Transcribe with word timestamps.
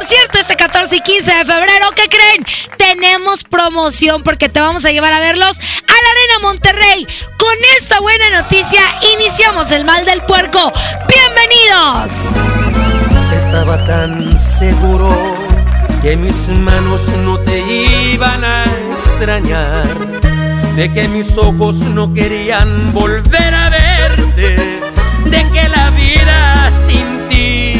Por 0.00 0.08
cierto, 0.08 0.38
este 0.38 0.56
14 0.56 0.96
y 0.96 1.00
15 1.02 1.30
de 1.30 1.44
febrero, 1.44 1.90
¿qué 1.94 2.08
creen? 2.08 2.46
Tenemos 2.78 3.44
promoción 3.44 4.22
porque 4.22 4.48
te 4.48 4.58
vamos 4.58 4.86
a 4.86 4.92
llevar 4.92 5.12
a 5.12 5.20
verlos 5.20 5.58
a 5.58 5.92
la 5.92 6.10
Arena 6.10 6.38
Monterrey. 6.40 7.06
Con 7.36 7.54
esta 7.76 8.00
buena 8.00 8.30
noticia, 8.40 8.80
iniciamos 9.18 9.70
el 9.72 9.84
mal 9.84 10.06
del 10.06 10.22
puerco. 10.22 10.72
¡Bienvenidos! 11.06 12.12
Estaba 13.36 13.84
tan 13.84 14.40
seguro 14.40 15.36
que 16.00 16.16
mis 16.16 16.48
manos 16.48 17.06
no 17.22 17.38
te 17.40 17.58
iban 17.58 18.42
a 18.42 18.64
extrañar, 18.96 19.86
de 20.76 20.90
que 20.94 21.08
mis 21.08 21.36
ojos 21.36 21.76
no 21.76 22.14
querían 22.14 22.94
volver 22.94 23.54
a 23.54 23.68
verte, 23.68 24.56
de 25.26 25.50
que 25.50 25.68
la 25.68 25.90
vida 25.90 26.70
sin 26.86 27.28
ti 27.28 27.79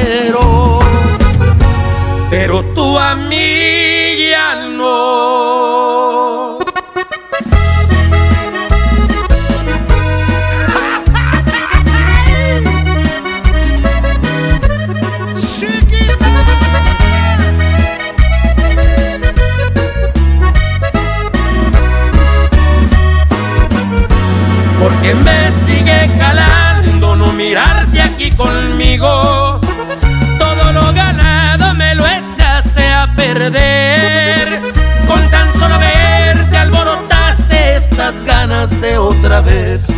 Quiero. 0.00 0.80
Pero 2.30 2.64
tú 2.74 2.98
a 2.98 3.14
mí 3.14 3.95
vez 39.46 39.95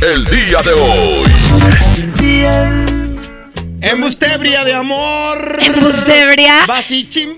el 0.00 0.24
día 0.26 0.60
de 0.62 0.72
hoy. 0.72 1.22
Embustebria 3.80 4.64
de 4.64 4.74
amor. 4.74 5.58
Embustebria. 5.60 6.66
Basichim. 6.66 7.36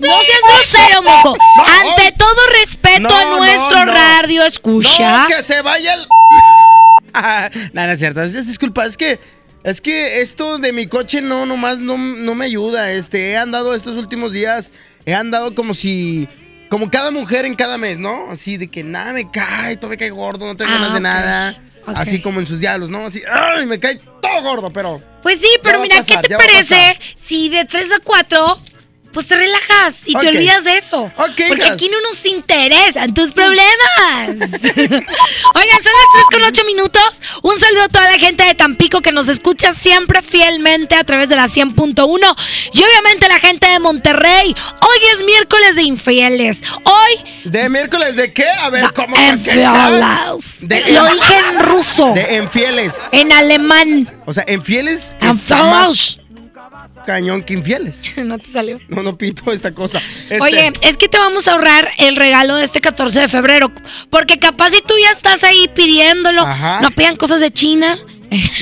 No 0.00 0.20
seas 0.22 0.38
grosero, 0.46 1.02
moco. 1.02 1.36
Ante 1.66 2.12
todo 2.16 2.40
respeto 2.60 3.08
a 3.14 3.36
nuestro 3.38 3.84
radio, 3.84 4.44
escucha. 4.44 5.26
que 5.28 5.42
se 5.42 5.62
vaya 5.62 5.94
el. 5.94 6.06
Nada, 7.12 7.50
no 7.72 7.92
es 7.92 7.98
cierto. 7.98 8.26
Disculpa, 8.26 8.86
es 8.86 8.96
que. 8.96 9.18
Es 9.64 9.80
que 9.80 10.22
esto 10.22 10.58
de 10.58 10.72
mi 10.72 10.86
coche 10.86 11.20
no, 11.20 11.44
nomás 11.44 11.78
no, 11.78 11.98
no 11.98 12.34
me 12.34 12.46
ayuda. 12.46 12.92
Este, 12.92 13.30
he 13.32 13.36
andado 13.36 13.74
estos 13.74 13.96
últimos 13.96 14.32
días. 14.32 14.72
He 15.04 15.14
andado 15.14 15.54
como 15.54 15.74
si 15.74 16.28
como 16.68 16.90
cada 16.90 17.10
mujer 17.10 17.44
en 17.44 17.54
cada 17.54 17.78
mes, 17.78 17.98
¿no? 17.98 18.30
Así 18.30 18.56
de 18.56 18.68
que 18.68 18.82
nada 18.84 19.12
me 19.12 19.30
cae, 19.30 19.76
todo 19.76 19.90
me 19.90 19.96
cae 19.96 20.10
gordo, 20.10 20.46
no 20.46 20.56
tengo 20.56 20.70
Ah, 20.70 20.74
ganas 20.74 20.94
de 20.94 21.00
nada. 21.00 21.62
Así 21.86 22.20
como 22.20 22.38
en 22.40 22.46
sus 22.46 22.60
diálogos, 22.60 22.90
¿no? 22.90 23.06
Así, 23.06 23.22
¡ay! 23.30 23.64
Me 23.64 23.80
cae 23.80 23.98
todo 24.20 24.42
gordo, 24.42 24.70
pero. 24.70 25.00
Pues 25.22 25.40
sí, 25.40 25.48
pero 25.62 25.80
mira, 25.80 25.96
pasar, 25.96 26.20
¿qué 26.22 26.28
te 26.28 26.36
parece 26.36 26.98
si 27.18 27.48
de 27.48 27.64
3 27.64 27.92
a 27.92 27.98
4, 28.04 28.60
pues 29.12 29.26
te 29.28 29.36
relajas 29.36 29.96
y 30.06 30.14
Ok. 30.14 30.20
te 30.22 30.28
olvidas 30.28 30.64
de 30.64 30.76
eso? 30.76 31.02
Ok, 31.02 31.12
Porque 31.48 31.54
hijas. 31.54 31.70
aquí 31.72 31.88
no 31.88 32.00
nos 32.02 32.24
interesan 32.26 33.14
tus 33.14 33.32
problemas. 33.32 34.28
Oigan, 34.28 35.82
son 35.82 35.92
las 35.92 36.08
3 36.14 36.26
con 36.32 36.44
8 36.44 36.64
minutos. 36.64 37.02
Un 37.42 37.58
saludo 37.58 37.82
a 37.84 37.88
toda 37.88 38.10
la 38.10 38.18
gente 38.18 38.44
de 38.44 38.54
Tampico 38.54 39.00
que 39.00 39.12
nos 39.12 39.28
escucha 39.28 39.72
siempre 39.72 40.22
fielmente 40.22 40.94
a 40.94 41.04
través 41.04 41.28
de 41.28 41.36
la 41.36 41.46
100.1 41.46 42.36
y 42.72 42.82
obviamente 42.82 43.28
la 43.28 43.38
gente 43.38 43.66
de 43.66 43.78
Monterrey. 43.78 44.54
Hoy 44.80 44.98
es 45.12 45.24
miércoles 45.24 45.76
de 45.76 45.82
infieles. 45.82 46.62
Hoy 46.84 47.24
¿De 47.44 47.68
miércoles 47.68 48.16
de 48.16 48.32
qué? 48.32 48.44
A 48.60 48.70
ver, 48.70 48.82
da 48.82 48.90
¿cómo? 48.90 49.16
De- 50.60 50.92
Lo 50.92 51.04
dije 51.06 51.34
en 51.50 51.60
ruso, 51.60 52.12
De 52.14 52.36
infieles. 52.36 52.94
en 53.12 53.32
alemán. 53.32 54.12
O 54.26 54.32
sea, 54.32 54.44
infieles 54.48 55.14
Infieles. 55.20 56.20
Cañón 57.08 57.42
que 57.42 57.54
infieles. 57.54 58.02
No 58.28 58.38
te 58.38 58.46
salió. 58.46 58.78
No, 58.88 59.02
no 59.02 59.16
pito 59.16 59.50
esta 59.50 59.72
cosa. 59.72 59.98
Este, 60.28 60.40
Oye, 60.40 60.72
es 60.82 60.98
que 60.98 61.08
te 61.08 61.16
vamos 61.16 61.48
a 61.48 61.52
ahorrar 61.52 61.90
el 61.96 62.16
regalo 62.16 62.56
de 62.56 62.64
este 62.64 62.82
14 62.82 63.20
de 63.20 63.28
febrero. 63.28 63.72
Porque 64.10 64.38
capaz 64.38 64.70
si 64.70 64.82
tú 64.82 64.92
ya 65.02 65.10
estás 65.12 65.42
ahí 65.44 65.70
pidiéndolo, 65.74 66.42
Ajá. 66.42 66.80
no 66.82 66.90
pidan 66.90 67.16
cosas 67.16 67.40
de 67.40 67.50
China. 67.50 67.98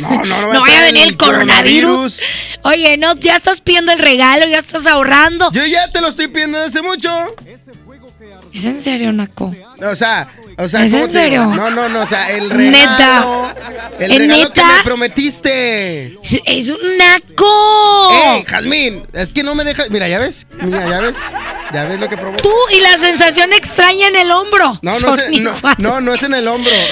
No, 0.01 0.25
no, 0.25 0.43
no, 0.43 0.53
No 0.53 0.61
vaya 0.61 0.79
a 0.79 0.85
venir 0.85 1.03
el 1.03 1.17
coronavirus. 1.17 1.91
coronavirus. 1.91 2.21
Oye, 2.63 2.97
no, 2.99 3.17
ya 3.17 3.37
estás 3.37 3.61
pidiendo 3.61 3.91
el 3.91 3.99
regalo, 3.99 4.47
ya 4.47 4.59
estás 4.61 4.87
ahorrando. 4.87 5.51
Yo 5.51 5.67
ya 5.67 5.91
te 5.91 6.01
lo 6.01 6.09
estoy 6.09 6.29
pidiendo 6.29 6.59
desde 6.59 6.79
hace 6.79 6.83
mucho. 6.83 7.11
¿Es 8.55 8.65
en 8.65 8.81
serio, 8.81 9.13
Naco? 9.13 9.53
O 9.83 9.97
sea, 9.97 10.29
o 10.59 10.69
sea, 10.69 10.85
¿Es 10.85 10.93
¿cómo 10.93 11.05
en 11.05 11.13
serio? 11.13 11.45
No, 11.47 11.71
no, 11.71 11.89
no, 11.89 12.03
o 12.03 12.07
sea, 12.07 12.31
el 12.33 12.51
regalo. 12.51 13.47
Neta. 13.49 13.55
El 13.99 14.13
¿Es 14.13 14.19
regalo 14.19 14.53
que 14.53 14.61
neta? 14.61 14.77
me 14.79 14.83
prometiste. 14.85 16.19
Es- 16.45 16.69
un 16.71 16.79
Naco. 16.99 18.11
¡Ey, 18.13 18.45
Jazmín! 18.47 19.03
Es 19.13 19.33
que 19.33 19.43
no 19.43 19.55
me 19.55 19.65
dejas. 19.65 19.91
Mira, 19.91 20.09
ya 20.09 20.19
ves. 20.19 20.47
Mira, 20.63 20.89
ya 20.89 20.99
ves. 21.01 21.17
Ya 21.73 21.85
ves 21.87 22.01
lo 22.01 22.09
que 22.09 22.17
provoca. 22.17 22.43
Tú 22.43 22.53
y 22.73 22.81
la 22.81 22.97
sensación 22.99 23.53
extraña 23.53 24.09
en 24.09 24.17
el 24.17 24.31
hombro. 24.31 24.79
No, 24.83 24.99
no, 24.99 25.15
es 25.15 25.41
no, 25.41 25.55
no, 25.79 26.01
no 26.01 26.15
es 26.15 26.23
en 26.23 26.35
el 26.35 26.49
hombro. 26.49 26.73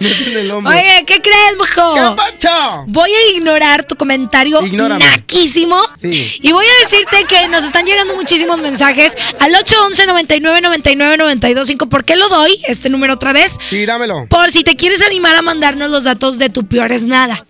No 0.00 0.08
es 0.08 0.26
en 0.26 0.36
el 0.38 0.50
hombro. 0.50 0.72
Oye, 0.72 1.04
¿qué 1.06 1.20
crees, 1.20 1.56
mojo? 1.58 1.94
¿Qué 1.94 2.16
pacho? 2.16 2.84
Voy 2.86 3.10
a 3.12 3.30
ignorar 3.36 3.84
tu 3.84 3.96
comentario 3.96 4.64
Ignórame. 4.64 5.04
naquísimo. 5.04 5.78
Sí. 6.00 6.34
Y 6.40 6.52
voy 6.52 6.64
a 6.64 6.80
decirte 6.84 7.24
que 7.24 7.48
nos 7.48 7.64
están 7.64 7.84
llegando 7.84 8.14
muchísimos 8.14 8.58
mensajes 8.58 9.12
al 9.38 9.54
811 9.54 10.06
99 10.06 10.60
99 10.62 11.16
925. 11.18 11.88
¿Por 11.88 12.04
qué 12.04 12.16
lo 12.16 12.28
doy? 12.28 12.59
Este 12.66 12.88
número 12.88 13.14
otra 13.14 13.32
vez. 13.32 13.56
Sí, 13.68 13.86
dámelo. 13.86 14.26
Por 14.28 14.50
si 14.50 14.62
te 14.64 14.76
quieres 14.76 15.02
animar 15.02 15.34
a 15.36 15.42
mandarnos 15.42 15.90
los 15.90 16.04
datos 16.04 16.38
de 16.38 16.50
tu 16.50 16.66
peor 16.66 16.92
es 16.92 17.02
nada. 17.02 17.44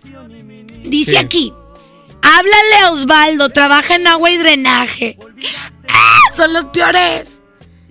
Dice 0.83 1.11
Sí. 1.11 1.17
aquí. 1.17 1.53
Háblale 2.21 2.75
a 2.83 2.91
Osvaldo, 2.91 3.49
trabaja 3.49 3.95
en 3.95 4.07
agua 4.07 4.29
y 4.29 4.37
drenaje. 4.37 5.17
¡Ah! 5.89 6.19
Son 6.35 6.53
los 6.53 6.65
peores. 6.65 7.27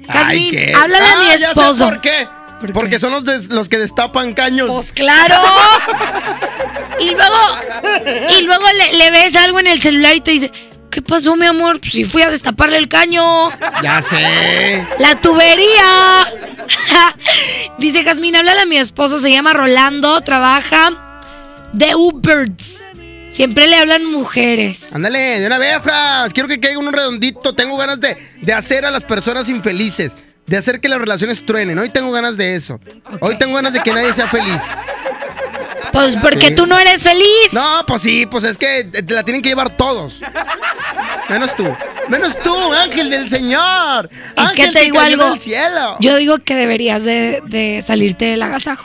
Jazmín, 0.08 0.50
¿qué? 0.50 0.72
háblale 0.76 1.04
a 1.06 1.12
Ah, 1.12 1.20
mi 1.22 1.26
ya 1.30 1.38
sé 1.38 1.44
esposo. 1.46 1.84
¿Por 1.88 2.00
qué? 2.00 2.28
¿Por 2.60 2.72
Porque 2.72 2.90
qué? 2.90 2.98
son 2.98 3.12
los, 3.12 3.24
des- 3.24 3.48
los 3.48 3.68
que 3.68 3.78
destapan 3.78 4.34
caños. 4.34 4.68
Pues 4.68 4.92
claro. 4.92 5.36
y 7.00 7.10
luego, 7.10 8.30
y 8.38 8.42
luego 8.42 8.64
le, 8.76 8.98
le 8.98 9.10
ves 9.10 9.34
algo 9.36 9.58
en 9.60 9.66
el 9.66 9.80
celular 9.80 10.14
y 10.16 10.20
te 10.20 10.30
dice, 10.32 10.52
¿qué 10.90 11.00
pasó, 11.02 11.36
mi 11.36 11.46
amor? 11.46 11.80
Pues 11.80 11.92
si 11.92 12.04
fui 12.04 12.22
a 12.22 12.30
destaparle 12.30 12.76
el 12.76 12.88
caño. 12.88 13.50
Ya 13.82 14.02
sé. 14.02 14.84
La 14.98 15.20
tubería. 15.20 16.26
dice 17.78 18.04
Jazmín, 18.04 18.36
háblale 18.36 18.60
a 18.62 18.66
mi 18.66 18.76
esposo, 18.76 19.18
se 19.18 19.30
llama 19.30 19.52
Rolando, 19.52 20.20
trabaja 20.20 20.90
de 21.72 21.94
Ubers. 21.94 22.78
Siempre 23.32 23.66
le 23.68 23.76
hablan 23.76 24.04
mujeres. 24.06 24.92
Ándale, 24.92 25.40
de 25.40 25.46
una 25.46 25.58
vez. 25.58 25.82
ah, 25.86 26.26
Quiero 26.32 26.48
que 26.48 26.58
caiga 26.58 26.78
uno 26.78 26.90
redondito. 26.90 27.54
Tengo 27.54 27.76
ganas 27.76 28.00
de, 28.00 28.16
de 28.42 28.52
hacer 28.52 28.84
a 28.84 28.90
las 28.90 29.04
personas 29.04 29.48
infelices. 29.48 30.12
De 30.46 30.56
hacer 30.56 30.80
que 30.80 30.88
las 30.88 30.98
relaciones 30.98 31.46
truenen. 31.46 31.78
Hoy 31.78 31.90
tengo 31.90 32.10
ganas 32.10 32.36
de 32.36 32.56
eso. 32.56 32.80
Hoy 33.20 33.38
tengo 33.38 33.54
ganas 33.54 33.72
de 33.72 33.80
que 33.80 33.92
nadie 33.92 34.12
sea 34.12 34.26
feliz. 34.26 34.60
Pues 35.92 36.16
porque 36.16 36.48
Sí. 36.48 36.54
tú 36.54 36.66
no 36.66 36.78
eres 36.78 37.02
feliz. 37.02 37.52
No, 37.52 37.84
pues 37.86 38.02
sí, 38.02 38.26
pues 38.26 38.44
es 38.44 38.56
que 38.56 38.84
te 38.84 39.14
la 39.14 39.22
tienen 39.24 39.42
que 39.42 39.48
llevar 39.48 39.76
todos. 39.76 40.20
Menos 41.28 41.54
tú. 41.56 41.68
Menos 42.08 42.36
tú, 42.42 42.54
ángel 42.72 43.10
del 43.10 43.28
Señor. 43.28 44.08
Es 44.36 44.44
ángel 44.48 44.66
que 44.66 44.72
te 44.72 44.84
digo 44.84 45.00
algo. 45.00 45.30
del 45.30 45.40
cielo. 45.40 45.96
Yo 46.00 46.16
digo 46.16 46.38
que 46.38 46.54
deberías 46.54 47.02
de, 47.04 47.42
de 47.46 47.82
salirte 47.86 48.26
del 48.26 48.42
agasajo. 48.42 48.84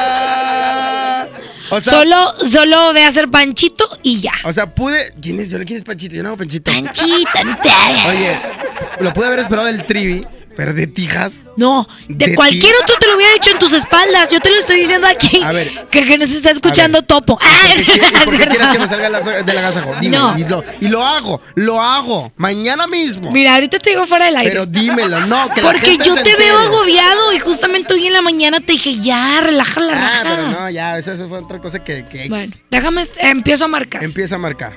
Ah. 0.00 1.26
O 1.70 1.80
sea, 1.82 1.92
Solo, 1.92 2.34
solo 2.48 2.92
ve 2.94 3.04
a 3.04 3.08
hacer 3.08 3.28
panchito 3.28 3.86
y 4.02 4.20
ya. 4.20 4.32
o 4.44 4.52
sea, 4.52 4.74
pude. 4.74 5.12
¿Quién 5.20 5.38
es? 5.40 5.48
Quién 5.50 5.68
es 5.78 5.84
Panchito. 5.84 6.14
Yo 6.14 6.22
no 6.22 6.30
hago 6.30 6.38
Panchito. 6.38 6.70
Panchita, 6.72 7.44
no 7.44 7.58
te 7.58 7.70
hagas. 7.70 8.06
Oye, 8.06 8.38
lo 9.00 9.12
pude 9.12 9.26
haber 9.26 9.40
esperado 9.40 9.66
del 9.66 9.84
trivi, 9.84 10.24
pero 10.58 10.74
de 10.74 10.88
tijas. 10.88 11.44
No, 11.56 11.86
de, 12.08 12.26
¿De 12.26 12.34
cualquier 12.34 12.74
otro 12.82 12.96
te 12.98 13.06
lo 13.06 13.14
hubiera 13.14 13.32
dicho 13.34 13.52
en 13.52 13.60
tus 13.60 13.72
espaldas. 13.72 14.28
Yo 14.32 14.40
te 14.40 14.50
lo 14.50 14.56
estoy 14.56 14.80
diciendo 14.80 15.06
aquí. 15.06 15.40
A 15.40 15.52
ver. 15.52 15.70
Que, 15.88 16.04
que 16.04 16.18
nos 16.18 16.30
está 16.30 16.50
escuchando 16.50 16.98
ver. 16.98 17.06
Topo. 17.06 17.38
Ah, 17.40 17.46
¿Por 17.76 17.84
qué, 17.84 17.92
qui- 17.92 18.02
es 18.02 18.20
por 18.24 18.36
qué 18.36 18.46
quieres 18.48 18.68
que 18.68 18.78
me 18.80 18.88
salga 18.88 19.08
la- 19.08 19.20
del 19.20 19.56
agasajo? 19.58 19.94
Dime. 20.00 20.18
No. 20.18 20.36
Y, 20.36 20.44
lo, 20.44 20.64
y 20.80 20.88
lo 20.88 21.04
hago, 21.06 21.40
lo 21.54 21.80
hago. 21.80 22.32
Mañana 22.36 22.88
mismo. 22.88 23.30
Mira, 23.30 23.54
ahorita 23.54 23.78
te 23.78 23.90
digo 23.90 24.04
fuera 24.08 24.24
del 24.24 24.36
aire. 24.36 24.50
Pero 24.50 24.66
dímelo, 24.66 25.20
no, 25.26 25.48
que 25.54 25.60
Porque 25.62 25.96
yo 25.96 26.14
te 26.20 26.34
veo 26.36 26.58
agobiado 26.58 27.32
y 27.34 27.38
justamente 27.38 27.94
hoy 27.94 28.08
en 28.08 28.14
la 28.14 28.22
mañana 28.22 28.58
te 28.58 28.72
dije, 28.72 28.96
ya, 28.98 29.40
relaja 29.40 29.80
la 29.80 29.92
Ah, 29.92 29.94
raja. 29.94 30.22
pero 30.24 30.48
no, 30.60 30.70
ya, 30.70 30.98
eso, 30.98 31.12
eso 31.12 31.28
fue 31.28 31.38
otra 31.38 31.58
cosa 31.60 31.78
que. 31.84 32.26
Bueno, 32.28 32.52
déjame, 32.68 33.02
eh, 33.02 33.06
empiezo 33.20 33.66
a 33.66 33.68
marcar. 33.68 34.02
empieza 34.02 34.34
a 34.34 34.38
marcar. 34.38 34.72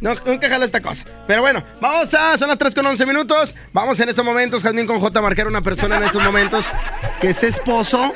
No, 0.00 0.14
nunca 0.26 0.48
jala 0.48 0.64
esta 0.64 0.80
cosa. 0.80 1.04
Pero 1.26 1.40
bueno, 1.42 1.62
vamos 1.80 2.12
a. 2.14 2.36
Son 2.38 2.48
las 2.48 2.58
3 2.58 2.74
con 2.74 2.86
11 2.86 3.06
minutos. 3.06 3.54
Vamos 3.72 3.98
en 4.00 4.08
estos 4.08 4.24
momentos, 4.24 4.62
Jazmín 4.62 4.86
con 4.86 4.98
J, 5.00 5.18
a 5.18 5.22
marcar 5.22 5.46
una 5.48 5.62
persona 5.62 5.96
en 5.96 6.04
estos 6.04 6.22
momentos 6.22 6.66
que 7.20 7.30
es 7.30 7.42
esposo. 7.44 8.12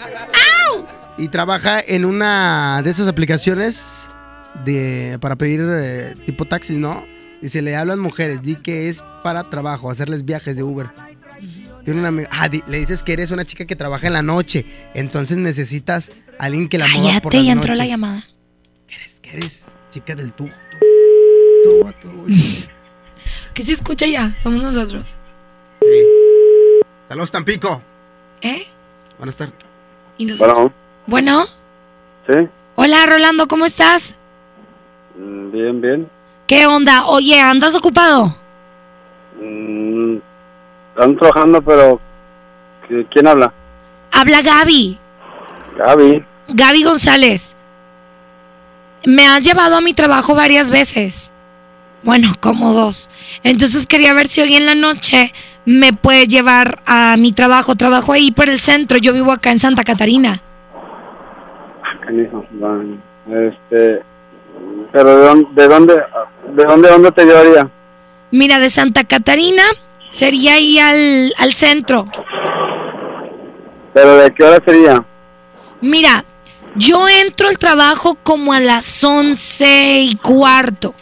Y 1.16 1.28
trabaja 1.28 1.80
en 1.84 2.04
una 2.04 2.80
de 2.82 2.90
esas 2.90 3.08
aplicaciones 3.08 4.08
de 4.64 5.18
para 5.20 5.36
pedir 5.36 5.60
eh, 5.68 6.14
tipo 6.26 6.44
taxi, 6.44 6.76
¿no? 6.76 7.04
Y 7.42 7.48
se 7.48 7.60
le 7.62 7.74
hablan 7.76 7.98
mujeres, 7.98 8.42
di 8.42 8.54
que 8.56 8.88
es 8.88 9.02
para 9.22 9.44
trabajo, 9.50 9.90
hacerles 9.90 10.24
viajes 10.24 10.54
de 10.56 10.62
Uber. 10.62 10.86
Tiene 11.84 12.00
una 12.00 12.08
amiga- 12.08 12.28
ah, 12.32 12.48
di- 12.48 12.62
le 12.68 12.78
dices 12.78 13.02
que 13.02 13.12
eres 13.14 13.30
una 13.30 13.44
chica 13.44 13.64
que 13.64 13.74
trabaja 13.76 14.06
en 14.08 14.12
la 14.12 14.22
noche, 14.22 14.64
entonces 14.94 15.38
necesitas 15.38 16.10
a 16.38 16.44
alguien 16.46 16.68
que 16.68 16.78
la 16.78 16.86
mueva 16.98 17.20
por 17.20 17.32
ya 17.32 17.52
entró 17.52 17.74
la 17.74 17.86
llamada. 17.86 18.24
Eres, 18.88 19.20
eres 19.24 19.66
chica 19.90 20.14
del 20.14 20.32
tú. 20.32 20.50
Tú, 21.64 21.92
tú, 22.00 22.08
tú. 22.08 22.26
¿Qué 23.54 23.64
se 23.64 23.72
escucha 23.72 24.06
ya? 24.06 24.34
Somos 24.38 24.62
nosotros. 24.62 25.16
Sí. 25.80 26.02
Saludos, 27.08 27.30
Tampico. 27.30 27.82
¿Eh? 28.40 28.66
Buenas 29.18 29.36
tardes. 29.36 29.54
Bueno, 30.38 30.72
Bueno, 31.06 31.44
sí, 32.26 32.34
hola 32.74 33.06
Rolando, 33.06 33.46
¿cómo 33.46 33.66
estás? 33.66 34.16
mm, 35.16 35.50
bien, 35.52 35.80
bien. 35.80 36.10
¿Qué 36.48 36.66
onda? 36.66 37.06
Oye, 37.06 37.40
¿andas 37.40 37.74
ocupado? 37.76 38.34
Mm, 39.40 40.16
Están 40.94 41.16
trabajando, 41.16 41.62
pero 41.62 42.00
¿qui- 42.88 43.06
¿quién 43.10 43.28
habla? 43.28 43.52
Habla 44.12 44.42
Gaby, 44.42 44.98
Gaby. 45.78 46.24
Gaby 46.48 46.82
González. 46.84 47.54
Me 49.06 49.26
has 49.28 49.42
llevado 49.44 49.76
a 49.76 49.80
mi 49.80 49.94
trabajo 49.94 50.34
varias 50.34 50.70
veces. 50.72 51.32
Bueno, 52.02 52.28
como 52.40 52.72
dos. 52.72 53.10
Entonces 53.42 53.86
quería 53.86 54.14
ver 54.14 54.28
si 54.28 54.40
hoy 54.40 54.54
en 54.54 54.66
la 54.66 54.74
noche 54.74 55.32
me 55.64 55.92
puedes 55.92 56.28
llevar 56.28 56.80
a 56.86 57.16
mi 57.16 57.32
trabajo. 57.32 57.74
Trabajo 57.74 58.12
ahí 58.12 58.30
por 58.30 58.48
el 58.48 58.60
centro. 58.60 58.98
Yo 58.98 59.12
vivo 59.12 59.32
acá 59.32 59.50
en 59.50 59.58
Santa 59.58 59.84
Catarina. 59.84 60.40
Este, 63.26 64.02
pero 64.92 65.16
¿de 65.16 65.26
dónde, 65.26 65.48
de 65.54 65.68
dónde, 65.68 65.94
de 66.54 66.64
dónde, 66.64 66.88
dónde 66.88 67.12
te 67.12 67.24
llevaría? 67.24 67.70
Mira, 68.30 68.58
de 68.58 68.70
Santa 68.70 69.04
Catarina 69.04 69.62
sería 70.10 70.54
ahí 70.54 70.78
al, 70.78 71.34
al 71.36 71.52
centro. 71.52 72.06
Pero 73.92 74.16
¿de 74.16 74.32
qué 74.32 74.44
hora 74.44 74.62
sería? 74.64 75.04
Mira, 75.80 76.24
yo 76.76 77.08
entro 77.08 77.48
al 77.48 77.58
trabajo 77.58 78.16
como 78.22 78.52
a 78.52 78.60
las 78.60 79.04
once 79.04 80.00
y 80.00 80.16
cuarto. 80.16 80.94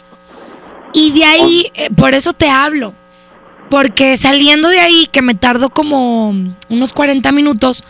Y 0.97 1.11
de 1.11 1.25
ahí, 1.25 1.71
eh, 1.75 1.89
por 1.95 2.15
eso 2.15 2.33
te 2.33 2.49
hablo. 2.49 2.91
Porque 3.69 4.17
saliendo 4.17 4.67
de 4.67 4.79
ahí, 4.79 5.07
que 5.11 5.21
me 5.21 5.35
tardo 5.35 5.69
como 5.69 6.29
unos 6.69 6.93
40 6.93 7.31
minutos, 7.31 7.83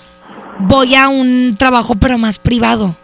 voy 0.60 0.94
a 0.96 1.08
un 1.08 1.56
trabajo 1.58 1.96
pero 1.96 2.18
más 2.18 2.38
privado. 2.38 2.98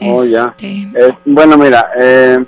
Oh, 0.00 0.24
ya. 0.24 0.54
Este, 0.58 0.90
Eh, 0.94 1.18
bueno, 1.24 1.56
mira, 1.56 1.90
eh, 1.98 2.44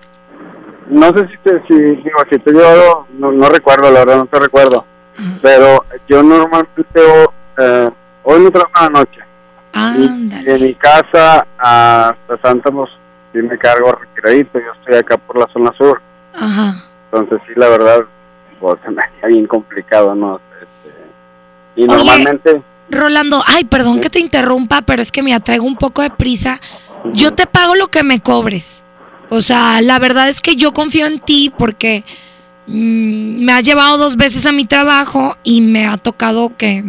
no 0.90 1.06
sé 1.16 1.28
si 1.28 1.38
te, 1.44 1.62
si, 1.66 1.74
digo, 1.74 2.18
si 2.30 2.38
te 2.38 2.52
dio, 2.52 3.06
no, 3.18 3.32
no 3.32 3.48
recuerdo, 3.48 3.90
la 3.90 4.00
verdad, 4.00 4.16
no 4.18 4.26
te 4.26 4.38
recuerdo. 4.38 4.84
Pero 5.40 5.84
yo 6.08 6.22
normalmente 6.22 7.00
eh, 7.58 7.88
hoy 8.24 8.40
no 8.40 8.50
trabajo 8.50 8.86
en 8.86 8.92
la 8.92 9.00
noche. 9.00 9.20
Y 9.72 10.06
ándale. 10.06 10.52
de 10.52 10.58
mi 10.58 10.74
casa 10.74 11.46
hasta 11.56 12.38
Santa, 12.42 12.70
sí 13.32 13.38
me 13.42 13.58
cargo 13.58 13.92
retiradito. 13.92 14.58
Yo 14.58 14.72
estoy 14.80 14.96
acá 14.96 15.16
por 15.16 15.38
la 15.38 15.46
zona 15.52 15.72
sur. 15.76 16.00
Ajá. 16.34 16.74
Entonces, 17.12 17.40
sí, 17.46 17.52
la 17.56 17.68
verdad, 17.68 18.00
pues 18.60 18.78
se 18.84 18.90
me 18.90 19.02
hace 19.02 19.26
bien 19.26 19.46
complicado, 19.46 20.14
¿no? 20.14 20.40
Este, 20.60 20.94
y 21.76 21.84
Oye. 21.84 21.96
normalmente, 21.96 22.62
Rolando, 22.90 23.42
ay, 23.46 23.64
perdón 23.64 24.00
que 24.00 24.10
te 24.10 24.18
interrumpa, 24.18 24.82
pero 24.82 25.00
es 25.00 25.12
que 25.12 25.22
me 25.22 25.38
traigo 25.40 25.64
un 25.64 25.76
poco 25.76 26.02
de 26.02 26.10
prisa. 26.10 26.60
Yo 27.12 27.32
te 27.32 27.46
pago 27.46 27.76
lo 27.76 27.86
que 27.86 28.02
me 28.02 28.20
cobres. 28.20 28.82
O 29.28 29.40
sea, 29.40 29.80
la 29.80 29.98
verdad 30.00 30.28
es 30.28 30.40
que 30.40 30.56
yo 30.56 30.72
confío 30.72 31.06
en 31.06 31.20
ti 31.20 31.52
porque 31.56 32.04
mm, 32.66 33.44
me 33.44 33.52
has 33.52 33.64
llevado 33.64 33.96
dos 33.96 34.16
veces 34.16 34.44
a 34.44 34.52
mi 34.52 34.64
trabajo 34.64 35.36
y 35.44 35.60
me 35.60 35.86
ha 35.86 35.98
tocado 35.98 36.56
que, 36.56 36.84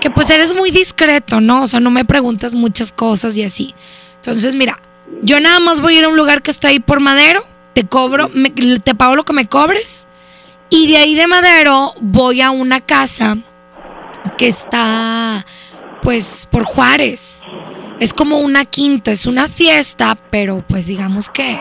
que 0.00 0.10
pues 0.10 0.30
eres 0.30 0.54
muy 0.54 0.70
discreto, 0.70 1.40
¿no? 1.40 1.64
O 1.64 1.66
sea, 1.66 1.80
no 1.80 1.90
me 1.90 2.06
preguntas 2.06 2.54
muchas 2.54 2.90
cosas 2.90 3.36
y 3.36 3.44
así. 3.44 3.74
Entonces, 4.16 4.54
mira, 4.54 4.78
yo 5.24 5.40
nada 5.40 5.60
más 5.60 5.80
voy 5.80 5.96
a 5.96 5.98
ir 6.00 6.04
a 6.04 6.08
un 6.08 6.16
lugar 6.16 6.42
que 6.42 6.50
está 6.50 6.68
ahí 6.68 6.78
por 6.80 7.00
Madero, 7.00 7.44
te 7.72 7.84
cobro, 7.84 8.28
me- 8.32 8.50
te 8.50 8.94
pago 8.94 9.16
lo 9.16 9.24
que 9.24 9.32
me 9.32 9.48
cobres 9.48 10.06
y 10.70 10.88
de 10.90 10.96
ahí 10.98 11.14
de 11.14 11.26
Madero 11.26 11.92
voy 12.00 12.40
a 12.40 12.50
una 12.50 12.80
casa 12.80 13.36
que 14.38 14.48
está 14.48 15.44
pues 16.02 16.48
por 16.50 16.64
Juárez. 16.64 17.42
Es 18.00 18.12
como 18.12 18.38
una 18.38 18.64
quinta, 18.64 19.10
es 19.12 19.26
una 19.26 19.48
fiesta, 19.48 20.16
pero 20.30 20.62
pues 20.68 20.86
digamos 20.86 21.30
que 21.30 21.60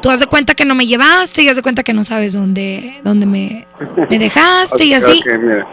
tú 0.00 0.10
haz 0.10 0.20
de 0.20 0.26
cuenta 0.26 0.54
que 0.54 0.64
no 0.64 0.74
me 0.74 0.86
llevaste 0.86 1.42
y 1.42 1.48
haz 1.48 1.56
de 1.56 1.62
cuenta 1.62 1.82
que 1.82 1.92
no 1.92 2.04
sabes 2.04 2.32
dónde, 2.32 3.00
dónde 3.04 3.26
me, 3.26 3.66
me 4.08 4.18
dejaste 4.18 4.84
y 4.84 4.94
así. 4.94 5.20
mira. 5.42 5.66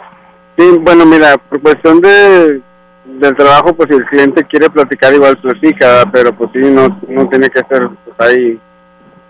Sí, 0.57 0.63
bueno, 0.81 1.05
mira, 1.05 1.38
por 1.38 1.62
cuestión 1.62 2.01
de 2.01 2.62
del 3.05 3.35
trabajo, 3.35 3.74
pues 3.74 3.89
si 3.89 3.95
el 3.95 4.05
cliente 4.05 4.43
quiere 4.45 4.69
platicar, 4.69 5.13
igual 5.13 5.38
platica, 5.38 6.03
pero 6.12 6.33
pues 6.33 6.50
sí, 6.53 6.59
no, 6.59 7.00
no 7.07 7.29
tiene 7.29 7.50
que 7.50 7.62
ser 7.69 7.89
pues, 8.03 8.19
ahí 8.19 8.59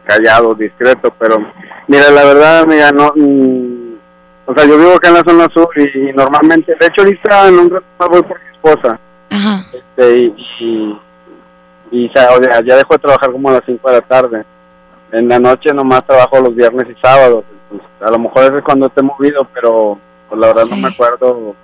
callado, 0.06 0.56
discreto, 0.56 1.14
pero 1.20 1.38
mira, 1.88 2.10
la 2.12 2.26
verdad, 2.26 2.66
mira, 2.68 2.92
no, 2.92 3.12
mm, 3.16 3.96
o 4.46 4.56
sea, 4.56 4.66
yo 4.66 4.78
vivo 4.78 4.94
acá 4.94 5.10
en 5.10 5.16
la 5.16 5.24
zona 5.28 5.48
sur 5.54 5.70
y, 5.76 6.10
y 6.10 6.14
normalmente, 6.14 6.76
de 6.80 6.86
hecho 6.86 7.02
ahorita 7.02 7.48
en 7.48 7.60
un 7.60 7.70
rato 7.70 7.86
más 8.00 8.10
voy 8.10 8.22
por 8.22 8.40
mi 8.40 8.52
esposa, 8.52 9.00
Ajá. 9.32 9.60
este, 9.74 10.18
y, 10.18 10.36
y, 10.60 11.00
y, 11.92 12.10
sea, 12.10 12.30
o 12.32 12.44
sea, 12.44 12.62
ya 12.64 12.76
dejo 12.76 12.94
de 12.94 13.00
trabajar 13.00 13.32
como 13.32 13.50
a 13.50 13.54
las 13.54 13.64
5 13.66 13.90
de 13.90 13.96
la 13.96 14.02
tarde. 14.02 14.46
En 15.12 15.30
la 15.30 15.40
noche 15.40 15.74
nomás 15.74 16.06
trabajo 16.06 16.40
los 16.42 16.56
viernes 16.56 16.88
y 16.90 17.00
sábados. 17.02 17.46
A 18.02 18.12
lo 18.12 18.20
mejor 18.20 18.56
es 18.58 18.64
cuando 18.64 18.90
te 18.90 19.00
he 19.00 19.04
movido, 19.04 19.48
pero 19.54 19.98
pues, 20.28 20.40
la 20.40 20.48
verdad 20.48 20.64
no 20.70 20.78
me 20.78 20.88
acuerdo. 20.88 21.56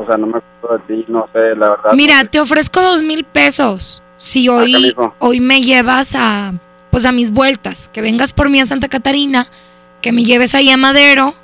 O 0.00 0.06
sea, 0.06 0.16
no 0.16 0.28
me 0.28 0.38
acuerdo 0.38 0.78
de 0.86 0.94
ti, 0.96 1.04
no 1.08 1.26
sé, 1.32 1.56
la 1.56 1.70
verdad. 1.70 1.90
Mira, 1.94 2.24
te 2.24 2.38
ofrezco 2.38 2.80
dos 2.80 3.02
mil 3.02 3.24
pesos 3.24 4.00
si 4.16 4.48
hoy, 4.48 4.72
canijo. 4.72 5.14
hoy 5.18 5.40
me 5.40 5.60
llevas 5.60 6.14
a 6.14 6.54
pues 6.90 7.04
a 7.04 7.12
mis 7.12 7.32
vueltas, 7.32 7.90
que 7.92 8.00
vengas 8.00 8.32
por 8.32 8.48
mí 8.48 8.60
a 8.60 8.66
Santa 8.66 8.88
Catarina, 8.88 9.48
que 10.00 10.12
me 10.12 10.24
lleves 10.24 10.54
ahí 10.54 10.70
a 10.70 10.76
Madero, 10.76 11.34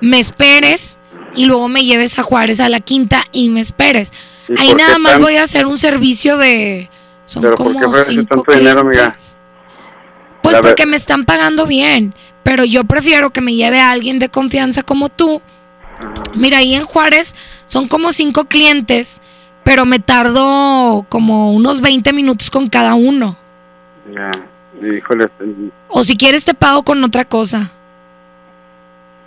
me 0.00 0.18
esperes 0.20 0.98
y 1.34 1.46
luego 1.46 1.68
me 1.68 1.84
lleves 1.84 2.18
a 2.18 2.22
Juárez 2.22 2.60
a 2.60 2.68
la 2.68 2.80
quinta 2.80 3.24
y 3.32 3.50
me 3.50 3.60
esperes. 3.60 4.12
¿Y 4.48 4.58
Ahí 4.58 4.74
nada 4.74 4.98
más 4.98 5.14
tan- 5.14 5.22
voy 5.22 5.36
a 5.36 5.42
hacer 5.42 5.66
un 5.66 5.76
servicio 5.78 6.36
de 6.38 6.88
son 7.26 7.42
¿Pero 7.42 7.54
por 7.56 7.72
qué 7.72 7.80
como 7.80 7.94
cinco 8.04 8.42
tanto 8.42 8.52
dinero, 8.52 8.80
amiga? 8.80 9.16
Pues 10.42 10.54
La 10.54 10.62
porque 10.62 10.86
me 10.86 10.96
están 10.96 11.24
pagando 11.24 11.66
bien, 11.66 12.14
pero 12.42 12.64
yo 12.64 12.84
prefiero 12.84 13.30
que 13.30 13.40
me 13.40 13.54
lleve 13.54 13.80
a 13.80 13.90
alguien 13.90 14.18
de 14.18 14.28
confianza 14.28 14.82
como 14.82 15.08
tú. 15.08 15.42
Mira, 16.34 16.58
ahí 16.58 16.74
en 16.74 16.84
Juárez 16.84 17.34
son 17.66 17.88
como 17.88 18.12
cinco 18.12 18.44
clientes, 18.44 19.20
pero 19.62 19.84
me 19.84 19.98
tardo 19.98 21.06
como 21.08 21.52
unos 21.52 21.80
20 21.80 22.12
minutos 22.12 22.50
con 22.50 22.68
cada 22.68 22.94
uno. 22.94 23.36
Ya, 24.12 24.30
híjole, 24.86 25.24
este, 25.24 25.44
O 25.88 26.04
si 26.04 26.16
quieres 26.16 26.44
te 26.44 26.54
pago 26.54 26.82
con 26.82 27.02
otra 27.04 27.24
cosa. 27.24 27.70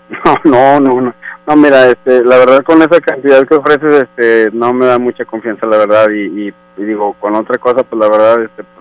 no, 0.10 0.36
no, 0.44 0.80
no, 0.80 1.02
no. 1.02 1.14
No, 1.48 1.56
mira, 1.56 1.88
este, 1.88 2.26
la 2.26 2.38
verdad 2.40 2.62
con 2.64 2.82
esa 2.82 3.00
cantidad 3.00 3.48
que 3.48 3.56
ofreces, 3.56 4.04
este, 4.04 4.50
no 4.52 4.74
me 4.74 4.86
da 4.86 5.00
mucha 5.00 5.24
confianza, 5.24 5.66
la 5.66 5.78
verdad, 5.78 6.10
y, 6.10 6.48
y, 6.48 6.54
y 6.78 6.84
digo, 6.84 7.14
con 7.22 7.36
otra 7.36 7.58
cosa, 7.58 7.84
pues 7.84 8.00
la 8.02 8.10
verdad, 8.10 8.44
este, 8.44 8.64
pues, 8.66 8.77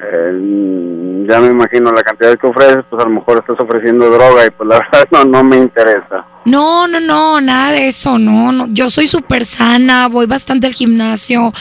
eh, 0.00 1.26
ya 1.28 1.40
me 1.40 1.48
imagino 1.48 1.90
la 1.92 2.02
cantidad 2.02 2.38
que 2.38 2.46
ofreces, 2.46 2.84
pues 2.88 3.02
a 3.02 3.08
lo 3.08 3.14
mejor 3.14 3.38
estás 3.38 3.58
ofreciendo 3.60 4.10
droga 4.10 4.46
y 4.46 4.50
pues 4.50 4.68
la 4.68 4.78
verdad 4.92 5.08
no, 5.10 5.24
no 5.24 5.44
me 5.44 5.56
interesa. 5.56 6.24
No, 6.44 6.86
no, 6.86 7.00
no, 7.00 7.40
nada 7.40 7.72
de 7.72 7.88
eso, 7.88 8.18
no, 8.18 8.52
no. 8.52 8.66
Yo 8.68 8.90
soy 8.90 9.06
súper 9.06 9.44
sana, 9.44 10.08
voy 10.08 10.26
bastante 10.26 10.66
al 10.66 10.74
gimnasio. 10.74 11.52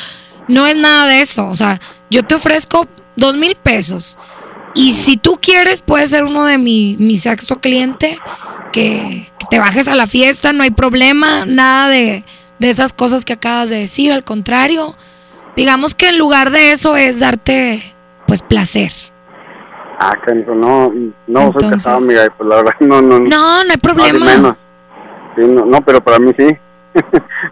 No 0.47 0.65
es 0.65 0.77
nada 0.77 1.07
de 1.07 1.21
eso. 1.21 1.47
O 1.47 1.55
sea, 1.55 1.79
yo 2.09 2.23
te 2.23 2.35
ofrezco 2.35 2.87
dos 3.15 3.35
mil 3.35 3.55
pesos. 3.55 4.17
Y 4.73 4.93
si 4.93 5.17
tú 5.17 5.39
quieres, 5.41 5.81
puedes 5.81 6.11
ser 6.11 6.23
uno 6.23 6.45
de 6.45 6.57
mi, 6.57 6.95
mi 6.99 7.17
sexto 7.17 7.59
cliente, 7.59 8.19
que, 8.71 9.27
que 9.39 9.45
te 9.49 9.59
bajes 9.59 9.87
a 9.87 9.95
la 9.95 10.05
fiesta, 10.05 10.53
no 10.53 10.63
hay 10.63 10.69
problema, 10.69 11.45
nada 11.45 11.89
de, 11.89 12.23
de 12.59 12.69
esas 12.69 12.93
cosas 12.93 13.25
que 13.25 13.33
acabas 13.33 13.69
de 13.69 13.79
decir, 13.79 14.11
al 14.11 14.23
contrario. 14.23 14.95
Digamos 15.55 15.95
que 15.95 16.09
en 16.09 16.19
lugar 16.19 16.51
de 16.51 16.71
eso 16.71 16.95
es 16.95 17.19
darte, 17.19 17.95
pues, 18.27 18.41
placer. 18.41 18.91
Ah, 19.99 20.13
canijo, 20.23 20.53
no, 20.53 20.91
no, 21.25 21.39
soy 21.39 21.45
Entonces- 21.47 21.69
casado, 21.71 21.97
amiga, 21.97 22.25
y 22.25 22.29
pues 22.29 22.47
la 22.47 22.55
verdad 22.57 22.71
no, 22.81 23.01
no, 23.01 23.19
No, 23.19 23.63
no 23.63 23.69
hay 23.71 23.77
problema. 23.77 24.25
menos. 24.25 24.57
Sí, 25.35 25.41
no, 25.43 25.65
no, 25.65 25.81
pero 25.81 26.01
para 26.03 26.19
mí 26.19 26.31
sí. 26.37 26.47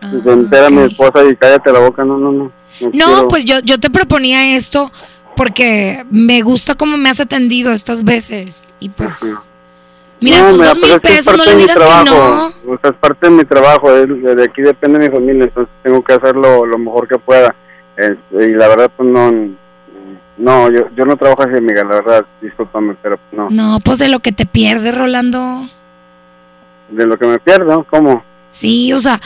Ah, 0.01 0.11
Se 0.23 0.31
entera 0.31 0.69
mi 0.69 0.79
ok. 0.83 0.91
esposa 0.91 1.23
y 1.23 1.35
cállate 1.35 1.71
la 1.71 1.79
boca, 1.79 2.03
no, 2.03 2.17
no, 2.17 2.31
no. 2.31 2.51
No, 2.81 2.91
quiero. 2.91 3.27
pues 3.29 3.45
yo, 3.45 3.59
yo 3.63 3.79
te 3.79 3.89
proponía 3.89 4.55
esto 4.55 4.91
porque 5.35 6.05
me 6.11 6.41
gusta 6.41 6.75
cómo 6.75 6.97
me 6.97 7.09
has 7.09 7.19
atendido 7.19 7.71
estas 7.71 8.03
veces. 8.03 8.67
Y 8.79 8.89
pues, 8.89 9.21
mira, 10.21 10.39
No, 10.39 10.45
son 10.45 10.53
mira, 10.57 10.69
dos 10.69 10.79
mil 10.79 10.99
pesos, 11.01 11.37
no 11.37 11.43
le 11.45 11.51
de 11.51 11.55
mi 11.57 11.61
digas 11.63 11.77
que 11.77 12.09
no. 12.09 12.47
O 12.73 12.77
sea, 12.81 12.89
es 12.91 12.97
parte 12.97 13.27
de 13.27 13.29
mi 13.31 13.45
trabajo, 13.45 13.91
es- 13.95 14.07
de 14.35 14.43
aquí 14.43 14.61
depende 14.61 14.99
mi 14.99 15.09
familia, 15.09 15.43
entonces 15.45 15.73
tengo 15.83 16.03
que 16.03 16.13
hacerlo 16.13 16.65
lo 16.65 16.77
mejor 16.77 17.07
que 17.07 17.17
pueda. 17.19 17.53
Este, 17.97 18.45
y 18.51 18.53
la 18.55 18.67
verdad, 18.67 18.91
pues 18.97 19.09
no, 19.09 19.31
no, 20.37 20.69
yo, 20.69 20.89
yo 20.95 21.05
no 21.05 21.15
trabajo 21.15 21.43
así, 21.43 21.57
amiga, 21.57 21.83
la 21.83 21.95
verdad, 21.95 22.25
discúlpame, 22.41 22.95
pero 23.01 23.17
no. 23.31 23.49
No, 23.49 23.79
pues 23.83 23.99
de 23.99 24.09
lo 24.09 24.19
que 24.19 24.31
te 24.31 24.45
pierdes, 24.45 24.97
Rolando. 24.97 25.67
De 26.89 27.05
lo 27.05 27.17
que 27.17 27.25
me 27.25 27.39
pierdo, 27.39 27.85
¿cómo? 27.89 28.23
Sí, 28.49 28.91
o 28.93 28.99
sea, 28.99 29.19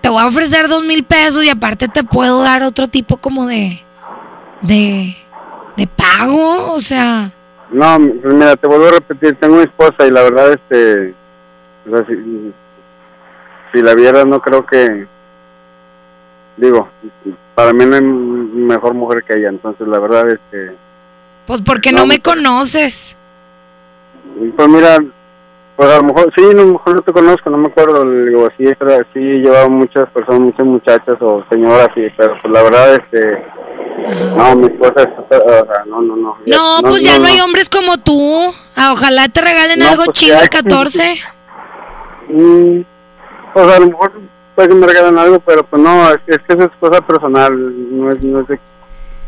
te 0.00 0.08
voy 0.08 0.22
a 0.22 0.26
ofrecer 0.26 0.68
dos 0.68 0.84
mil 0.84 1.04
pesos 1.04 1.44
y 1.44 1.48
aparte 1.48 1.88
te 1.88 2.04
puedo 2.04 2.42
dar 2.42 2.64
otro 2.64 2.88
tipo 2.88 3.16
como 3.16 3.46
de, 3.46 3.80
de, 4.60 5.16
de 5.76 5.86
pago, 5.86 6.72
o 6.72 6.78
sea, 6.78 7.30
No, 7.70 7.98
pues 8.22 8.34
mira, 8.34 8.54
te 8.56 8.66
vuelvo 8.66 8.88
a 8.88 8.92
repetir, 8.92 9.36
tengo 9.36 9.56
mi 9.56 9.62
esposa 9.62 10.06
y 10.06 10.10
la 10.10 10.22
verdad, 10.22 10.52
este, 10.52 11.14
o 11.86 11.96
sea, 11.96 12.06
si, 12.06 12.52
si 13.72 13.82
la 13.82 13.94
vieras 13.94 14.26
no 14.26 14.40
creo 14.40 14.66
que, 14.66 15.06
digo, 16.58 16.88
para 17.54 17.72
mí 17.72 17.84
no 17.86 17.96
mejor 18.52 18.94
mujer 18.94 19.24
que 19.24 19.38
ella, 19.38 19.48
entonces 19.48 19.86
la 19.88 19.98
verdad, 19.98 20.28
este, 20.28 20.76
pues 21.46 21.60
porque 21.60 21.90
no, 21.92 21.98
No, 22.00 22.06
me 22.06 22.18
mujer. 22.18 22.22
conoces. 22.22 23.16
pues 24.56 24.68
mira, 24.68 24.96
pues 25.76 25.90
a 25.92 25.96
lo 25.96 26.02
mejor, 26.04 26.32
sí, 26.36 26.44
a 26.44 26.52
lo 26.54 26.66
mejor 26.66 26.94
no 26.96 27.02
te 27.02 27.12
conozco, 27.12 27.50
no 27.50 27.58
me 27.58 27.68
acuerdo, 27.68 28.04
le 28.04 28.30
digo, 28.30 28.48
sí, 28.56 28.64
era- 28.64 28.98
sí 29.12 29.18
he 29.18 29.38
llevado 29.40 29.68
muchas 29.70 30.08
personas, 30.10 30.40
muchas 30.40 30.66
muchachas 30.66 31.16
o 31.20 31.44
señoras, 31.50 31.88
sí, 31.94 32.02
pero 32.16 32.34
pues 32.40 32.52
la 32.52 32.62
verdad, 32.62 32.94
este, 32.94 33.44
no, 34.36 34.54
mi 34.56 34.66
esposa, 34.66 35.02
es, 35.02 35.86
no, 35.86 36.02
no, 36.02 36.16
no. 36.16 36.36
ya- 36.46 36.56
No, 36.56 36.78
pues 36.88 37.02
ya 37.02 37.18
no, 37.18 37.26
hay 37.26 37.40
hombres 37.40 37.68
como 37.68 37.96
tú. 37.98 38.52
Ah, 38.76 38.92
ojalá 38.92 39.28
te 39.28 39.40
regalen 39.40 39.78
No, 39.80 39.88
algo 39.88 40.04
pues, 40.06 40.18
chido 40.18 40.40
el 40.40 40.48
14. 40.48 41.16
Mm, 42.28 42.82
sea, 43.54 43.76
a 43.76 43.80
lo 43.80 43.86
mejor 43.88 44.12
puede 44.54 44.68
que 44.68 44.74
me 44.74 44.86
regalen 44.86 45.18
algo, 45.18 45.40
pero 45.40 45.62
pues 45.64 45.82
no, 45.82 46.10
es, 46.10 46.18
es 46.26 46.38
que 46.38 46.54
eso 46.54 46.64
es 46.64 46.70
cosa 46.78 47.00
personal, 47.00 47.52
no 47.96 48.10
es, 48.10 48.22
no 48.24 48.40
es 48.40 48.48
de, 48.48 48.60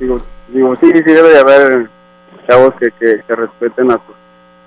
digo, 0.00 0.22
digo, 0.48 0.76
sí, 0.80 0.90
sí 0.94 1.12
debe 1.12 1.30
de 1.30 1.38
haber 1.38 1.90
chavos 2.48 2.74
que, 2.78 2.90
que, 2.98 3.22
que 3.26 3.34
respeten 3.34 3.90
a 3.90 3.94
sus, 3.94 4.14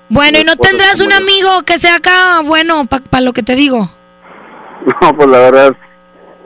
Bueno, 0.10 0.40
¿y 0.40 0.44
no 0.44 0.56
tendrás 0.56 1.00
un 1.02 1.14
amigo 1.14 1.62
que 1.66 1.78
sea 1.78 1.96
acá, 1.96 2.42
bueno, 2.44 2.86
para 2.86 3.24
lo 3.24 3.34
que 3.34 3.44
te 3.44 3.56
digo? 3.56 3.88
no, 5.02 5.16
pues 5.16 5.30
la 5.30 5.40
verdad, 5.40 5.76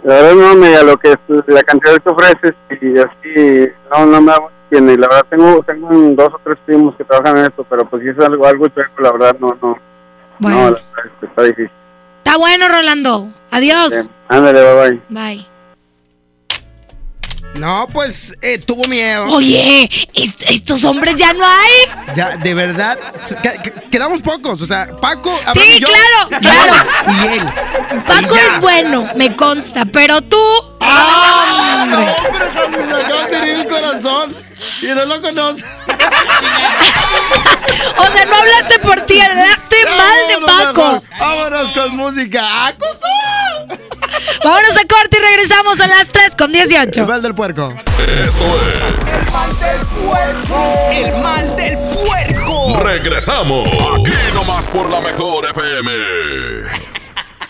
la 0.04 0.16
verdad 0.16 0.36
no, 0.36 0.56
me 0.56 0.84
lo 0.84 0.98
que 0.98 1.12
es 1.12 1.20
la 1.48 1.64
cantidad 1.64 2.02
que 2.02 2.10
ofreces 2.10 2.56
y 2.82 2.98
así, 3.00 3.72
no, 3.92 4.06
no 4.06 4.22
me 4.22 4.34
tiene, 4.70 4.94
y 4.94 4.98
la 4.98 5.08
verdad 5.08 5.26
tengo, 5.30 5.64
tengo 5.64 5.90
dos 6.16 6.34
o 6.34 6.40
tres 6.44 6.58
primos 6.66 6.96
que 6.96 7.04
trabajan 7.04 7.38
en 7.38 7.46
esto, 7.46 7.66
pero 7.70 7.86
pues 7.86 8.04
si 8.04 8.10
es 8.10 8.20
algo, 8.20 8.46
algo 8.46 8.68
chueco, 8.70 9.02
la 9.02 9.12
verdad 9.12 9.36
no, 9.40 9.58
no, 9.62 9.78
Bueno, 10.40 10.58
no, 10.58 10.72
la 10.72 10.82
verdad, 10.96 11.12
está 11.22 11.44
difícil. 11.44 11.81
Está 12.24 12.38
bueno, 12.38 12.68
Rolando. 12.68 13.30
Adiós. 13.52 13.92
Ándale, 14.30 14.62
bye 14.62 14.90
bye. 14.90 15.02
Bye. 15.10 15.48
No, 17.56 17.86
pues 17.92 18.34
eh, 18.42 18.60
tuvo 18.60 18.86
miedo. 18.86 19.26
Oye, 19.26 19.84
¿est- 20.14 20.42
¿estos 20.50 20.86
hombres 20.86 21.16
ya 21.16 21.34
no 21.34 21.46
hay? 21.46 22.16
Ya, 22.16 22.38
de 22.38 22.54
verdad, 22.54 22.98
que- 23.42 23.62
que- 23.62 23.90
quedamos 23.90 24.22
pocos. 24.22 24.62
O 24.62 24.66
sea, 24.66 24.88
Paco. 25.02 25.30
Abraham 25.32 25.54
Sí, 25.54 25.74
y 25.76 25.80
yo, 25.82 25.88
claro, 25.90 26.42
claro. 26.42 26.74
Y 27.08 27.28
él. 27.40 27.46
Paco 28.08 28.36
Y 28.36 28.38
es 28.40 28.62
bueno, 28.62 29.06
me 29.18 29.36
consta, 29.36 29.84
pero 29.84 30.22
tú. 30.22 30.38
¡Ah! 30.80 31.84
¡Hombre! 31.84 32.16
¡Hombre, 32.66 32.86
me 32.86 32.94
acabas 33.04 33.30
de 33.32 33.38
herir 33.38 33.54
el 33.56 33.68
corazón! 33.68 34.38
Y 34.82 34.86
no 34.86 35.06
lo 35.06 35.22
conoces. 35.22 35.66
O 37.98 38.12
sea, 38.12 38.26
no 38.26 38.36
hablaste 38.36 38.80
por 38.80 39.02
ti, 39.02 39.20
hablaste 39.22 39.76
mal 39.86 40.28
de 40.28 40.46
Paco. 40.46 41.04
Vámonos 41.20 41.72
con 41.72 41.96
música. 41.98 42.42
¡Ah! 42.44 42.74
Vámonos 44.44 44.78
a 44.78 44.82
corte 44.88 45.18
y 45.18 45.22
regresamos 45.26 45.80
a 45.82 45.88
las 45.88 46.10
3 46.10 46.36
con 46.36 46.52
18. 46.52 47.02
El 47.02 47.08
mal 47.08 47.22
del 47.22 47.36
puerco. 47.36 47.74
Esto 48.00 48.60
es. 48.68 48.92
El 50.92 51.16
mal 51.22 51.56
del 51.56 51.78
puerco. 51.78 52.80
Regresamos. 52.84 53.68
Aquí 53.68 54.12
nomás 54.34 54.68
por 54.68 54.90
la 54.90 55.00
mejor 55.02 55.50
FM. 55.50 56.91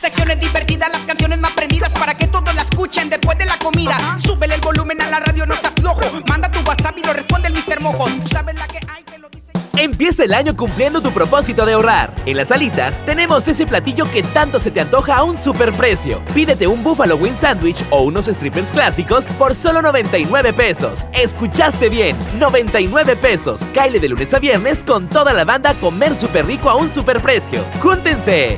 Secciones 0.01 0.39
divertidas, 0.39 0.89
las 0.91 1.05
canciones 1.05 1.37
más 1.37 1.51
prendidas 1.51 1.93
para 1.93 2.17
que 2.17 2.25
todos 2.25 2.55
la 2.55 2.63
escuchen 2.63 3.07
después 3.07 3.37
de 3.37 3.45
la 3.45 3.59
comida. 3.59 4.17
Súbele 4.17 4.55
el 4.55 4.61
volumen 4.61 4.99
a 4.99 5.07
la 5.07 5.19
radio, 5.19 5.45
no 5.45 5.55
seas 5.55 5.73
flojo. 5.79 6.01
Manda 6.27 6.49
tu 6.49 6.59
WhatsApp 6.67 6.97
y 6.97 7.05
lo 7.05 7.13
responde 7.13 7.49
el 7.49 7.53
Mr. 7.53 7.79
Mojo. 7.81 8.05
Tú 8.05 8.27
sabes 8.31 8.55
la 8.55 8.65
que 8.65 8.79
hay, 8.87 9.03
te 9.03 9.19
lo 9.19 9.29
dice. 9.29 9.51
Empieza 9.77 10.23
el 10.23 10.33
año 10.33 10.57
cumpliendo 10.57 11.03
tu 11.03 11.11
propósito 11.11 11.67
de 11.67 11.73
ahorrar. 11.73 12.15
En 12.25 12.37
las 12.37 12.51
alitas 12.51 12.99
tenemos 13.05 13.47
ese 13.47 13.67
platillo 13.67 14.09
que 14.09 14.23
tanto 14.23 14.57
se 14.57 14.71
te 14.71 14.81
antoja 14.81 15.17
a 15.17 15.23
un 15.23 15.37
superprecio. 15.37 16.25
Pídete 16.33 16.65
un 16.65 16.83
Buffalo 16.83 17.15
Wing 17.17 17.35
Sandwich 17.35 17.85
o 17.91 18.01
unos 18.01 18.25
strippers 18.25 18.71
clásicos 18.71 19.27
por 19.37 19.53
solo 19.53 19.83
99 19.83 20.51
pesos. 20.53 21.05
Escuchaste 21.13 21.89
bien, 21.89 22.15
99 22.39 23.17
pesos. 23.17 23.61
Caile 23.71 23.99
de 23.99 24.09
lunes 24.09 24.33
a 24.33 24.39
viernes 24.39 24.83
con 24.83 25.07
toda 25.07 25.31
la 25.31 25.45
banda 25.45 25.69
a 25.69 25.73
comer 25.75 26.15
súper 26.15 26.47
rico 26.47 26.71
a 26.71 26.75
un 26.75 26.91
superprecio. 26.91 27.63
¡Júntense! 27.83 28.57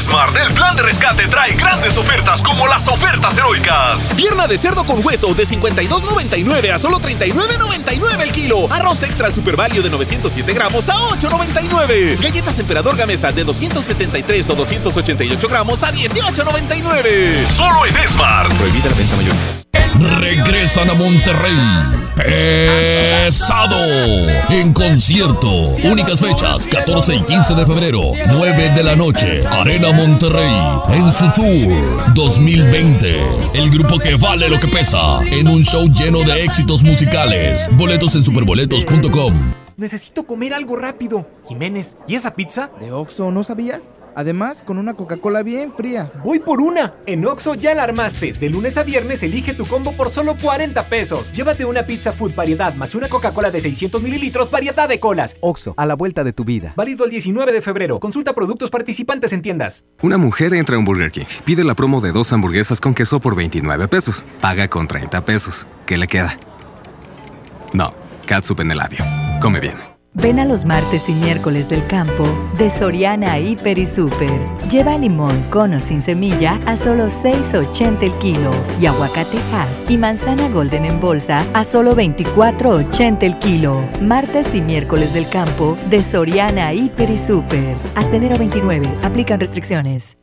Smart, 0.00 0.36
el 0.36 0.52
plan 0.52 0.76
de 0.76 0.82
rescate 0.82 1.26
trae 1.28 1.54
grandes 1.54 1.96
ofertas 1.96 2.42
como 2.42 2.66
las 2.66 2.86
ofertas 2.88 3.36
heroicas. 3.38 4.10
Pierna 4.14 4.46
de 4.46 4.58
cerdo 4.58 4.84
con 4.84 5.04
hueso 5.04 5.34
de 5.34 5.46
52.99 5.46 6.72
a 6.72 6.78
solo 6.78 6.98
39.99 6.98 8.20
el 8.20 8.32
kilo. 8.32 8.70
Arroz 8.70 9.02
extra 9.02 9.30
super 9.32 9.56
value 9.56 9.82
de 9.82 9.90
907 9.90 10.52
gramos 10.52 10.88
a 10.88 10.94
8.99. 10.94 12.20
Galletas 12.20 12.58
emperador 12.58 12.96
gamesa 12.96 13.32
de 13.32 13.44
273 13.44 14.50
o 14.50 14.54
288 14.54 15.48
gramos 15.48 15.82
a 15.82 15.92
18.99. 15.92 17.46
Solo 17.48 17.86
en 17.86 18.08
Smart. 18.08 18.52
Prohibida 18.54 18.90
la 18.90 18.96
venta 18.96 19.16
mayoristas. 19.16 19.65
Regresan 20.00 20.90
a 20.90 20.94
Monterrey. 20.94 21.56
Pesado. 22.16 23.76
En 24.50 24.72
concierto. 24.72 25.50
Únicas 25.84 26.20
fechas, 26.20 26.66
14 26.66 27.14
y 27.14 27.20
15 27.20 27.54
de 27.54 27.66
febrero, 27.66 28.00
9 28.28 28.70
de 28.74 28.82
la 28.82 28.96
noche. 28.96 29.46
Arena 29.46 29.92
Monterrey. 29.92 30.54
En 30.90 31.10
su 31.10 31.30
tour 31.32 32.14
2020. 32.14 33.20
El 33.54 33.70
grupo 33.70 33.98
que 33.98 34.16
vale 34.16 34.48
lo 34.48 34.60
que 34.60 34.68
pesa. 34.68 35.22
En 35.24 35.48
un 35.48 35.64
show 35.64 35.88
lleno 35.88 36.20
de 36.20 36.44
éxitos 36.44 36.82
musicales. 36.82 37.68
Boletos 37.72 38.14
en 38.16 38.24
superboletos.com. 38.24 39.52
Necesito 39.76 40.26
comer 40.26 40.54
algo 40.54 40.76
rápido. 40.76 41.26
Jiménez, 41.46 41.96
¿y 42.06 42.14
esa 42.14 42.34
pizza? 42.34 42.70
¿De 42.80 42.92
Oxxo 42.92 43.30
no 43.30 43.42
sabías? 43.42 43.92
Además, 44.16 44.62
con 44.64 44.78
una 44.78 44.94
Coca-Cola 44.94 45.42
bien 45.42 45.70
fría. 45.72 46.10
Voy 46.24 46.38
por 46.38 46.62
una. 46.62 46.94
En 47.04 47.24
Oxo 47.26 47.54
ya 47.54 47.74
la 47.74 47.82
armaste. 47.82 48.32
De 48.32 48.48
lunes 48.48 48.78
a 48.78 48.82
viernes 48.82 49.22
elige 49.22 49.52
tu 49.52 49.66
combo 49.66 49.92
por 49.92 50.08
solo 50.08 50.36
40 50.40 50.88
pesos. 50.88 51.32
Llévate 51.34 51.66
una 51.66 51.86
pizza 51.86 52.12
food 52.12 52.34
variedad 52.34 52.74
más 52.74 52.94
una 52.94 53.08
Coca-Cola 53.10 53.50
de 53.50 53.60
600 53.60 54.02
mililitros 54.02 54.50
variedad 54.50 54.88
de 54.88 54.98
colas. 54.98 55.36
Oxo, 55.40 55.74
a 55.76 55.84
la 55.84 55.94
vuelta 55.94 56.24
de 56.24 56.32
tu 56.32 56.44
vida. 56.44 56.72
Válido 56.76 57.04
el 57.04 57.10
19 57.10 57.52
de 57.52 57.60
febrero. 57.60 58.00
Consulta 58.00 58.32
productos 58.32 58.70
participantes 58.70 59.34
en 59.34 59.42
tiendas. 59.42 59.84
Una 60.00 60.16
mujer 60.16 60.54
entra 60.54 60.76
a 60.76 60.78
un 60.78 60.86
Burger 60.86 61.10
King, 61.10 61.26
pide 61.44 61.62
la 61.62 61.74
promo 61.74 62.00
de 62.00 62.12
dos 62.12 62.32
hamburguesas 62.32 62.80
con 62.80 62.94
queso 62.94 63.20
por 63.20 63.36
29 63.36 63.86
pesos, 63.88 64.24
paga 64.40 64.68
con 64.68 64.88
30 64.88 65.24
pesos. 65.26 65.66
¿Qué 65.84 65.98
le 65.98 66.08
queda? 66.08 66.36
No, 67.74 67.92
catsup 68.26 68.60
en 68.60 68.70
el 68.70 68.78
labio. 68.78 69.04
Come 69.42 69.60
bien. 69.60 69.95
Ven 70.22 70.38
a 70.38 70.46
los 70.46 70.64
martes 70.64 71.10
y 71.10 71.12
miércoles 71.12 71.68
del 71.68 71.86
campo 71.86 72.24
de 72.56 72.70
Soriana 72.70 73.38
Hiper 73.38 73.78
y 73.78 73.84
Super. 73.84 74.30
Lleva 74.70 74.96
limón 74.96 75.42
con 75.50 75.74
o 75.74 75.78
sin 75.78 76.00
semilla 76.00 76.58
a 76.64 76.78
solo 76.78 77.08
6.80 77.08 78.02
el 78.02 78.12
kilo 78.18 78.50
y 78.80 78.86
aguacate 78.86 79.36
Hass 79.52 79.84
y 79.90 79.98
manzana 79.98 80.48
Golden 80.48 80.86
en 80.86 81.00
bolsa 81.00 81.44
a 81.52 81.64
solo 81.64 81.94
24.80 81.94 83.22
el 83.24 83.38
kilo. 83.38 83.84
Martes 84.00 84.54
y 84.54 84.62
miércoles 84.62 85.12
del 85.12 85.28
campo 85.28 85.76
de 85.90 86.02
Soriana 86.02 86.72
Hiper 86.72 87.10
y 87.10 87.18
Super. 87.18 87.76
Hasta 87.94 88.16
enero 88.16 88.38
29. 88.38 88.88
Aplican 89.02 89.38
restricciones. 89.38 90.16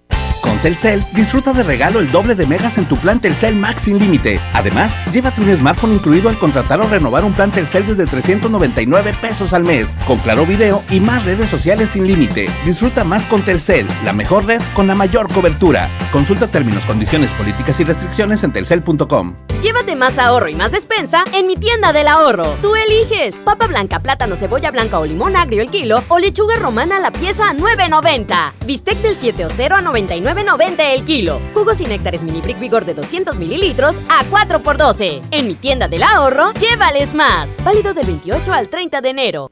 Telcel, 0.64 1.04
disfruta 1.12 1.52
de 1.52 1.62
regalo 1.62 2.00
el 2.00 2.10
doble 2.10 2.36
de 2.36 2.48
megas 2.48 2.78
en 2.78 2.86
tu 2.86 2.96
plan 2.96 3.20
Telcel 3.20 3.54
Max 3.54 3.82
sin 3.82 4.00
límite. 4.00 4.40
Además, 4.54 4.96
llévate 5.12 5.42
un 5.42 5.54
smartphone 5.54 5.92
incluido 5.92 6.30
al 6.30 6.40
contratar 6.40 6.80
o 6.80 6.88
renovar 6.88 7.26
un 7.26 7.34
plan 7.34 7.52
Telcel 7.52 7.86
desde 7.86 8.06
399 8.06 9.14
pesos 9.22 9.52
al 9.52 9.66
mes, 9.66 9.94
con 10.08 10.20
claro 10.20 10.46
video 10.46 10.82
y 10.90 11.02
más 11.02 11.26
redes 11.26 11.50
sociales 11.50 11.90
sin 11.90 12.08
límite. 12.08 12.50
Disfruta 12.66 13.04
más 13.04 13.26
con 13.26 13.42
Telcel, 13.42 13.86
la 14.06 14.14
mejor 14.14 14.46
red 14.46 14.62
con 14.74 14.88
la 14.88 14.96
mayor 14.96 15.28
cobertura. 15.34 15.90
Consulta 16.14 16.48
términos, 16.48 16.86
condiciones, 16.86 17.34
políticas 17.34 17.82
y 17.82 17.84
restricciones 17.84 18.46
en 18.46 18.54
telcel.com. 18.54 19.36
Llévate 19.62 19.96
más 19.98 20.18
ahorro 20.18 20.48
y 20.48 20.56
más 20.56 20.72
despensa 20.72 21.26
en 21.34 21.48
mi 21.48 21.58
tienda 21.58 21.92
del 21.92 22.08
ahorro. 22.08 22.56
Tú 22.62 22.74
eliges 22.76 23.36
papa 23.42 23.68
blanca, 23.68 24.00
plátano, 24.00 24.38
cebolla 24.38 24.72
blanca 24.72 25.00
o 25.00 25.06
limón 25.06 25.36
agrio 25.36 25.62
el 25.62 25.70
kilo 25.70 26.04
o 26.08 26.20
lechuga 26.20 26.56
romana 26.56 27.00
la 27.00 27.12
pieza 27.12 27.50
a 27.50 27.54
9.90. 27.54 28.54
Bistec 28.66 28.98
del 29.00 29.18
7 29.18 29.46
o 29.46 29.50
0 29.50 29.76
a 29.76 29.82
99.90 29.82 30.53
9.90 30.54 30.94
el 30.94 31.04
kilo. 31.04 31.40
Jugos 31.54 31.82
y 31.82 31.86
néctares 31.86 32.24
mini 32.24 32.42
brick 32.42 32.60
vigor 32.60 32.86
de 32.86 32.94
200 32.94 33.38
mililitros 33.38 34.00
a 34.10 34.24
4 34.30 34.62
por 34.62 34.78
12. 34.78 35.22
En 35.32 35.48
mi 35.48 35.56
tienda 35.56 35.88
del 35.88 36.04
ahorro, 36.04 36.54
llévales 36.54 37.14
más. 37.14 37.58
Válido 37.64 37.94
del 37.94 38.06
28 38.06 38.54
al 38.54 38.70
30 38.70 39.02
de 39.02 39.10
enero. 39.10 39.52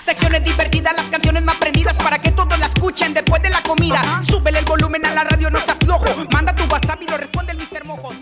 Secciones 0.00 0.44
divertidas, 0.44 0.94
las 0.96 1.10
canciones 1.10 1.42
más 1.42 1.56
prendidas 1.56 1.96
para 1.96 2.18
que 2.20 2.30
todos 2.30 2.56
la 2.58 2.66
escuchen 2.66 3.12
después 3.12 3.42
de 3.42 3.50
la 3.50 3.60
comida. 3.62 4.00
Súbele 4.22 4.60
el 4.60 4.64
volumen 4.64 5.04
a 5.04 5.12
la 5.12 5.24
radio, 5.24 5.50
no 5.50 5.60
se 5.60 5.72
aflojo. 5.72 6.04
Manda 6.32 6.54
tu 6.54 6.62
WhatsApp 6.72 7.02
y 7.02 7.10
lo 7.10 7.18
responde 7.18 7.52
el 7.52 7.58
Mr. 7.58 7.84
Mojo. 7.84 8.12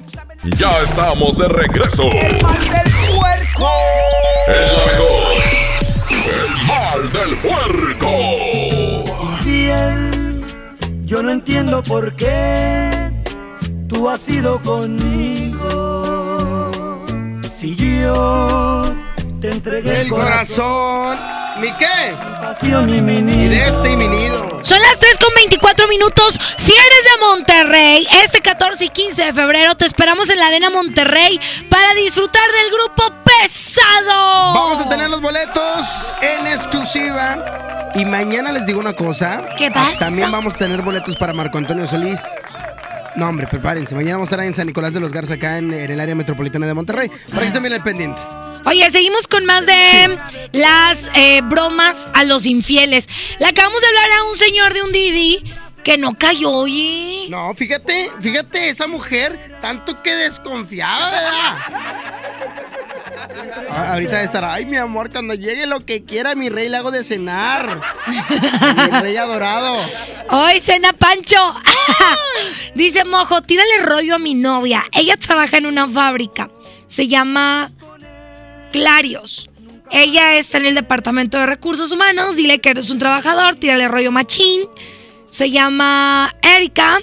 Ya 0.57 0.71
estamos 0.83 1.37
de 1.37 1.47
regreso. 1.49 2.05
El 2.05 2.43
mal 2.43 2.59
del 2.59 2.91
puerco. 3.15 3.71
El 4.47 4.73
mejor. 4.87 5.43
El 6.33 6.49
mal 6.67 7.13
del 7.13 7.37
puerco. 7.37 8.09
Fiel, 9.43 10.45
yo 11.05 11.23
no 11.23 11.33
entiendo 11.33 11.83
por 11.83 12.17
qué 12.17 13.13
tú 13.89 14.09
has 14.09 14.27
ido 14.31 14.59
conmigo. 14.63 15.61
Si 17.55 17.77
yo 17.77 18.95
te 19.41 19.51
entregué 19.51 20.01
El 20.01 20.09
corazón. 20.09 21.44
¿Mi 21.65 21.73
qué? 21.79 22.15
pasión 22.43 22.95
y 22.95 23.01
mi 23.01 23.15
Y 23.15 23.49
de 23.49 23.63
este 23.63 23.93
y 23.93 23.97
mi 23.97 24.07
nido. 24.07 24.61
Son 24.63 24.79
las 24.83 24.99
3 24.99 25.17
con 25.19 25.35
24 25.35 25.89
minutos. 25.89 26.39
Si 26.59 26.73
eres 26.73 27.05
de 27.11 27.27
Monterrey, 27.27 28.07
este 28.23 28.43
14 28.43 28.85
y 28.85 28.89
15 28.91 29.25
de 29.25 29.33
febrero 29.33 29.75
te 29.75 29.87
esperamos 29.87 30.29
en 30.29 30.41
la 30.41 30.49
Arena 30.49 30.69
Monterrey 30.69 31.41
para 31.71 31.95
disfrutar 31.95 32.43
del 32.43 32.71
grupo 32.71 33.15
pesado. 33.25 34.53
Vamos 34.53 34.85
a 34.85 34.89
tener 34.91 35.09
los 35.09 35.23
boletos 35.23 36.15
en 36.21 36.49
exclusiva. 36.49 37.91
Y 37.95 38.05
mañana 38.05 38.53
les 38.53 38.67
digo 38.67 38.79
una 38.79 38.93
cosa. 38.93 39.43
¿Qué 39.57 39.71
pasa? 39.71 40.01
También 40.01 40.31
vamos 40.31 40.57
a 40.57 40.59
tener 40.59 40.83
boletos 40.83 41.17
para 41.17 41.33
Marco 41.33 41.57
Antonio 41.57 41.87
Solís. 41.87 42.21
No, 43.17 43.27
hombre, 43.27 43.47
prepárense. 43.47 43.95
Mañana 43.95 44.17
vamos 44.17 44.29
a 44.29 44.35
estar 44.35 44.45
en 44.45 44.55
San 44.55 44.67
Nicolás 44.67 44.93
de 44.93 45.01
los 45.01 45.13
Garza, 45.13 45.35
acá 45.35 45.57
en, 45.57 45.73
en 45.73 45.91
el 45.91 45.99
área 45.99 46.15
metropolitana 46.15 46.67
de 46.67 46.75
Monterrey. 46.75 47.11
Para 47.31 47.41
que 47.41 47.47
estén 47.47 47.63
bien 47.63 47.73
al 47.73 47.83
pendiente. 47.83 48.21
Oye, 48.67 48.91
seguimos 48.91 49.29
con 49.29 49.45
más 49.45 49.67
de 49.67 50.19
las 50.53 51.11
eh, 51.15 51.43
bromas 51.43 52.09
a 52.15 52.25
los 52.25 52.47
infieles. 52.47 53.09
Le 53.39 53.47
acabamos 53.47 53.81
de 53.81 53.87
hablar 53.89 54.11
a 54.13 54.25
un 54.25 54.39
señor 54.39 54.75
de 54.75 54.83
un 54.83 54.93
Didi 54.93 55.45
que 55.83 55.99
no 55.99 56.15
cayó, 56.15 56.51
oye. 56.51 57.27
No, 57.29 57.55
fíjate, 57.55 58.11
fíjate, 58.21 58.71
esa 58.71 58.87
mujer, 58.87 59.59
tanto 59.61 60.03
que 60.03 60.15
desconfiaba, 60.15 61.11
¿verdad? 61.11 61.57
Ah, 63.71 63.93
ahorita 63.93 64.23
estará, 64.23 64.55
ay, 64.55 64.65
mi 64.65 64.77
amor, 64.77 65.11
cuando 65.11 65.35
llegue 65.35 65.67
lo 65.67 65.85
que 65.85 66.05
quiera, 66.05 66.35
mi 66.35 66.49
rey, 66.49 66.69
le 66.69 66.79
hago 66.79 66.91
de 66.91 67.05
cenar. 67.05 67.81
mi 68.07 69.01
rey 69.01 69.17
adorado. 69.17 69.77
¡Hoy 70.31 70.61
cena 70.61 70.93
Pancho! 70.93 71.55
Dice 72.75 73.05
Mojo, 73.05 73.43
tírale 73.43 73.79
rollo 73.83 74.17
a 74.17 74.19
mi 74.19 74.35
novia. 74.35 74.85
Ella 74.93 75.17
trabaja 75.17 75.59
en 75.59 75.67
una 75.67 75.87
fábrica. 75.87 76.51
Se 76.87 77.09
llama 77.09 77.71
Clarios. 78.75 79.49
Ella 79.93 80.37
está 80.37 80.59
en 80.59 80.67
el 80.67 80.75
departamento 80.75 81.39
de 81.39 81.47
recursos 81.47 81.93
humanos. 81.93 82.35
Dile 82.35 82.61
que 82.61 82.71
eres 82.71 82.91
un 82.91 82.99
trabajador. 82.99 83.55
Tírale 83.55 83.87
rollo 83.87 84.11
machín. 84.11 84.63
Se 85.29 85.49
llama 85.49 86.35
Erika. 86.43 86.99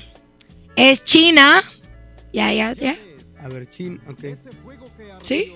Es 0.76 1.02
china. 1.06 1.64
Ya, 2.34 2.52
ya, 2.52 2.74
ya. 2.74 2.98
A 3.42 3.48
ver, 3.48 3.70
chin, 3.70 4.02
ok. 4.10 4.38
¿Sí? 5.22 5.54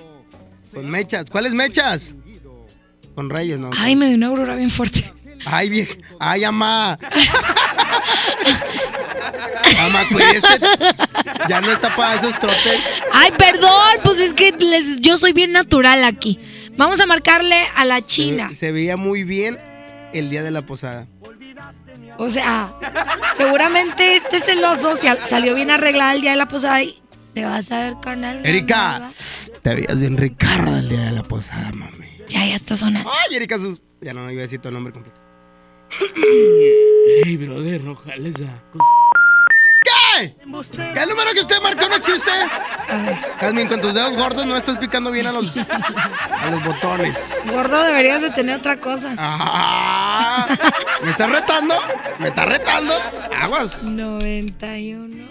Con 0.73 0.89
mechas. 0.89 1.25
¿Cuáles 1.29 1.53
mechas? 1.53 2.15
Con 3.13 3.29
reyes, 3.29 3.59
¿no? 3.59 3.71
Ay, 3.75 3.97
me 3.97 4.07
dio 4.07 4.15
una 4.15 4.27
aurora 4.27 4.55
bien 4.55 4.69
fuerte. 4.69 5.03
Ay, 5.45 5.69
vieja. 5.69 5.95
Ay, 6.17 6.43
mamá. 6.43 6.97
Mamá, 9.77 10.03
cuídese. 10.11 10.59
Ya 11.49 11.61
no 11.61 11.71
está 11.71 11.95
para 11.95 12.15
esos 12.15 12.37
trotes. 12.39 12.81
Ay, 13.13 13.31
perdón. 13.37 13.71
Pues 14.03 14.19
es 14.19 14.33
que 14.33 14.51
les- 14.51 15.01
yo 15.01 15.17
soy 15.17 15.33
bien 15.33 15.51
natural 15.51 16.03
aquí. 16.03 16.39
Vamos 16.77 16.99
a 16.99 17.05
marcarle 17.05 17.65
a 17.75 17.85
la 17.85 18.01
china. 18.01 18.49
Se, 18.49 18.55
se 18.55 18.71
veía 18.71 18.97
muy 18.97 19.23
bien 19.23 19.59
el 20.13 20.29
día 20.29 20.43
de 20.43 20.51
la 20.51 20.61
posada. 20.63 21.07
O 22.17 22.29
sea, 22.29 22.73
seguramente 23.37 24.15
este 24.15 24.39
celoso 24.39 24.95
sal- 24.95 25.19
salió 25.27 25.53
bien 25.55 25.69
arreglada 25.71 26.13
el 26.13 26.21
día 26.21 26.31
de 26.31 26.37
la 26.37 26.47
posada 26.47 26.81
y 26.81 27.01
te 27.33 27.43
vas 27.45 27.69
a 27.71 27.79
ver 27.79 27.95
canal. 28.01 28.45
Erika, 28.45 29.09
te 29.61 29.75
veías 29.75 29.99
bien 29.99 30.15
ricarda 30.17 30.79
el 30.79 30.87
día 30.89 31.01
de 31.01 31.11
la 31.11 31.23
posada, 31.23 31.71
mami. 31.73 32.07
Ya, 32.29 32.45
ya 32.45 32.55
está 32.55 32.75
sonando. 32.75 33.11
Ay, 33.11 33.35
Erika, 33.35 33.57
sus... 33.57 33.81
ya 34.01 34.13
no 34.13 34.31
iba 34.31 34.39
a 34.39 34.43
decir 34.43 34.61
tu 34.61 34.71
nombre 34.71 34.93
completo. 34.93 35.19
Ey, 37.25 37.37
brother, 37.37 37.81
no 37.83 37.95
jales 37.95 38.35
esa 38.35 38.61
cosa. 38.71 38.85
¿Qué? 39.83 40.35
¿Qué 40.93 40.99
el 40.99 41.09
número 41.09 41.31
que 41.33 41.41
usted 41.41 41.61
marcó 41.61 41.87
no 41.87 41.95
existe? 41.95 42.31
Jasmine, 43.39 43.67
con 43.69 43.81
tus 43.81 43.93
dedos 43.93 44.15
gordos 44.15 44.45
no 44.45 44.57
estás 44.57 44.77
picando 44.77 45.11
bien 45.11 45.27
a 45.27 45.31
los, 45.31 45.55
a 45.57 46.49
los 46.51 46.63
botones. 46.63 47.17
Gordo, 47.45 47.83
deberías 47.83 48.21
de 48.21 48.31
tener 48.31 48.57
otra 48.57 48.77
cosa. 48.77 49.13
Ah, 49.17 50.47
¿Me 51.03 51.11
estás 51.11 51.31
retando? 51.31 51.75
¿Me 52.19 52.29
estás 52.29 52.47
retando? 52.47 52.93
Aguas. 53.39 53.83
91 53.83 55.27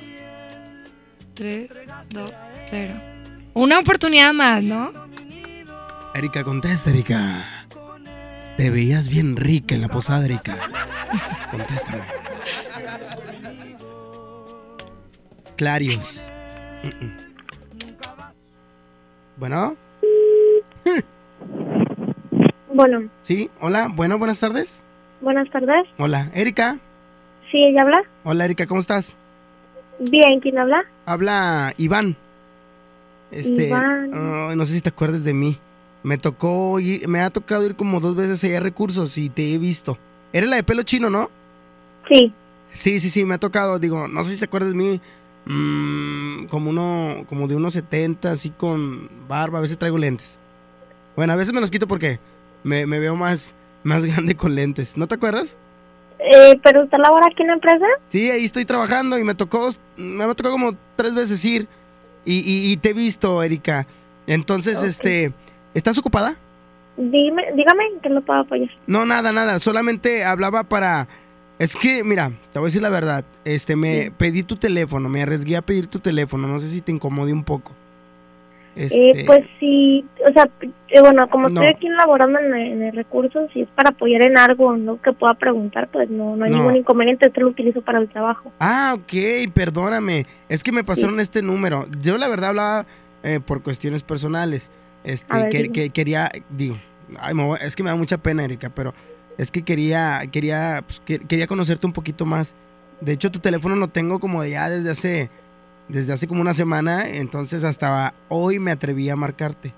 3 1.35 1.71
2 2.11 2.31
0. 2.71 2.95
Una 3.55 3.79
oportunidad 3.81 4.33
más, 4.33 4.63
¿no? 4.63 4.93
Erika, 6.15 6.45
contesta, 6.45 6.91
Erika. 6.91 7.54
Te 8.57 8.71
veías 8.71 9.09
bien 9.09 9.37
rica 9.37 9.75
en 9.75 9.81
la 9.83 9.89
posada, 9.89 10.25
Erika. 10.25 10.57
Contéstame. 11.51 12.03
Clarios. 15.57 16.21
Mm, 16.83 17.05
mm. 17.05 17.17
Bueno, 19.37 19.77
Bueno, 22.73 23.09
sí, 23.23 23.51
hola, 23.61 23.89
bueno, 23.93 24.19
buenas 24.19 24.39
tardes. 24.41 24.85
buenas 25.21 25.49
tardes. 25.51 25.87
Hola, 25.99 26.31
Erika. 26.35 26.79
¿Sí, 27.51 27.59
ella 27.59 27.83
habla? 27.83 28.03
Hola, 28.25 28.45
Erika, 28.45 28.67
¿cómo 28.67 28.81
estás? 28.81 29.17
Bien, 29.99 30.41
¿quién 30.41 30.59
habla? 30.59 30.85
Habla 31.07 31.73
Iván. 31.77 32.17
Este, 33.31 33.69
Iván. 33.69 34.11
no 34.57 34.65
sé 34.67 34.75
si 34.75 34.81
te 34.81 34.89
acuerdas 34.89 35.25
de 35.25 35.35
mí. 35.35 35.59
Me 36.05 36.19
tocó 36.19 36.79
ir, 36.79 37.09
me 37.09 37.19
ha 37.21 37.31
tocado 37.31 37.67
ir 37.67 37.75
como 37.75 37.99
dos 37.99 38.15
veces 38.15 38.45
allá 38.45 38.59
a 38.59 38.61
recursos 38.61 39.19
y 39.19 39.29
te 39.31 39.53
he 39.55 39.59
visto. 39.59 39.99
Eres 40.33 40.49
la 40.49 40.57
de 40.57 40.63
pelo 40.63 40.83
chino, 40.85 41.11
¿no? 41.11 41.31
Sí. 42.09 42.33
Sí, 42.75 43.01
sí, 43.01 43.09
sí, 43.11 43.25
me 43.25 43.35
ha 43.35 43.39
tocado. 43.39 43.79
Digo, 43.81 44.07
no 44.07 44.23
sé 44.23 44.35
si 44.35 44.39
te 44.39 44.45
acuerdas 44.45 44.71
de 44.71 44.77
mí. 44.77 45.01
mm, 45.47 46.45
como 46.47 46.71
uno, 46.71 47.25
como 47.29 47.49
de 47.49 47.57
unos 47.57 47.73
70, 47.75 48.33
así 48.33 48.51
con 48.51 49.09
barba. 49.29 49.59
A 49.59 49.63
veces 49.63 49.79
traigo 49.79 49.99
lentes. 49.99 50.39
Bueno, 51.17 51.33
a 51.33 51.37
veces 51.37 51.53
me 51.55 51.61
los 51.61 51.71
quito 51.71 51.87
porque 51.87 52.19
me, 52.63 52.87
me 52.87 52.99
veo 52.99 53.15
más, 53.17 53.55
más 53.83 54.05
grande 54.05 54.35
con 54.37 54.55
lentes. 54.55 54.97
¿No 54.97 55.07
te 55.07 55.15
acuerdas? 55.15 55.57
Eh, 56.19 56.59
¿Pero 56.63 56.85
usted 56.85 56.99
labora 56.99 57.27
aquí 57.31 57.43
en 57.43 57.49
la 57.49 57.55
empresa? 57.55 57.87
Sí, 58.09 58.31
ahí 58.31 58.45
estoy 58.45 58.65
trabajando 58.65 59.19
y 59.19 59.25
me 59.25 59.35
tocó, 59.35 59.71
me 59.97 60.25
ha 60.25 60.35
tocado 60.35 60.53
como 60.55 60.77
tres 60.97 61.15
veces 61.15 61.45
ir 61.45 61.69
y, 62.25 62.35
y- 62.39 62.73
y 62.73 62.77
te 62.79 62.91
he 62.91 62.95
visto, 62.95 63.43
Erika. 63.43 63.87
Entonces, 64.27 64.83
este, 64.83 65.33
¿estás 65.75 65.99
ocupada? 65.99 66.37
Dime, 66.97 67.43
dígame, 67.57 67.85
¿en 67.93 68.01
¿qué 68.01 68.09
lo 68.09 68.21
puedo 68.23 68.41
apoyar? 68.41 68.71
No, 68.87 69.05
nada, 69.05 69.33
nada. 69.33 69.59
Solamente 69.59 70.25
hablaba 70.25 70.63
para. 70.65 71.09
Es 71.59 71.75
que, 71.77 72.03
mira, 72.05 72.31
te 72.53 72.59
voy 72.59 72.67
a 72.67 72.69
decir 72.69 72.83
la 72.83 72.91
verdad. 72.91 73.25
Este, 73.45 73.77
me 73.77 74.11
pedí 74.17 74.43
tu 74.43 74.57
teléfono, 74.57 75.09
me 75.09 75.23
arriesgué 75.23 75.57
a 75.57 75.63
pedir 75.63 75.87
tu 75.89 75.99
teléfono. 75.99 76.47
No 76.49 76.61
sé 76.61 76.69
si 76.69 76.81
te 76.81 76.93
incomode 76.93 77.33
un 77.33 77.45
poco. 77.45 77.73
Este, 78.77 79.11
Eh, 79.21 79.25
pues 79.25 79.47
sí, 79.61 80.05
o 80.29 80.33
sea, 80.33 80.49
eh, 80.89 81.01
bueno, 81.01 81.29
como 81.31 81.49
No. 81.49 81.63
estoy 81.63 81.75
aquí 81.77 81.89
laborando 81.89 82.41
en, 82.41 82.55
en 82.55 82.83
el 82.83 82.93
recurso, 82.97 83.47
si 83.53 83.61
es 83.61 83.69
para 83.69 83.91
apoyar 83.91 84.23
en 84.23 84.37
algo 84.37 84.77
¿no? 84.77 85.01
que 85.01 85.13
pueda 85.13 85.35
preguntar, 85.35 85.87
pues 85.93 86.11
no, 86.11 86.35
no 86.35 86.45
hay 86.45 86.51
No. 86.51 86.59
ningún 86.59 86.77
inconveniente, 86.79 87.29
esto 87.29 87.41
lo 87.41 87.49
utilizo 87.51 87.83
para 87.83 88.01
el 88.01 88.09
trabajo. 88.09 88.51
Ah, 88.59 88.97
ok, 88.97 89.53
perdóname. 89.53 90.27
Es 90.49 90.65
que 90.65 90.73
me 90.73 90.83
pasaron 90.83 91.21
este 91.21 91.41
número. 91.41 91.87
Yo 92.03 92.19
la 92.19 92.27
verdad 92.27 92.51
hablaba 92.51 92.87
eh, 93.23 93.39
por 93.45 93.63
cuestiones 93.63 94.03
personales. 94.03 94.71
Este, 95.05 95.71
que, 95.71 95.91
quería, 95.91 96.31
digo, 96.51 96.77
ay, 97.19 97.35
es 97.63 97.77
que 97.77 97.83
me 97.83 97.91
da 97.91 97.97
mucha 97.97 98.19
pena, 98.19 98.45
Erika, 98.45 98.71
pero 98.71 98.95
es 99.39 99.51
que 99.51 99.63
quería, 99.63 100.23
quería, 100.33 100.83
pues, 100.87 101.01
que- 101.05 101.19
quería 101.21 101.47
conocerte 101.47 101.87
un 101.87 101.93
poquito 101.93 102.25
más. 102.27 102.55
De 103.01 103.13
hecho, 103.13 103.31
tu 103.31 103.39
teléfono 103.39 103.77
lo 103.77 103.89
tengo 103.89 104.19
como 104.19 104.43
ya 104.45 104.71
desde 104.71 104.91
hace, 104.91 105.31
desde 105.89 106.13
hace 106.15 106.27
como 106.27 106.41
una 106.41 106.55
semana, 106.55 107.07
entonces 107.09 107.65
hasta 107.65 108.15
hoy 108.29 108.59
me 108.59 108.71
atreví 108.71 109.11
a 109.11 109.17
marcarte. 109.17 109.73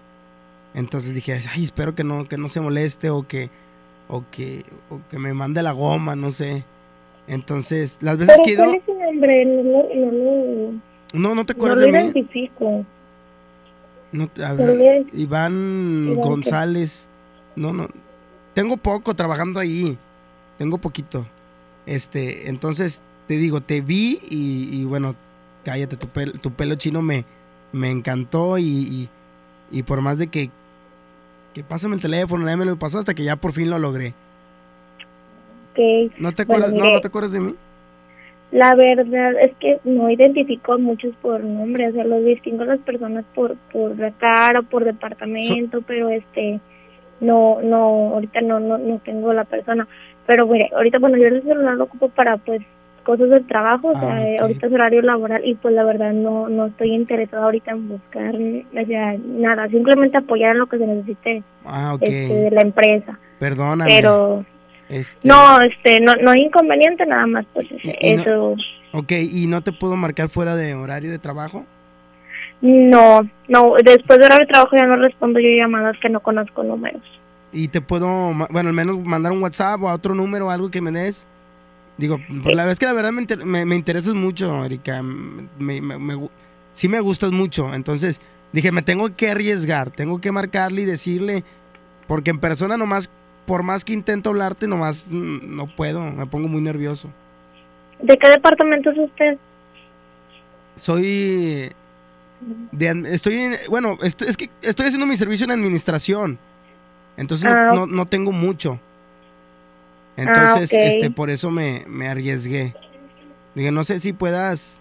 Entonces 0.74 1.14
dije, 1.14 1.40
ay, 1.52 1.64
espero 1.64 1.94
que 1.94 2.04
no, 2.04 2.28
que 2.28 2.36
no 2.36 2.48
se 2.48 2.60
moleste 2.60 3.10
o 3.10 3.26
que, 3.26 3.50
o 4.08 4.24
que, 4.30 4.62
o 4.90 5.00
que 5.10 5.18
me 5.18 5.32
mande 5.34 5.62
la 5.62 5.72
goma, 5.72 6.14
no 6.14 6.30
sé. 6.30 6.64
Entonces, 7.26 7.98
las 8.00 8.18
veces 8.18 8.36
Pero 8.36 8.44
que 8.44 8.50
he 8.50 8.54
ido... 8.54 8.64
¿cuál 8.66 8.76
es 8.76 8.84
su 8.84 8.94
nombre? 8.94 9.44
No 9.46 9.82
no 9.94 10.82
No, 11.14 11.34
no 11.34 11.46
te 11.46 11.54
no 11.54 11.56
acuerdas 11.56 11.78
lo 11.80 11.86
de 11.86 11.92
mí. 11.92 11.98
identifico. 11.98 12.84
No, 14.12 14.30
a 14.44 14.52
ver, 14.54 15.06
Iván 15.12 16.16
González. 16.20 17.10
No, 17.56 17.72
no. 17.72 17.88
Tengo 18.54 18.76
poco 18.76 19.14
trabajando 19.14 19.60
ahí. 19.60 19.96
Tengo 20.58 20.78
poquito. 20.78 21.26
Este, 21.86 22.48
entonces 22.48 23.02
te 23.28 23.36
digo, 23.36 23.60
te 23.60 23.80
vi 23.80 24.20
y, 24.30 24.68
y 24.80 24.84
bueno, 24.84 25.14
cállate, 25.64 25.96
tu, 25.96 26.06
pel- 26.06 26.40
tu 26.40 26.52
pelo 26.52 26.76
chino 26.76 27.02
me, 27.02 27.24
me 27.72 27.90
encantó 27.90 28.56
y, 28.58 28.64
y, 28.64 29.08
y 29.70 29.82
por 29.82 30.00
más 30.00 30.18
de 30.18 30.28
que, 30.28 30.50
que 31.54 31.64
pásame 31.64 31.96
el 31.96 32.00
teléfono, 32.00 32.44
nadie 32.44 32.56
me 32.58 32.64
lo 32.64 32.78
pasó 32.78 32.98
hasta 32.98 33.14
que 33.14 33.24
ya 33.24 33.36
por 33.36 33.52
fin 33.52 33.68
lo 33.70 33.78
logré. 33.78 34.14
¿No 36.18 36.32
te 36.32 36.44
Bueno, 36.44 36.64
acuerdas, 36.66 36.72
no, 36.72 36.92
no 36.92 37.00
te 37.00 37.08
acuerdas 37.08 37.32
de 37.32 37.40
mí? 37.40 37.54
La 38.56 38.74
verdad 38.74 39.34
es 39.42 39.52
que 39.60 39.78
no 39.84 40.08
identifico 40.08 40.72
a 40.72 40.78
muchos 40.78 41.14
por 41.20 41.44
nombre, 41.44 41.88
o 41.88 41.92
sea, 41.92 42.04
los 42.04 42.24
distingo 42.24 42.62
a 42.62 42.66
las 42.66 42.78
personas 42.80 43.24
por 43.34 43.54
por 43.70 43.98
la 43.98 44.12
cara, 44.12 44.62
por 44.62 44.84
departamento, 44.84 45.82
pero 45.82 46.08
este 46.08 46.58
no 47.20 47.58
no 47.62 48.14
ahorita 48.14 48.40
no 48.40 48.58
no 48.58 48.78
no 48.78 48.98
tengo 49.04 49.34
la 49.34 49.44
persona, 49.44 49.86
pero 50.26 50.46
mire, 50.46 50.70
ahorita 50.74 50.98
bueno, 50.98 51.18
yo 51.18 51.26
el 51.28 51.42
celular 51.42 51.74
lo 51.76 51.84
ocupo 51.84 52.08
para 52.08 52.38
pues 52.38 52.62
cosas 53.04 53.28
del 53.28 53.46
trabajo, 53.46 53.88
o 53.88 53.94
sea, 53.94 54.16
Ah, 54.16 54.42
ahorita 54.42 54.66
es 54.68 54.72
horario 54.72 55.02
laboral 55.02 55.44
y 55.44 55.54
pues 55.54 55.74
la 55.74 55.84
verdad 55.84 56.14
no 56.14 56.48
no 56.48 56.66
estoy 56.66 56.92
interesada 56.94 57.44
ahorita 57.44 57.72
en 57.72 57.88
buscar 57.90 58.34
o 58.34 58.86
sea, 58.86 59.16
nada, 59.22 59.68
simplemente 59.68 60.16
apoyar 60.16 60.52
en 60.52 60.58
lo 60.60 60.66
que 60.66 60.78
se 60.78 60.86
necesite 60.86 61.42
Ah, 61.66 61.92
ok. 61.94 62.02
este, 62.04 62.34
de 62.34 62.50
la 62.52 62.62
empresa. 62.62 63.18
Perdóname. 63.38 63.90
Pero 63.94 64.46
Este, 64.88 65.26
no, 65.26 65.60
este 65.62 66.00
no 66.00 66.14
no 66.14 66.30
hay 66.30 66.42
inconveniente 66.42 67.04
nada 67.06 67.26
más 67.26 67.44
pues 67.52 67.66
ese- 67.72 67.98
y 68.00 68.14
no- 68.14 68.22
eso 68.22 68.56
Ok, 68.92 69.12
¿y 69.12 69.46
no 69.46 69.60
te 69.62 69.72
puedo 69.72 69.96
marcar 69.96 70.28
fuera 70.28 70.54
de 70.56 70.74
horario 70.74 71.10
de 71.10 71.18
trabajo? 71.18 71.66
No, 72.62 73.28
no, 73.48 73.74
después 73.84 74.18
de 74.18 74.24
horario 74.26 74.46
de 74.46 74.52
trabajo 74.52 74.76
ya 74.76 74.86
no 74.86 74.96
respondo 74.96 75.38
yo 75.38 75.48
llamadas 75.48 75.96
que 76.00 76.08
no 76.08 76.20
conozco 76.20 76.62
números. 76.62 77.02
Y 77.52 77.68
te 77.68 77.80
puedo, 77.80 78.32
bueno, 78.50 78.68
al 78.70 78.74
menos 78.74 78.98
mandar 79.04 79.32
un 79.32 79.42
WhatsApp 79.42 79.82
o 79.82 79.88
a 79.88 79.94
otro 79.94 80.14
número 80.14 80.46
o 80.46 80.50
algo 80.50 80.70
que 80.70 80.80
me 80.80 80.90
des. 80.90 81.26
Digo, 81.98 82.18
por 82.42 82.54
la 82.54 82.64
vez 82.64 82.78
que 82.78 82.86
la 82.86 82.92
verdad 82.92 83.12
me, 83.12 83.22
inter- 83.22 83.44
me, 83.44 83.64
me 83.64 83.76
interesas 83.76 84.14
mucho, 84.14 84.64
Erika. 84.64 85.02
Me, 85.02 85.80
me- 85.80 86.28
sí 86.72 86.88
me 86.88 87.00
gustas 87.00 87.32
mucho. 87.32 87.72
Entonces 87.74 88.20
dije, 88.52 88.72
me 88.72 88.82
tengo 88.82 89.14
que 89.14 89.30
arriesgar, 89.30 89.90
tengo 89.90 90.20
que 90.20 90.32
marcarle 90.32 90.82
y 90.82 90.86
decirle, 90.86 91.44
porque 92.06 92.30
en 92.30 92.38
persona 92.38 92.76
nomás, 92.76 93.10
por 93.46 93.62
más 93.62 93.84
que 93.84 93.92
intento 93.92 94.30
hablarte, 94.30 94.66
nomás 94.66 95.08
no 95.10 95.66
puedo, 95.66 96.10
me 96.10 96.26
pongo 96.26 96.48
muy 96.48 96.60
nervioso. 96.60 97.10
¿De 98.02 98.16
qué 98.18 98.28
departamento 98.28 98.90
es 98.90 98.98
usted? 98.98 99.38
Soy 100.76 101.70
de, 102.72 103.02
estoy 103.06 103.34
en- 103.36 103.56
bueno, 103.70 103.96
es 104.02 104.14
que 104.36 104.50
estoy 104.62 104.86
haciendo 104.86 105.06
mi 105.06 105.16
servicio 105.16 105.44
en 105.44 105.52
administración. 105.52 106.38
Entonces 107.16 107.46
no- 107.50 107.56
Ah, 107.58 107.72
no, 107.74 107.86
no 107.86 108.06
tengo 108.06 108.32
mucho. 108.32 108.78
Entonces, 110.16 110.70
ok. 110.72 110.78
este, 110.82 111.10
por 111.10 111.30
eso 111.30 111.50
me, 111.50 111.84
me 111.86 112.08
arriesgué. 112.08 112.74
Dije, 113.54 113.70
no 113.70 113.84
sé 113.84 114.00
si 114.00 114.12
puedas, 114.12 114.80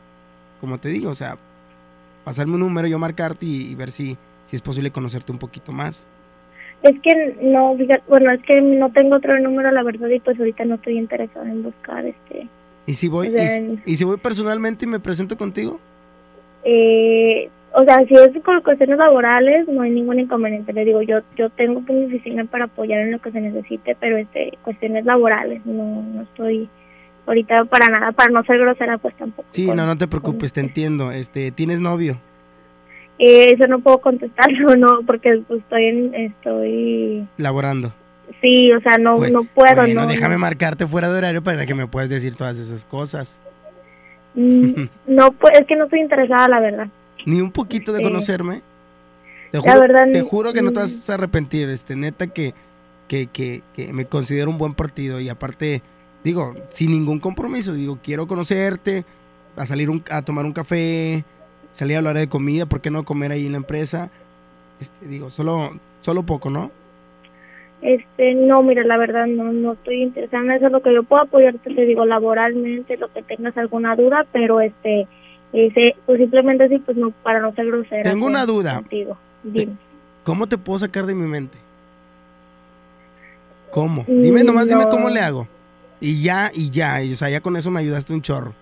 como 0.59 0.77
te 0.79 0.89
digo, 0.89 1.09
o 1.11 1.15
sea, 1.15 1.37
pasarme 2.25 2.55
un 2.55 2.61
número, 2.61 2.87
yo 2.87 2.99
marcarte 2.99 3.45
y, 3.45 3.67
y 3.71 3.75
ver 3.75 3.91
si, 3.91 4.17
si 4.45 4.55
es 4.55 4.61
posible 4.61 4.91
conocerte 4.91 5.31
un 5.31 5.37
poquito 5.37 5.71
más. 5.71 6.07
Es 6.85 6.99
que 7.01 7.35
no, 7.41 7.75
bueno, 8.07 8.31
es 8.31 8.43
que 8.43 8.61
no 8.61 8.91
tengo 8.91 9.15
otro 9.15 9.39
número, 9.39 9.71
la 9.71 9.81
verdad, 9.81 10.07
y 10.07 10.19
pues 10.19 10.37
ahorita 10.37 10.65
no 10.65 10.75
estoy 10.75 10.99
interesada 10.99 11.49
en 11.49 11.63
buscar 11.63 12.05
este. 12.05 12.47
Y 12.85 12.93
si 12.93 13.07
voy, 13.07 13.29
Bien. 13.29 13.81
y 13.87 13.95
si 13.95 14.03
voy 14.03 14.17
personalmente 14.17 14.85
y 14.85 14.87
me 14.87 14.99
presento 14.99 15.35
contigo, 15.35 15.79
Eh, 16.63 17.49
o 17.73 17.83
sea, 17.85 17.97
si 18.07 18.13
es 18.13 18.43
con 18.43 18.61
cuestiones 18.61 18.97
laborales, 18.99 19.67
no 19.67 19.81
hay 19.81 19.89
ningún 19.91 20.19
inconveniente. 20.19 20.73
Le 20.73 20.85
digo, 20.85 21.01
yo 21.01 21.21
yo 21.35 21.49
tengo 21.49 21.81
mi 21.81 22.05
oficina 22.05 22.45
para 22.45 22.65
apoyar 22.65 23.01
en 23.01 23.11
lo 23.13 23.19
que 23.19 23.31
se 23.31 23.41
necesite, 23.41 23.97
pero 23.99 24.17
este 24.17 24.57
cuestiones 24.63 25.05
laborales, 25.05 25.65
no, 25.65 26.03
no 26.03 26.21
estoy 26.21 26.69
ahorita 27.25 27.65
para 27.65 27.87
nada, 27.87 28.11
para 28.11 28.31
no 28.31 28.43
ser 28.43 28.59
grosera, 28.59 28.99
pues 28.99 29.15
tampoco. 29.15 29.47
sí, 29.49 29.65
no, 29.73 29.87
no 29.87 29.97
te 29.97 30.07
preocupes, 30.07 30.53
te 30.53 30.61
entiendo. 30.61 31.11
Este, 31.11 31.51
¿tienes 31.51 31.79
novio? 31.79 32.17
Eh, 33.17 33.53
eso 33.53 33.67
no 33.67 33.79
puedo 33.79 33.99
contestarlo, 33.99 34.75
no, 34.77 34.99
porque 35.05 35.41
estoy 35.49 35.85
en, 35.85 36.15
estoy, 36.15 37.27
Laborando. 37.37 37.93
sí, 38.41 38.71
o 38.73 38.79
sea, 38.81 38.97
no, 38.97 39.15
Pues, 39.15 39.31
no 39.33 39.43
puedo, 39.43 39.75
bueno, 39.75 40.01
no. 40.01 40.07
déjame 40.07 40.37
marcarte 40.37 40.85
fuera 40.87 41.09
de 41.11 41.17
horario 41.17 41.43
para 41.43 41.65
que 41.65 41.73
me 41.75 41.87
puedas 41.87 42.09
decir 42.09 42.35
todas 42.35 42.57
esas 42.57 42.83
cosas. 42.85 43.39
Mm, 44.33 44.83
No, 45.07 45.31
pues 45.31 45.59
es 45.59 45.65
que 45.67 45.75
no 45.75 45.85
estoy 45.85 46.01
interesada, 46.01 46.47
la 46.49 46.59
verdad. 46.59 46.87
Ni 47.25 47.39
un 47.41 47.51
poquito 47.51 47.93
de 47.93 48.01
conocerme. 48.03 48.61
Te 49.51 49.57
La 49.57 49.61
juro, 49.61 49.79
verdad, 49.79 50.05
te 50.11 50.21
mm, 50.21 50.25
juro 50.27 50.53
que 50.53 50.61
no 50.61 50.71
te 50.71 50.79
mm. 50.79 50.81
vas 50.81 51.09
a 51.09 51.13
arrepentir, 51.13 51.69
este, 51.69 51.95
neta 51.95 52.27
que, 52.27 52.53
que, 53.07 53.27
que, 53.27 53.61
que 53.73 53.93
me 53.93 54.05
considero 54.05 54.49
un 54.49 54.57
buen 54.57 54.73
partido 54.73 55.19
y 55.21 55.29
aparte, 55.29 55.81
digo, 56.23 56.53
sin 56.69 56.91
ningún 56.91 57.19
compromiso, 57.21 57.71
digo, 57.73 57.97
quiero 58.03 58.27
conocerte, 58.27 59.05
a 59.55 59.65
salir 59.65 59.89
un- 59.89 60.03
a 60.11 60.21
tomar 60.21 60.43
un 60.43 60.51
café, 60.51 61.23
salir 61.75 61.95
a 61.95 61.99
hablar 61.99 62.17
de 62.17 62.27
comida, 62.27 62.65
¿por 62.65 62.81
qué 62.81 62.89
no 62.89 63.05
comer 63.05 63.31
ahí 63.31 63.45
en 63.45 63.51
la 63.51 63.57
empresa? 63.59 64.09
Este, 64.79 65.05
digo, 65.07 65.29
solo, 65.29 65.71
solo 66.01 66.23
poco, 66.23 66.49
¿no? 66.49 66.71
Este, 67.81 68.33
no, 68.33 68.63
mira, 68.63 68.83
la 68.83 68.97
verdad 68.97 69.27
no, 69.27 69.53
no 69.53 69.73
estoy 69.73 70.01
interesada 70.01 70.43
en 70.43 70.51
eso. 70.51 70.69
Lo 70.69 70.81
que 70.81 70.91
yo 70.93 71.03
puedo 71.03 71.21
apoyarte, 71.21 71.73
te 71.73 71.85
digo, 71.85 72.05
laboralmente, 72.05 72.97
lo 72.97 73.11
que 73.13 73.21
tengas 73.21 73.55
alguna 73.57 73.95
duda, 73.95 74.25
pero 74.31 74.59
este, 74.61 75.07
ese, 75.53 75.95
pues 76.07 76.17
simplemente 76.19 76.63
así, 76.63 76.79
pues 76.79 76.97
no, 76.97 77.11
para 77.11 77.39
no 77.41 77.53
ser 77.53 77.67
grosera. 77.67 78.03
Tengo 78.09 78.25
una 78.25 78.45
con- 78.45 78.55
duda. 78.55 78.75
Contigo. 78.75 79.17
Dime. 79.43 79.73
¿Cómo 80.23 80.47
te 80.47 80.57
puedo 80.57 80.79
sacar 80.79 81.05
de 81.05 81.13
mi 81.13 81.27
mente? 81.27 81.57
¿Cómo? 83.71 84.05
Dime 84.07 84.43
nomás, 84.43 84.67
dime 84.67 84.85
cómo 84.89 85.09
le 85.09 85.19
hago. 85.19 85.47
Y 85.99 86.21
ya, 86.23 86.49
y 86.53 86.69
ya, 86.71 87.03
y, 87.03 87.13
o 87.13 87.15
sea, 87.15 87.29
ya 87.29 87.41
con 87.41 87.55
eso 87.57 87.69
me 87.71 87.81
ayudaste 87.81 88.13
un 88.13 88.21
chorro. 88.21 88.53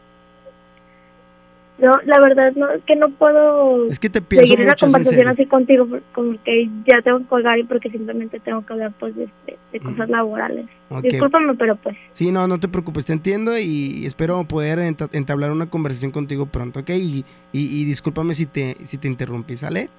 No, 1.79 1.91
la 2.05 2.19
verdad 2.21 2.53
no, 2.55 2.69
es 2.69 2.83
que 2.83 2.95
no 2.95 3.09
puedo 3.09 3.87
Es 3.87 3.97
que 3.99 4.09
te 4.09 4.21
pienso 4.21 4.45
seguir 4.47 4.63
una 4.63 4.73
mucho, 4.73 4.85
en 4.85 4.91
conversación 4.91 5.27
así 5.27 5.45
contigo, 5.47 5.87
por- 5.87 6.03
como 6.13 6.43
que 6.43 6.69
ya 6.87 7.01
tengo 7.01 7.17
que 7.19 7.25
colgar 7.25 7.57
y 7.57 7.63
porque 7.63 7.89
simplemente 7.89 8.39
tengo 8.39 8.63
que 8.63 8.73
hablar 8.73 8.93
pues 8.99 9.15
de, 9.15 9.25
de- 9.47 9.57
de 9.71 9.79
cosas 9.79 10.07
laborales. 10.07 10.67
Ok. 10.89 11.01
Discúlpame, 11.01 11.55
pero 11.55 11.75
pues, 11.77 11.97
Sí, 12.11 12.31
no, 12.31 12.47
no 12.47 12.59
te 12.59 12.67
preocupes, 12.67 13.05
te 13.05 13.13
entiendo 13.13 13.57
y 13.57 14.05
espero 14.05 14.43
poder 14.43 14.77
enta- 14.79 15.09
entablar 15.13 15.51
una 15.51 15.69
conversación 15.71 16.11
contigo 16.11 16.45
pronto, 16.45 16.81
¿ok? 16.81 16.89
Y, 16.91 17.25
y, 17.51 17.81
y 17.81 17.85
discúlpame 17.85 18.35
si 18.35 18.45
te, 18.45 18.77
si 18.85 18.97
te 18.99 19.07
interrumpí, 19.07 19.57
¿sale? 19.57 19.89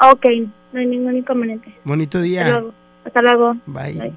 ok, 0.00 0.26
no 0.72 0.78
hay 0.80 0.86
ningún 0.86 1.16
inconveniente. 1.16 1.74
Bonito 1.82 2.18
Hasta 2.18 2.24
día. 2.28 2.50
luego. 2.50 2.74
Hasta 3.04 3.22
luego. 3.22 3.56
Bye. 3.66 4.12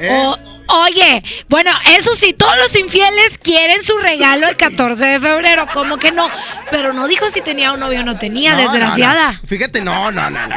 O- 0.00 0.57
oye, 0.68 1.22
bueno, 1.48 1.70
eso 1.96 2.14
sí, 2.14 2.32
todos 2.34 2.56
los 2.56 2.74
infieles 2.76 3.38
quieren 3.38 3.82
su 3.82 3.96
regalo 3.98 4.46
el 4.48 4.56
14 4.56 5.04
de 5.04 5.20
febrero, 5.20 5.66
¿cómo 5.72 5.96
que 5.98 6.12
no? 6.12 6.28
Pero 6.70 6.92
no 6.92 7.06
dijo 7.08 7.28
si 7.30 7.40
tenía 7.40 7.72
un 7.72 7.80
novio 7.80 8.00
o 8.00 8.04
no 8.04 8.18
tenía, 8.18 8.52
No, 8.52 8.58
desgraciada. 8.60 9.32
no. 9.32 9.48
Fíjate, 9.48 9.80
no, 9.80 10.10
no, 10.10 10.30
no, 10.30 10.46
no. 10.46 10.56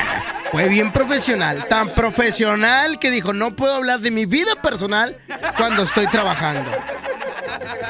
Fue 0.52 0.67
bien 0.67 0.91
profesional, 0.91 1.65
tan 1.69 1.89
profesional 1.89 3.00
que 3.00 3.10
dijo, 3.10 3.32
no 3.34 3.56
puedo 3.56 3.74
hablar 3.76 4.02
de 4.02 4.12
mi 4.12 4.26
vida 4.26 4.56
personal 4.62 5.15
cuando 5.58 5.84
estoy 5.84 6.08
trabajando. 6.08 6.69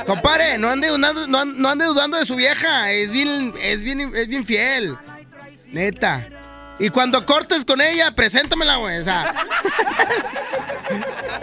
Compare, 0.06 0.58
no 0.58 0.70
ande, 0.70 0.90
dudando- 0.90 1.28
no, 1.28 1.46
no 1.46 1.70
ande 1.70 1.86
dudando 1.86 2.18
de 2.18 2.26
su 2.26 2.36
vieja, 2.36 2.92
es 2.92 3.10
bien, 3.10 3.54
es 3.62 3.82
bien, 3.82 4.12
es 4.16 4.28
bien 4.28 4.46
fiel. 4.46 4.96
Neta. 5.68 6.28
Y 6.80 6.90
cuando 6.90 7.26
cortes 7.26 7.64
con 7.66 7.80
ella, 7.82 8.12
preséntamela, 8.12 8.78
güey. 8.78 9.00
O 9.00 9.04
sea. 9.04 9.34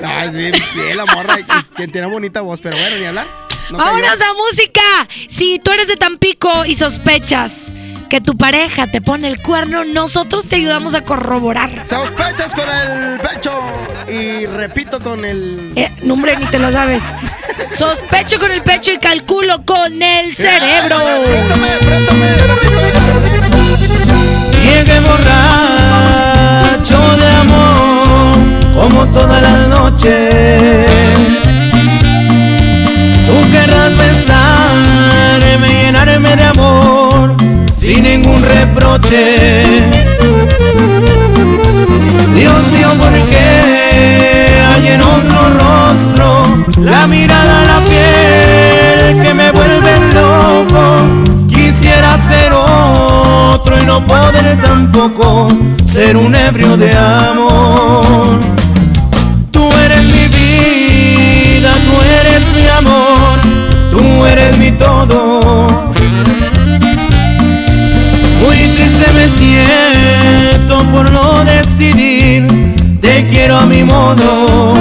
No, 0.01 0.21
es 0.23 0.33
bien 0.35 0.55
fiel 0.55 0.97
la 0.97 1.07
morra, 1.07 1.41
y- 1.41 1.45
que 1.77 1.89
tiene 1.89 2.07
bonita 2.07 2.41
voz, 2.41 2.61
pero 2.61 2.77
bueno, 2.77 2.97
ni 2.97 3.05
hablar. 3.07 3.27
Vámonos 3.71 4.21
a 4.21 4.33
música. 4.35 4.81
Si 5.29 5.59
tú 5.59 5.71
eres 5.73 5.89
de 5.89 5.97
Tampico 5.97 6.65
y 6.65 6.75
sospechas 6.75 7.73
que 8.09 8.21
tu 8.23 8.37
pareja 8.39 8.87
te 8.87 9.03
pone 9.03 9.29
el 9.29 9.43
cuerno, 9.43 9.85
nosotros 9.85 10.49
te 10.49 10.57
ayudamos 10.57 10.95
a 10.95 11.03
corroborar. 11.03 11.71
Sospechas 11.87 12.55
con 12.55 12.69
el 12.71 13.21
pecho 13.21 13.61
y 14.09 14.47
repito 14.47 15.01
con 15.01 15.25
el. 15.25 15.73
Eh, 15.77 15.91
no, 16.03 16.15
hombre, 16.15 16.37
ni 16.39 16.47
te 16.47 16.59
lo 16.59 16.73
sabes. 16.73 17.03
Sospecho 17.75 18.39
con 18.39 18.51
el 18.51 18.63
pecho 18.63 18.93
y 18.93 18.99
calculo 18.99 19.63
con 19.67 20.01
el 20.03 20.35
cerebro. 20.35 20.97
Préstame, 21.27 21.69
préstame, 21.81 22.29
de 24.85 24.93
amor, 24.97 25.19
como 28.79 29.05
todas 29.07 29.43
las 29.43 29.69
noches. 29.69 30.87
Tú 33.27 33.37
querrás 33.51 33.93
besarme, 33.97 35.69
llenarme 35.83 36.37
de 36.37 36.45
amor, 36.45 37.35
sin 37.73 38.05
ningún 38.05 38.41
reproche. 38.43 39.91
Dios 42.35 42.63
mío, 42.73 42.89
¿por 43.01 43.13
qué 43.31 44.63
hay 44.71 44.89
en 44.95 45.03
otro 45.03 45.41
rostro 45.61 46.27
la 46.81 47.07
mirada, 47.09 47.65
la 47.65 47.81
piel 47.89 49.23
que 49.23 49.35
me 49.35 49.51
vuelve 49.51 49.93
loco? 50.15 50.85
Quisiera 51.49 52.17
ser 52.17 52.53
otro 52.53 53.77
y 53.83 53.85
no 53.85 54.07
poder 54.07 54.63
tampoco 54.63 55.49
ser 55.85 56.17
un 56.17 56.35
ebrio 56.35 56.77
de 56.77 56.97
amor. 56.97 58.28
Eres 64.33 64.59
mi 64.59 64.71
todo. 64.73 65.67
Muy 68.41 68.57
triste 68.57 69.13
me 69.15 69.29
siento 69.29 70.79
por 70.93 71.11
no 71.11 71.45
decidir, 71.45 72.47
te 73.01 73.27
quiero 73.27 73.59
a 73.59 73.67
mi 73.67 73.83
modo. 73.83 74.75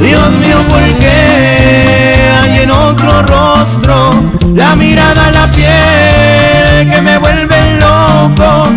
Dios 0.00 0.30
mío, 0.42 0.58
¿por 0.68 0.82
qué 1.00 2.28
hay 2.40 2.60
en 2.60 2.70
otro 2.70 3.22
rostro 3.22 4.10
la 4.54 4.76
mirada, 4.76 5.30
la 5.32 5.46
piel 5.48 6.90
que 6.90 7.02
me 7.02 7.18
vuelve 7.18 7.78
loco? 7.80 8.68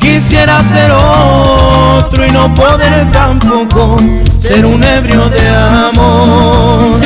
Quisiera 0.00 0.60
ser 0.62 0.92
otro 0.92 2.24
y 2.26 2.30
no 2.30 2.54
poder 2.54 3.10
tampoco 3.12 3.96
ser 4.38 4.64
un 4.64 4.82
ebrio 4.82 5.28
de 5.28 5.48
amor. 5.90 7.00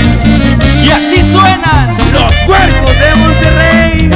Y 0.91 0.93
así 0.93 1.23
suenan 1.23 1.97
los 2.13 2.35
cuerpos 2.47 2.91
de 2.99 3.15
Monterrey. 3.21 4.11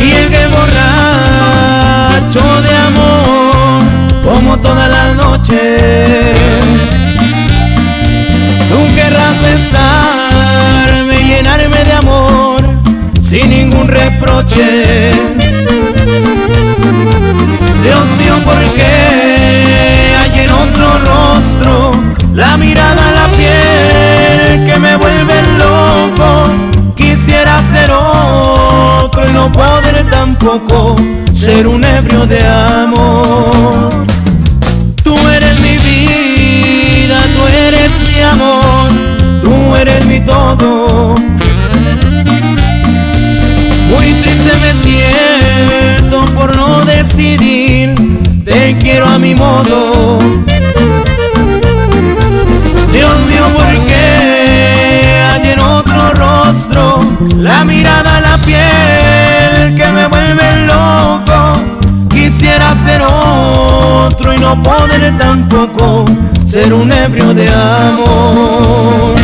Llegué 0.00 0.46
borracho 0.48 2.44
de 2.62 2.72
amor, 2.74 3.82
como 4.24 4.58
todas 4.60 4.88
las 4.88 5.14
noches. 5.14 5.58
Tú 8.70 8.78
querrás 8.94 9.36
besarme, 9.42 9.87
reproche. 13.88 15.12
Dios 17.82 18.06
mío, 18.18 18.34
¿por 18.44 18.62
qué 18.76 20.14
hay 20.20 20.40
en 20.40 20.50
otro 20.50 20.86
rostro 21.06 21.92
la 22.34 22.56
mirada, 22.56 23.10
la 23.12 23.26
piel 23.36 24.66
que 24.66 24.78
me 24.78 24.96
vuelve 24.96 25.42
loco? 25.58 26.94
Quisiera 26.94 27.60
ser 27.72 27.90
otro 27.90 29.28
y 29.28 29.32
no 29.32 29.50
poder 29.50 30.06
tampoco 30.10 30.94
ser 31.32 31.66
un 31.66 31.82
ebrio 31.84 32.26
de 32.26 32.46
amor. 32.46 33.88
Tú 35.02 35.16
eres 35.16 35.58
mi 35.60 35.76
vida, 35.78 37.18
tú 37.34 37.46
eres 37.46 37.92
mi 38.06 38.20
amor, 38.20 38.90
tú 39.42 39.76
eres 39.76 40.04
mi 40.06 40.20
todo. 40.20 40.97
Me 44.60 44.72
siento 44.72 46.24
por 46.34 46.56
no 46.56 46.84
decidir, 46.84 47.94
te 48.44 48.76
quiero 48.78 49.06
a 49.06 49.18
mi 49.18 49.34
modo. 49.34 50.18
Dios 52.92 53.20
mío, 53.28 53.46
¿por 53.54 53.66
qué 53.86 55.20
hay 55.32 55.50
en 55.52 55.60
otro 55.60 56.10
rostro 56.14 56.98
la 57.36 57.64
mirada, 57.64 58.20
la 58.20 58.38
piel 58.38 59.74
que 59.76 59.86
me 59.92 60.06
vuelve 60.06 60.66
loco? 60.66 61.52
Quisiera 62.08 62.74
ser 62.74 63.02
otro 63.02 64.34
y 64.34 64.38
no 64.38 64.62
poder 64.62 65.16
tampoco 65.18 66.04
ser 66.44 66.72
un 66.72 66.90
ebrio 66.92 67.34
de 67.34 67.48
amor. 67.48 69.18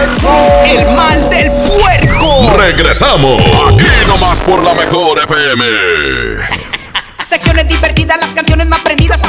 Puerco. 0.00 0.64
El 0.66 0.96
mal 0.96 1.30
del 1.30 1.50
puerco. 1.50 2.56
Regresamos. 2.56 3.40
Aquí 3.72 3.84
nomás 4.06 4.40
por 4.40 4.62
la 4.62 4.74
mejor 4.74 5.18
FM. 5.18 5.64
Secciones 7.24 7.68
divertidas, 7.68 8.18
las 8.20 8.34
canciones 8.34 8.66
más 8.66 8.80
prendidas 8.80 9.19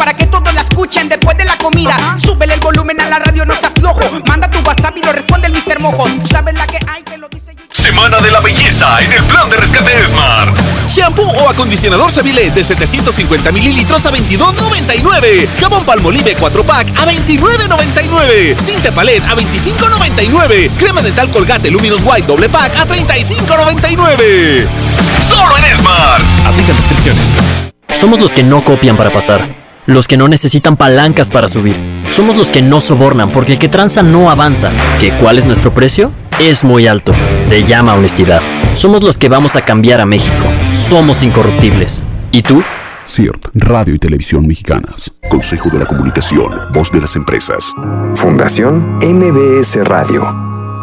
escuchen 0.81 1.09
después 1.09 1.37
de 1.37 1.45
la 1.45 1.57
comida. 1.57 1.95
Súbele 2.17 2.55
el 2.55 2.59
volumen 2.59 2.99
a 3.01 3.07
la 3.07 3.19
radio, 3.19 3.45
no 3.45 3.55
se 3.55 3.67
aflojo. 3.67 4.01
Manda 4.27 4.49
tu 4.49 4.59
WhatsApp 4.67 4.97
y 4.97 5.03
lo 5.03 5.13
responde 5.13 5.47
el 5.47 5.53
Mr. 5.53 5.79
Mojo. 5.79 6.05
Tú 6.05 6.27
sabes 6.27 6.55
la 6.55 6.65
que 6.65 6.79
hay 6.87 7.03
que 7.03 7.17
lo 7.17 7.29
dice. 7.29 7.55
Semana 7.69 8.19
de 8.19 8.31
la 8.31 8.39
belleza 8.39 8.99
en 9.01 9.11
el 9.11 9.23
plan 9.25 9.47
de 9.49 9.57
rescate 9.57 10.07
Smart. 10.07 10.57
Shampoo 10.87 11.23
o 11.23 11.49
acondicionador 11.49 12.11
Seville 12.11 12.49
de 12.49 12.63
750 12.63 13.51
mililitros 13.51 14.05
a 14.07 14.11
22.99. 14.11 15.47
Jabón 15.59 15.85
Palmolive 15.85 16.35
4 16.35 16.63
pack 16.63 16.87
a 16.97 17.05
29.99. 17.05 18.55
Tinte 18.65 18.91
Palette 18.91 19.25
a 19.25 19.35
25.99. 19.35 20.71
Crema 20.77 21.03
dental 21.03 21.29
Colgate 21.29 21.69
Luminous 21.69 22.01
White 22.03 22.27
doble 22.27 22.49
pack 22.49 22.75
a 22.77 22.87
35.99. 22.87 24.67
Solo 25.27 25.57
en 25.57 25.77
Smart. 25.77 26.23
Aplican 26.47 26.75
descripciones. 26.75 27.61
Somos 27.99 28.19
los 28.19 28.33
que 28.33 28.41
no 28.41 28.63
copian 28.63 28.97
para 28.97 29.11
pasar, 29.11 29.60
los 29.93 30.07
que 30.07 30.17
no 30.17 30.27
necesitan 30.27 30.77
palancas 30.77 31.29
para 31.29 31.47
subir. 31.47 31.75
Somos 32.09 32.35
los 32.35 32.51
que 32.51 32.61
no 32.61 32.81
sobornan 32.81 33.31
porque 33.31 33.53
el 33.53 33.59
que 33.59 33.69
tranza 33.69 34.03
no 34.03 34.29
avanza. 34.29 34.71
¿Que 34.99 35.11
cuál 35.11 35.37
es 35.37 35.45
nuestro 35.45 35.71
precio? 35.71 36.11
Es 36.39 36.63
muy 36.63 36.87
alto. 36.87 37.13
Se 37.47 37.63
llama 37.63 37.93
honestidad. 37.95 38.41
Somos 38.75 39.03
los 39.03 39.17
que 39.17 39.29
vamos 39.29 39.55
a 39.55 39.61
cambiar 39.61 40.01
a 40.01 40.05
México. 40.05 40.45
Somos 40.73 41.23
incorruptibles. 41.23 42.03
¿Y 42.31 42.41
tú? 42.41 42.63
CIRT, 43.07 43.47
Radio 43.53 43.95
y 43.95 43.99
Televisión 43.99 44.47
Mexicanas. 44.47 45.11
Consejo 45.29 45.69
de 45.69 45.79
la 45.79 45.85
Comunicación, 45.85 46.51
voz 46.73 46.91
de 46.91 47.01
las 47.01 47.15
empresas. 47.15 47.73
Fundación 48.15 48.99
MBS 49.01 49.83
Radio. 49.85 50.50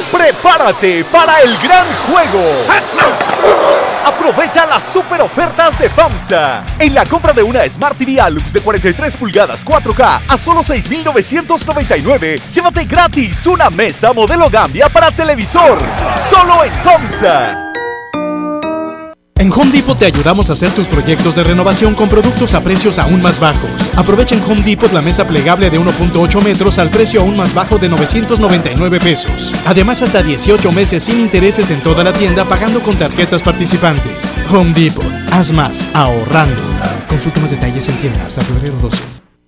Prepárate 0.00 1.04
para 1.04 1.42
el 1.42 1.58
gran 1.58 1.86
juego. 2.06 2.42
Aprovecha 4.04 4.64
las 4.64 4.84
super 4.84 5.20
ofertas 5.20 5.78
de 5.78 5.90
FAMSA. 5.90 6.64
En 6.78 6.94
la 6.94 7.04
compra 7.04 7.32
de 7.34 7.42
una 7.42 7.68
Smart 7.68 7.98
TV 7.98 8.18
Alux 8.18 8.52
de 8.52 8.60
43 8.60 9.16
pulgadas 9.16 9.66
4K 9.66 10.20
a 10.28 10.38
solo 10.38 10.62
6,999, 10.62 12.40
llévate 12.50 12.84
gratis 12.84 13.46
una 13.46 13.68
mesa 13.68 14.12
modelo 14.14 14.48
Gambia 14.48 14.88
para 14.88 15.10
televisor. 15.10 15.78
Solo 16.16 16.64
en 16.64 16.72
FAMSA. 16.72 17.71
En 19.42 19.50
Home 19.52 19.72
Depot 19.72 19.98
te 19.98 20.06
ayudamos 20.06 20.48
a 20.48 20.52
hacer 20.52 20.70
tus 20.70 20.86
proyectos 20.86 21.34
de 21.34 21.42
renovación 21.42 21.96
con 21.96 22.08
productos 22.08 22.54
a 22.54 22.62
precios 22.62 23.00
aún 23.00 23.20
más 23.20 23.40
bajos. 23.40 23.90
Aprovecha 23.96 24.36
en 24.36 24.44
Home 24.44 24.62
Depot 24.62 24.92
la 24.92 25.02
mesa 25.02 25.26
plegable 25.26 25.68
de 25.68 25.80
1.8 25.80 26.44
metros 26.44 26.78
al 26.78 26.90
precio 26.90 27.22
aún 27.22 27.36
más 27.36 27.52
bajo 27.52 27.76
de 27.76 27.88
999 27.88 29.00
pesos. 29.00 29.52
Además, 29.66 30.00
hasta 30.00 30.22
18 30.22 30.70
meses 30.70 31.02
sin 31.02 31.18
intereses 31.18 31.70
en 31.70 31.82
toda 31.82 32.04
la 32.04 32.12
tienda 32.12 32.44
pagando 32.44 32.80
con 32.84 32.96
tarjetas 32.96 33.42
participantes. 33.42 34.36
Home 34.48 34.74
Depot. 34.74 35.04
Haz 35.32 35.50
más 35.50 35.88
ahorrando. 35.92 36.62
Consulta 37.08 37.40
más 37.40 37.50
detalles 37.50 37.88
en 37.88 37.96
tienda 37.96 38.24
hasta 38.24 38.42
febrero 38.42 38.76
12. 38.80 39.11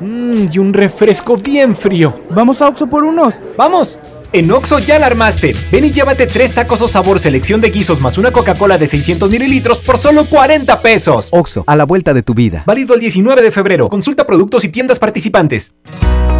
Mmm, 0.00 0.48
y 0.52 0.58
un 0.58 0.72
refresco 0.72 1.36
bien 1.36 1.76
frío. 1.76 2.20
Vamos 2.30 2.62
a 2.62 2.68
Oxo 2.68 2.86
por 2.86 3.04
unos. 3.04 3.34
¡Vamos! 3.56 3.98
En 4.32 4.50
Oxo 4.50 4.78
ya 4.78 4.98
la 4.98 5.06
armaste. 5.06 5.54
Ven 5.72 5.86
y 5.86 5.90
llévate 5.90 6.26
tres 6.26 6.52
tacos 6.52 6.82
o 6.82 6.88
sabor 6.88 7.18
selección 7.18 7.60
de 7.60 7.70
guisos 7.70 8.00
más 8.00 8.18
una 8.18 8.30
Coca-Cola 8.30 8.76
de 8.76 8.86
600 8.86 9.30
mililitros 9.30 9.78
por 9.78 9.96
solo 9.96 10.26
40 10.26 10.80
pesos. 10.80 11.30
Oxo, 11.32 11.64
a 11.66 11.76
la 11.76 11.84
vuelta 11.84 12.12
de 12.12 12.22
tu 12.22 12.34
vida. 12.34 12.62
Válido 12.66 12.94
el 12.94 13.00
19 13.00 13.40
de 13.40 13.50
febrero. 13.50 13.88
Consulta 13.88 14.26
productos 14.26 14.64
y 14.64 14.68
tiendas 14.68 14.98
participantes. 14.98 15.74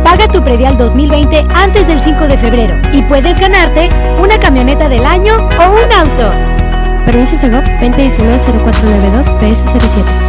Paga 0.04 0.28
tu 0.28 0.42
predial 0.42 0.76
2020 0.76 1.46
antes 1.54 1.86
del 1.86 1.98
5 1.98 2.28
de 2.28 2.38
febrero 2.38 2.76
y 2.92 3.02
puedes 3.02 3.40
ganarte 3.40 3.88
una 4.22 4.38
camioneta 4.38 4.88
del 4.88 5.04
año 5.04 5.36
o 5.36 5.72
un 5.72 5.92
auto. 5.92 6.58
Permiso 7.06 7.36
Segov 7.36 7.64
2019-0492 7.80 9.24
PS07. 9.40 10.27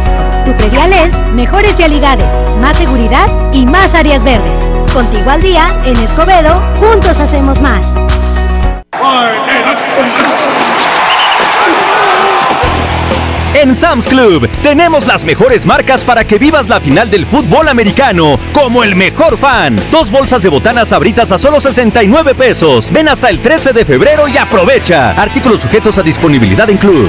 Tu 0.50 0.56
predial 0.56 0.92
es 0.92 1.16
mejores 1.32 1.76
vialidades, 1.76 2.26
más 2.58 2.76
seguridad 2.76 3.28
y 3.52 3.66
más 3.66 3.94
áreas 3.94 4.24
verdes. 4.24 4.58
Contigo 4.92 5.30
al 5.30 5.40
día, 5.42 5.68
en 5.84 5.96
Escobedo, 5.98 6.60
juntos 6.80 7.20
hacemos 7.20 7.60
más. 7.60 7.86
En 13.54 13.76
Sam's 13.76 14.08
Club 14.08 14.48
tenemos 14.64 15.06
las 15.06 15.24
mejores 15.24 15.64
marcas 15.66 16.02
para 16.02 16.24
que 16.24 16.40
vivas 16.40 16.68
la 16.68 16.80
final 16.80 17.08
del 17.12 17.26
fútbol 17.26 17.68
americano 17.68 18.36
como 18.52 18.82
el 18.82 18.96
mejor 18.96 19.38
fan. 19.38 19.78
Dos 19.92 20.10
bolsas 20.10 20.42
de 20.42 20.48
botanas 20.48 20.92
abritas 20.92 21.30
a 21.30 21.38
solo 21.38 21.60
69 21.60 22.34
pesos. 22.34 22.90
Ven 22.90 23.08
hasta 23.08 23.30
el 23.30 23.38
13 23.38 23.72
de 23.72 23.84
febrero 23.84 24.26
y 24.26 24.36
aprovecha. 24.36 25.12
Artículos 25.12 25.60
sujetos 25.60 25.96
a 25.98 26.02
disponibilidad 26.02 26.68
en 26.68 26.78
Club. 26.78 27.08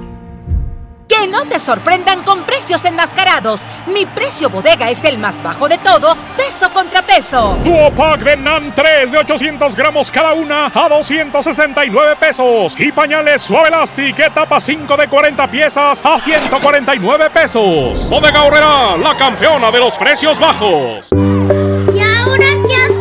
Que 1.21 1.27
no 1.27 1.45
te 1.45 1.59
sorprendan 1.59 2.23
con 2.23 2.45
precios 2.45 2.83
enmascarados. 2.83 3.67
Mi 3.85 4.07
precio 4.07 4.49
bodega 4.49 4.89
es 4.89 5.03
el 5.03 5.19
más 5.19 5.43
bajo 5.43 5.69
de 5.69 5.77
todos, 5.77 6.17
peso 6.35 6.73
contra 6.73 7.03
peso. 7.03 7.59
Duopack 7.63 8.21
de 8.21 8.37
NAN 8.37 8.73
3 8.73 9.11
de 9.11 9.19
800 9.19 9.75
gramos 9.75 10.09
cada 10.09 10.33
una 10.33 10.71
a 10.73 10.89
269 10.89 12.15
pesos. 12.15 12.75
Y 12.79 12.91
pañales 12.91 13.43
Suave 13.43 13.67
Elastic 13.67 14.17
etapa 14.17 14.59
5 14.59 14.97
de 14.97 15.07
40 15.07 15.45
piezas 15.51 16.01
a 16.03 16.19
149 16.19 17.29
pesos. 17.29 18.09
Bodega 18.09 18.41
Horrera, 18.41 18.97
la 18.97 19.15
campeona 19.15 19.69
de 19.69 19.77
los 19.77 19.95
precios 19.99 20.39
bajos. 20.39 21.09
¿Y 21.11 21.99
ahora 21.99 22.47
qué 22.67 22.75
hacemos? 22.75 23.00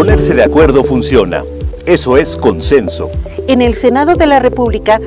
Ponerse 0.00 0.32
de 0.32 0.42
acuerdo 0.42 0.82
funciona. 0.82 1.44
Eso 1.84 2.16
es 2.16 2.34
consenso. 2.34 3.10
En 3.48 3.60
el 3.60 3.74
Senado 3.74 4.14
de 4.14 4.26
la 4.26 4.38
República, 4.40 4.98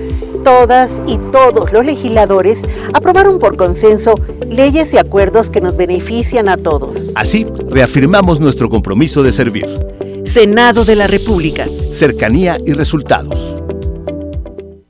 todas 0.43 1.01
y 1.07 1.17
todos 1.17 1.73
los 1.73 1.83
legisladores 1.83 2.59
aprobaron 2.93 3.39
por 3.39 3.57
consenso 3.57 4.13
leyes 4.47 4.93
y 4.93 4.99
acuerdos 4.99 5.49
que 5.49 5.61
nos 5.61 5.77
benefician 5.77 6.47
a 6.47 6.57
todos. 6.57 7.09
Así, 7.15 7.43
reafirmamos 7.71 8.39
nuestro 8.39 8.69
compromiso 8.69 9.23
de 9.23 9.31
servir. 9.31 9.67
Senado 10.25 10.85
de 10.85 10.95
la 10.95 11.07
República. 11.07 11.65
Cercanía 11.91 12.55
y 12.63 12.73
resultados. 12.73 13.55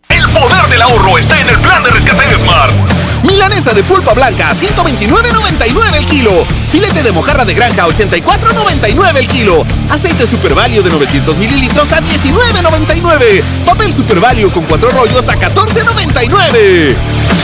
El 0.10 0.24
poder 0.34 0.70
del 0.70 0.82
ahorro 0.82 1.18
está 1.18 1.40
en 1.40 1.48
el 1.48 1.62
plan 1.62 1.82
de 1.82 1.92
rescate 1.92 2.30
de 2.30 2.36
Smart. 2.36 2.93
Milanesa 3.24 3.74
de 3.74 3.84
pulpa 3.84 4.14
blanca 4.14 4.50
a 4.50 4.54
129.99 4.54 5.98
el 5.98 6.06
kilo. 6.06 6.46
Filete 6.72 7.04
de 7.04 7.12
mojarra 7.12 7.46
de 7.46 7.54
granja 7.54 7.84
a 7.84 7.88
84.99 7.88 9.18
el 9.18 9.28
kilo. 9.28 9.66
Aceite 9.90 10.28
Super 10.28 10.54
Value 10.54 10.82
de 10.84 10.90
900 10.90 11.38
mililitros 11.38 11.92
a 11.92 12.02
19.99. 12.02 13.44
Papel 13.66 13.94
Super 13.94 14.20
Value 14.20 14.52
con 14.52 14.64
cuatro 14.66 14.92
rollos 14.92 15.28
a 15.30 15.36
14.99. 15.36 16.96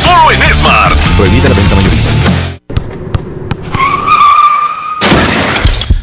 Solo 0.03 0.31
en 0.31 0.55
Smart. 0.55 0.97
Prohibida 1.17 1.49
la 1.49 1.55
venta 1.55 1.75
mayorista. 1.75 2.09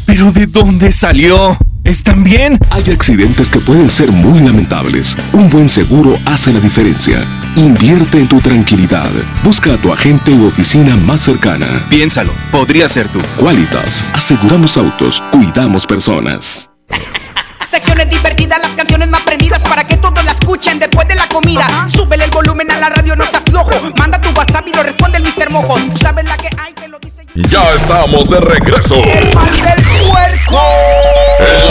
¿Pero 0.06 0.32
de 0.32 0.46
dónde 0.46 0.92
salió? 0.92 1.58
¿Están 1.84 2.24
bien? 2.24 2.58
Hay 2.70 2.82
accidentes 2.90 3.50
que 3.50 3.60
pueden 3.60 3.90
ser 3.90 4.10
muy 4.10 4.40
lamentables. 4.40 5.16
Un 5.32 5.48
buen 5.50 5.68
seguro 5.68 6.18
hace 6.24 6.52
la 6.52 6.60
diferencia. 6.60 7.24
Invierte 7.56 8.18
en 8.18 8.28
tu 8.28 8.38
tranquilidad. 8.38 9.08
Busca 9.42 9.72
a 9.72 9.78
tu 9.78 9.90
agente 9.90 10.30
u 10.30 10.46
oficina 10.46 10.94
más 10.94 11.22
cercana. 11.22 11.66
Piénsalo, 11.88 12.30
podría 12.52 12.86
ser 12.86 13.08
tú. 13.08 13.22
Qualitas, 13.38 14.04
aseguramos 14.12 14.76
autos, 14.76 15.24
cuidamos 15.32 15.86
personas. 15.86 16.68
Secciones 17.66 18.10
divertidas, 18.10 18.58
las 18.62 18.76
canciones 18.76 19.08
más 19.08 19.22
prendidas 19.22 19.62
para 19.62 19.86
que 19.86 19.96
todos 19.96 20.22
la 20.22 20.32
escuchen 20.32 20.78
después 20.78 21.08
de 21.08 21.14
la 21.14 21.26
comida. 21.28 21.66
Súbele 21.88 22.24
el 22.24 22.30
volumen 22.30 22.70
a 22.70 22.76
la 22.76 22.90
radio, 22.90 23.16
no 23.16 23.24
se 23.24 23.38
aflojo. 23.38 23.70
Manda 23.98 24.20
tu 24.20 24.28
WhatsApp 24.38 24.68
y 24.68 24.72
lo 24.76 24.82
responde 24.82 25.16
el 25.16 25.24
Mr. 25.24 25.48
Mojo. 25.48 25.78
Sabes 25.98 26.26
la 26.26 26.36
que 26.36 26.50
hay, 26.58 26.74
te 26.74 26.88
lo 26.88 26.98
dice 26.98 27.24
yo. 27.34 27.42
Ya 27.48 27.62
estamos 27.74 28.28
de 28.28 28.38
regreso. 28.38 28.96
El 28.96 29.34
mal 29.34 29.50
del 29.50 29.82
puerco. 30.10 30.60
El 31.40 31.64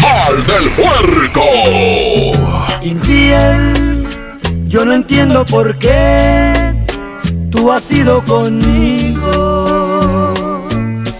mal 0.00 0.46
del 0.46 0.70
puerco. 0.70 1.42
Infiel, 2.80 3.74
yo 4.68 4.84
no 4.84 4.92
entiendo 4.92 5.44
por 5.46 5.78
qué 5.78 6.74
tú 7.50 7.72
has 7.72 7.90
ido 7.90 8.22
conmigo. 8.24 9.24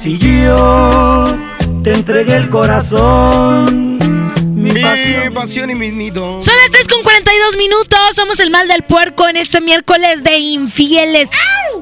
Si 0.01 0.19
yo 0.19 1.27
te 1.83 1.95
entregué 1.95 2.37
el 2.37 2.51
corazón, 2.51 3.99
mi 4.55 4.73
Mi 4.73 4.83
pasión 5.35 5.71
y 5.71 5.75
mi 5.75 5.91
nido. 5.91 6.41
Son 6.43 6.55
las 6.63 6.71
3 6.71 6.89
con 6.89 7.03
42 7.03 7.57
minutos. 7.57 7.99
Somos 8.15 8.39
el 8.41 8.51
mal 8.51 8.69
del 8.69 8.83
puerco 8.83 9.27
en 9.29 9.37
este 9.37 9.61
miércoles 9.63 10.23
de 10.23 10.39
infieles. 10.39 11.31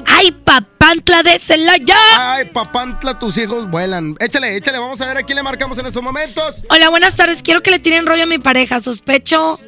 ¡Ay, 0.05 0.31
papantla 0.31 1.21
de 1.21 1.37
Celaya! 1.37 1.97
Ay, 2.17 2.45
papantla, 2.45 3.19
tus 3.19 3.37
hijos 3.37 3.69
vuelan. 3.69 4.15
Échale, 4.19 4.55
échale. 4.55 4.79
Vamos 4.79 5.01
a 5.01 5.07
ver 5.07 5.17
a 5.17 5.23
quién 5.23 5.35
le 5.35 5.43
marcamos 5.43 5.77
en 5.77 5.85
estos 5.85 6.01
momentos. 6.01 6.55
Hola, 6.69 6.89
buenas 6.89 7.15
tardes. 7.15 7.43
Quiero 7.43 7.61
que 7.61 7.71
le 7.71 7.79
tiren 7.79 8.05
rollo 8.05 8.23
a 8.23 8.27
mi 8.27 8.39
pareja. 8.39 8.79
Sospecho. 8.79 9.59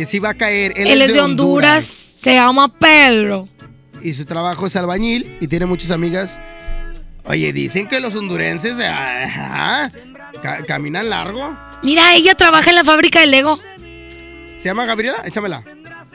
Que 0.00 0.06
sí 0.06 0.18
va 0.18 0.30
a 0.30 0.34
caer. 0.34 0.72
Él, 0.76 1.02
es 1.02 1.12
de 1.12 1.20
Honduras. 1.20 1.84
Se 1.84 2.32
llama 2.32 2.72
Pedro. 2.72 3.50
Y 4.02 4.14
su 4.14 4.24
trabajo 4.24 4.66
es 4.66 4.74
albañil 4.74 5.36
y 5.42 5.46
tiene 5.46 5.66
muchas 5.66 5.90
amigas. 5.90 6.40
Oye, 7.24 7.52
dicen 7.52 7.86
que 7.86 8.00
los 8.00 8.14
hondurenses 8.14 8.78
ajá, 8.80 9.90
ca- 10.42 10.64
caminan 10.64 11.10
largo. 11.10 11.54
Mira, 11.82 12.14
ella 12.14 12.34
trabaja 12.34 12.70
en 12.70 12.76
la 12.76 12.84
fábrica 12.84 13.20
de 13.20 13.26
Lego. 13.26 13.60
¿Se 14.56 14.64
llama 14.70 14.86
Gabriela? 14.86 15.18
Échamela. 15.26 15.62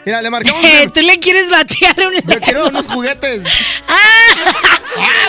Mira, 0.04 0.20
le 0.24 0.32
marcamos. 0.32 0.62
Tú 0.96 1.02
le 1.02 1.20
quieres 1.20 1.52
batear 1.52 1.96
un 2.08 2.14
Yo 2.28 2.40
quiero 2.42 2.64
Lego. 2.64 2.70
unos 2.70 2.88
juguetes. 2.88 3.44
Ah, 3.88 4.75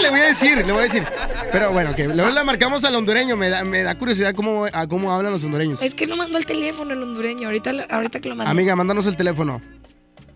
le 0.03 0.11
voy 0.11 0.21
a 0.21 0.25
decir, 0.25 0.57
le 0.59 0.73
voy 0.73 0.83
a 0.83 0.85
decir. 0.85 1.05
Pero 1.53 1.73
bueno, 1.73 1.95
que 1.95 2.09
luego 2.09 2.31
le 2.31 2.45
marcamos 2.45 2.85
al 2.85 2.95
hondureño. 2.95 3.37
Me 3.37 3.49
da, 3.49 3.65
me 3.65 3.83
da 3.83 3.97
curiosidad 3.97 4.35
cómo, 4.35 4.67
a 4.73 4.87
cómo 4.87 5.13
hablan 5.13 5.33
los 5.33 5.45
hondureños. 5.45 5.83
Es 5.83 5.95
que 5.95 6.07
no 6.07 6.17
mandó 6.17 6.39
el 6.39 6.47
teléfono 6.47 6.93
el 6.93 7.03
hondureño. 7.03 7.47
Ahorita, 7.49 7.73
ahorita 7.91 8.21
que 8.21 8.29
lo 8.29 8.37
mandó. 8.37 8.51
Amiga, 8.51 8.77
mándanos 8.77 9.07
el 9.07 9.17
teléfono. 9.17 9.61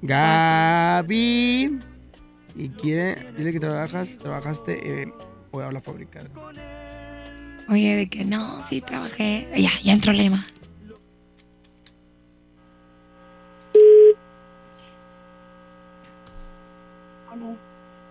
Gaby. 0.03 1.79
Y 2.57 2.69
quiere, 2.71 3.17
dile 3.37 3.53
que 3.53 3.61
trabajas, 3.61 4.19
trabajaste 4.19 5.03
eh, 5.03 5.13
o 5.51 5.61
a 5.61 5.73
la 5.73 5.81
fábrica. 5.81 6.23
Oye, 7.69 7.97
de 7.97 8.09
que 8.09 8.25
no, 8.25 8.63
sí 8.69 8.81
trabajé. 8.81 9.49
Ya, 9.57 9.71
ya 9.83 9.93
entró 9.93 10.13
la 10.13 10.23
llamada. 10.25 10.47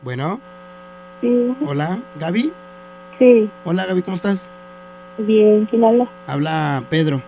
Bueno, 0.01 0.39
Sí, 1.21 1.53
hola, 1.65 1.99
Gaby. 2.19 2.53
sí, 3.17 3.49
Hola, 3.65 3.85
Gaby, 3.85 4.01
¿cómo 4.03 4.15
estás? 4.15 4.49
bien, 5.17 5.65
¿quién 5.69 5.83
habla? 5.83 6.07
Habla 6.27 6.83
Pedro. 6.89 7.21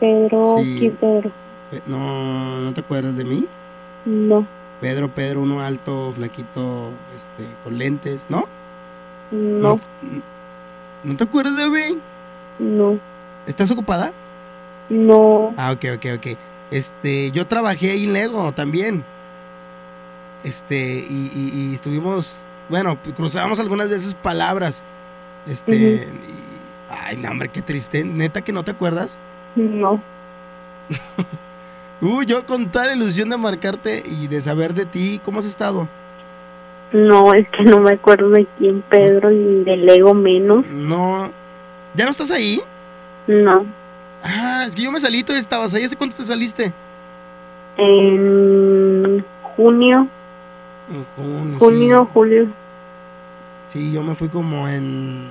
Pedro, 0.00 0.56
Sí. 0.58 0.76
¿quién 0.78 0.96
Pedro? 0.96 1.30
Pe- 1.70 1.82
No, 1.86 2.60
¿no 2.60 2.74
te 2.74 2.80
acuerdas 2.80 3.16
de 3.16 3.24
mí? 3.24 3.46
No, 4.04 4.46
Pedro, 4.82 5.08
Pedro, 5.08 5.40
uno 5.40 5.60
alto, 5.60 6.12
flaquito, 6.14 6.90
este, 7.14 7.48
con 7.64 7.78
lentes, 7.78 8.26
¿no? 8.28 8.44
no, 9.30 9.76
¿No 11.04 11.16
te 11.16 11.24
acuerdas 11.24 11.56
de 11.56 11.70
mí? 11.70 11.98
no, 12.58 12.98
¿Estás 13.46 13.70
ocupada? 13.70 14.12
no, 14.90 15.54
Ah, 15.56 15.72
ok, 15.72 15.84
ok, 15.96 16.06
ok. 16.18 16.26
Este, 16.70 17.30
yo 17.30 17.46
trabajé 17.46 17.92
ahí 17.92 18.04
en 18.04 18.12
Lego 18.12 18.52
también. 18.52 19.02
Este, 20.44 20.98
y, 21.08 21.30
y- 21.34 21.70
y 21.70 21.74
estuvimos, 21.74 22.44
bueno, 22.68 22.98
cruzábamos 23.16 23.58
algunas 23.60 23.88
veces 23.90 24.14
palabras. 24.14 24.84
Este, 25.46 25.74
y- 25.76 26.06
ay, 26.90 27.16
no, 27.16 27.30
hombre, 27.30 27.48
qué 27.48 27.62
triste. 27.62 28.04
Neta 28.04 28.40
que 28.42 28.52
no 28.52 28.62
te 28.64 28.70
acuerdas. 28.70 29.20
no, 29.56 30.00
Uy, 32.00 32.26
yo 32.26 32.44
con 32.44 32.70
tal 32.70 32.94
ilusión 32.96 33.30
de 33.30 33.36
marcarte 33.38 34.02
y 34.04 34.26
de 34.26 34.40
saber 34.40 34.74
de 34.74 34.84
ti, 34.84 35.20
¿cómo 35.24 35.38
has 35.40 35.46
estado? 35.46 35.88
no, 36.92 37.34
es 37.34 37.48
que 37.48 37.64
no 37.64 37.80
me 37.80 37.92
acuerdo 37.94 38.28
de 38.30 38.46
quién 38.58 38.82
Pedro 38.82 39.30
y 39.32 39.64
del 39.64 39.84
Lego 39.86 40.14
menos. 40.14 40.64
No. 40.70 41.30
¿Ya 41.94 42.04
no 42.04 42.10
estás 42.12 42.30
ahí? 42.30 42.60
No, 43.26 43.64
Ah, 44.22 44.64
es 44.66 44.74
que 44.76 44.82
yo 44.82 44.92
me 44.92 45.00
salí, 45.00 45.22
tú 45.24 45.32
estabas 45.32 45.74
ahí. 45.74 45.82
¿Hace 45.84 45.96
cuánto 45.96 46.16
te 46.16 46.24
saliste? 46.24 46.72
en 47.76 49.24
junio, 49.56 50.08
En 50.90 51.04
junio. 51.16 51.58
junio, 51.58 52.10
julio, 52.12 52.46
Sí. 53.68 53.92
Yo 53.92 54.02
me 54.02 54.14
fui 54.14 54.28
como 54.28 54.68
en 54.68 55.28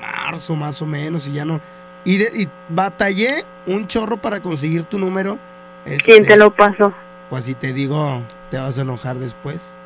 marzo 0.00 0.56
más 0.56 0.80
o 0.82 0.86
menos 0.86 1.28
y 1.28 1.32
ya 1.32 1.44
no. 1.44 1.60
Y, 2.04 2.16
de- 2.18 2.42
y 2.42 2.48
batallé 2.68 3.44
un 3.66 3.86
chorro 3.86 4.16
para 4.16 4.40
conseguir 4.40 4.84
tu 4.84 4.98
número. 4.98 5.38
¿quién 5.84 5.96
Este, 5.96 6.20
te 6.20 6.36
lo 6.36 6.50
pasó? 6.54 6.92
Pues 7.30 7.44
si 7.44 7.54
te 7.54 7.72
digo, 7.72 8.22
te 8.50 8.58
vas 8.58 8.78
a 8.78 8.82
enojar 8.82 9.18
después. 9.18 9.76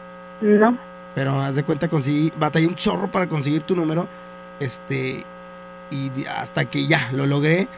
No, 0.41 0.76
Pero 1.14 1.41
haz 1.41 1.55
de 1.57 1.62
cuenta, 1.64 1.89
conseguí, 1.89 2.32
batallé 2.39 2.66
un 2.66 2.74
chorro 2.74 3.09
para 3.11 3.26
conseguir 3.26 3.62
tu 3.62 3.74
número. 3.76 4.07
Este, 4.61 5.24
y 5.91 6.11
hasta 6.26 6.64
que 6.66 6.87
ya 6.87 7.11
lo 7.12 7.26
logré, 7.26 7.68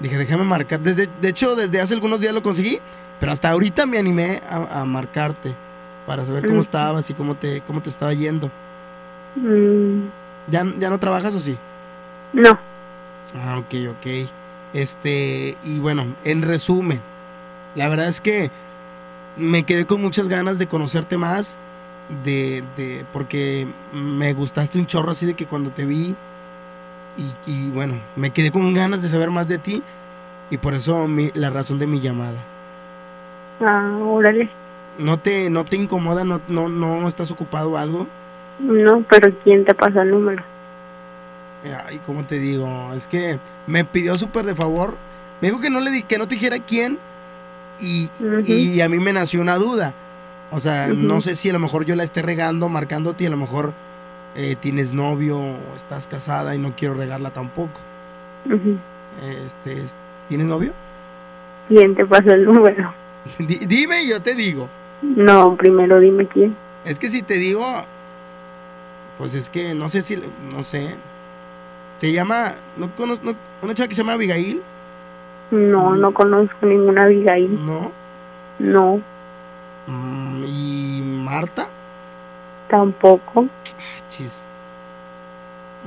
dije, 0.00 0.16
déjame 0.18 0.44
marcar. 0.44 0.80
Desde, 0.80 1.08
de 1.20 1.28
hecho, 1.28 1.54
desde 1.56 1.80
hace 1.80 1.94
algunos 1.94 2.20
días 2.20 2.32
lo 2.34 2.42
conseguí, 2.42 2.78
pero 3.18 3.32
hasta 3.32 3.50
ahorita 3.50 3.86
me 3.86 3.98
animé 3.98 4.40
a, 4.48 4.80
a 4.80 4.84
marcarte 4.84 5.54
para 6.10 6.24
saber 6.24 6.44
cómo 6.44 6.58
Mm. 6.58 6.62
estabas 6.62 7.08
y 7.08 7.14
cómo 7.14 7.36
te, 7.36 7.60
cómo 7.60 7.80
te 7.82 7.88
estaba 7.88 8.12
yendo. 8.12 8.50
Mm, 9.36 10.08
¿Ya, 10.48 10.64
¿Ya 10.76 10.90
no 10.90 10.98
trabajas 10.98 11.32
o 11.36 11.38
sí? 11.38 11.56
no, 12.32 12.58
Ah, 13.36 13.58
ok, 13.58 13.72
ok. 13.92 14.06
Este, 14.72 15.56
y 15.62 15.78
bueno, 15.78 16.16
en 16.24 16.42
resumen, 16.42 17.00
la 17.76 17.88
verdad 17.88 18.08
es 18.08 18.20
que 18.20 18.50
me 19.36 19.62
quedé 19.62 19.84
con 19.86 20.02
muchas 20.02 20.26
ganas 20.26 20.58
de 20.58 20.66
conocerte 20.66 21.16
más, 21.16 21.56
de, 22.24 22.64
de, 22.76 23.06
porque 23.12 23.68
me 23.92 24.32
gustaste 24.32 24.80
un 24.80 24.86
chorro 24.86 25.12
así 25.12 25.26
de 25.26 25.34
que 25.34 25.46
cuando 25.46 25.70
te 25.70 25.84
vi, 25.84 26.16
y, 27.16 27.32
y 27.46 27.70
bueno, 27.70 28.00
me 28.16 28.32
quedé 28.32 28.50
con 28.50 28.74
ganas 28.74 29.00
de 29.00 29.08
saber 29.08 29.30
más 29.30 29.46
de 29.46 29.58
ti, 29.58 29.80
y 30.50 30.58
por 30.58 30.74
eso 30.74 31.06
mi- 31.06 31.30
la 31.34 31.50
razón 31.50 31.78
de 31.78 31.86
mi 31.86 32.00
llamada. 32.00 32.42
ah, 33.60 33.96
órale, 34.02 34.50
¿No 34.98 35.18
te, 35.18 35.48
no 35.50 35.64
te 35.64 35.76
incomoda? 35.76 36.24
¿No, 36.24 36.40
no, 36.48 36.68
no 36.68 37.08
estás 37.08 37.30
ocupado 37.30 37.72
o 37.72 37.76
algo? 37.76 38.06
no, 38.58 39.02
pero 39.08 39.32
¿quién 39.42 39.64
te 39.64 39.74
pasó 39.74 40.02
el 40.02 40.10
número? 40.10 40.42
Ay, 41.86 41.98
¿cómo 42.04 42.24
te 42.24 42.38
digo? 42.38 42.92
Es 42.94 43.06
que 43.06 43.38
me 43.66 43.84
pidió 43.84 44.14
súper 44.16 44.44
de 44.44 44.54
favor. 44.54 44.96
Me 45.40 45.48
dijo 45.48 45.60
que 45.60 45.70
no 45.70 45.80
le 45.80 45.90
di, 45.90 46.02
que 46.02 46.18
no 46.18 46.26
te 46.28 46.34
dijera 46.34 46.58
quién. 46.58 46.98
Y, 47.80 48.10
y 48.74 48.80
a 48.82 48.88
mí 48.90 48.98
me 48.98 49.12
nació 49.14 49.40
una 49.40 49.56
duda. 49.56 49.94
O 50.50 50.60
sea, 50.60 50.88
no 50.88 51.20
sé 51.22 51.34
si 51.34 51.48
a 51.48 51.52
lo 51.54 51.58
mejor 51.58 51.84
yo 51.86 51.96
la 51.96 52.02
esté 52.02 52.20
regando, 52.22 52.68
marcándote, 52.68 53.24
y 53.24 53.26
a 53.28 53.30
lo 53.30 53.36
mejor 53.38 53.72
eh, 54.34 54.56
tienes 54.60 54.92
novio 54.92 55.38
o 55.38 55.76
estás 55.76 56.06
casada 56.06 56.54
y 56.54 56.58
no 56.58 56.74
quiero 56.76 56.94
regarla 56.94 57.30
tampoco. 57.30 57.80
Este, 59.22 59.80
es- 59.82 59.94
¿Tienes 60.28 60.46
novio? 60.46 60.72
¿Quién 61.68 61.94
te 61.94 62.04
pasó 62.06 62.30
el 62.32 62.44
número? 62.44 62.92
Di- 63.38 63.60
dime 63.66 64.02
y 64.02 64.08
yo 64.10 64.20
te 64.20 64.34
digo. 64.34 64.68
No, 65.02 65.56
primero 65.56 65.98
dime 66.00 66.26
quién. 66.26 66.56
Es 66.84 66.98
que 66.98 67.08
si 67.08 67.22
te 67.22 67.34
digo, 67.34 67.64
pues 69.18 69.34
es 69.34 69.50
que 69.50 69.74
no 69.74 69.88
sé 69.88 70.02
si, 70.02 70.22
no 70.54 70.62
sé. 70.62 70.96
Se 71.98 72.12
llama, 72.12 72.54
¿no 72.76 72.94
cono- 72.96 73.18
no- 73.22 73.34
una 73.62 73.74
chica 73.74 73.88
que 73.88 73.94
se 73.94 74.00
llama 74.02 74.14
Abigail? 74.14 74.62
No, 75.50 75.94
no 75.96 76.14
conozco 76.14 76.64
ninguna 76.66 77.02
Abigail. 77.02 77.64
No. 77.66 77.92
No, 78.58 79.00
Mm, 79.86 80.44
¿Y 80.46 81.02
Marta? 81.02 81.66
tampoco. 82.68 83.46
Chis. 84.08 84.44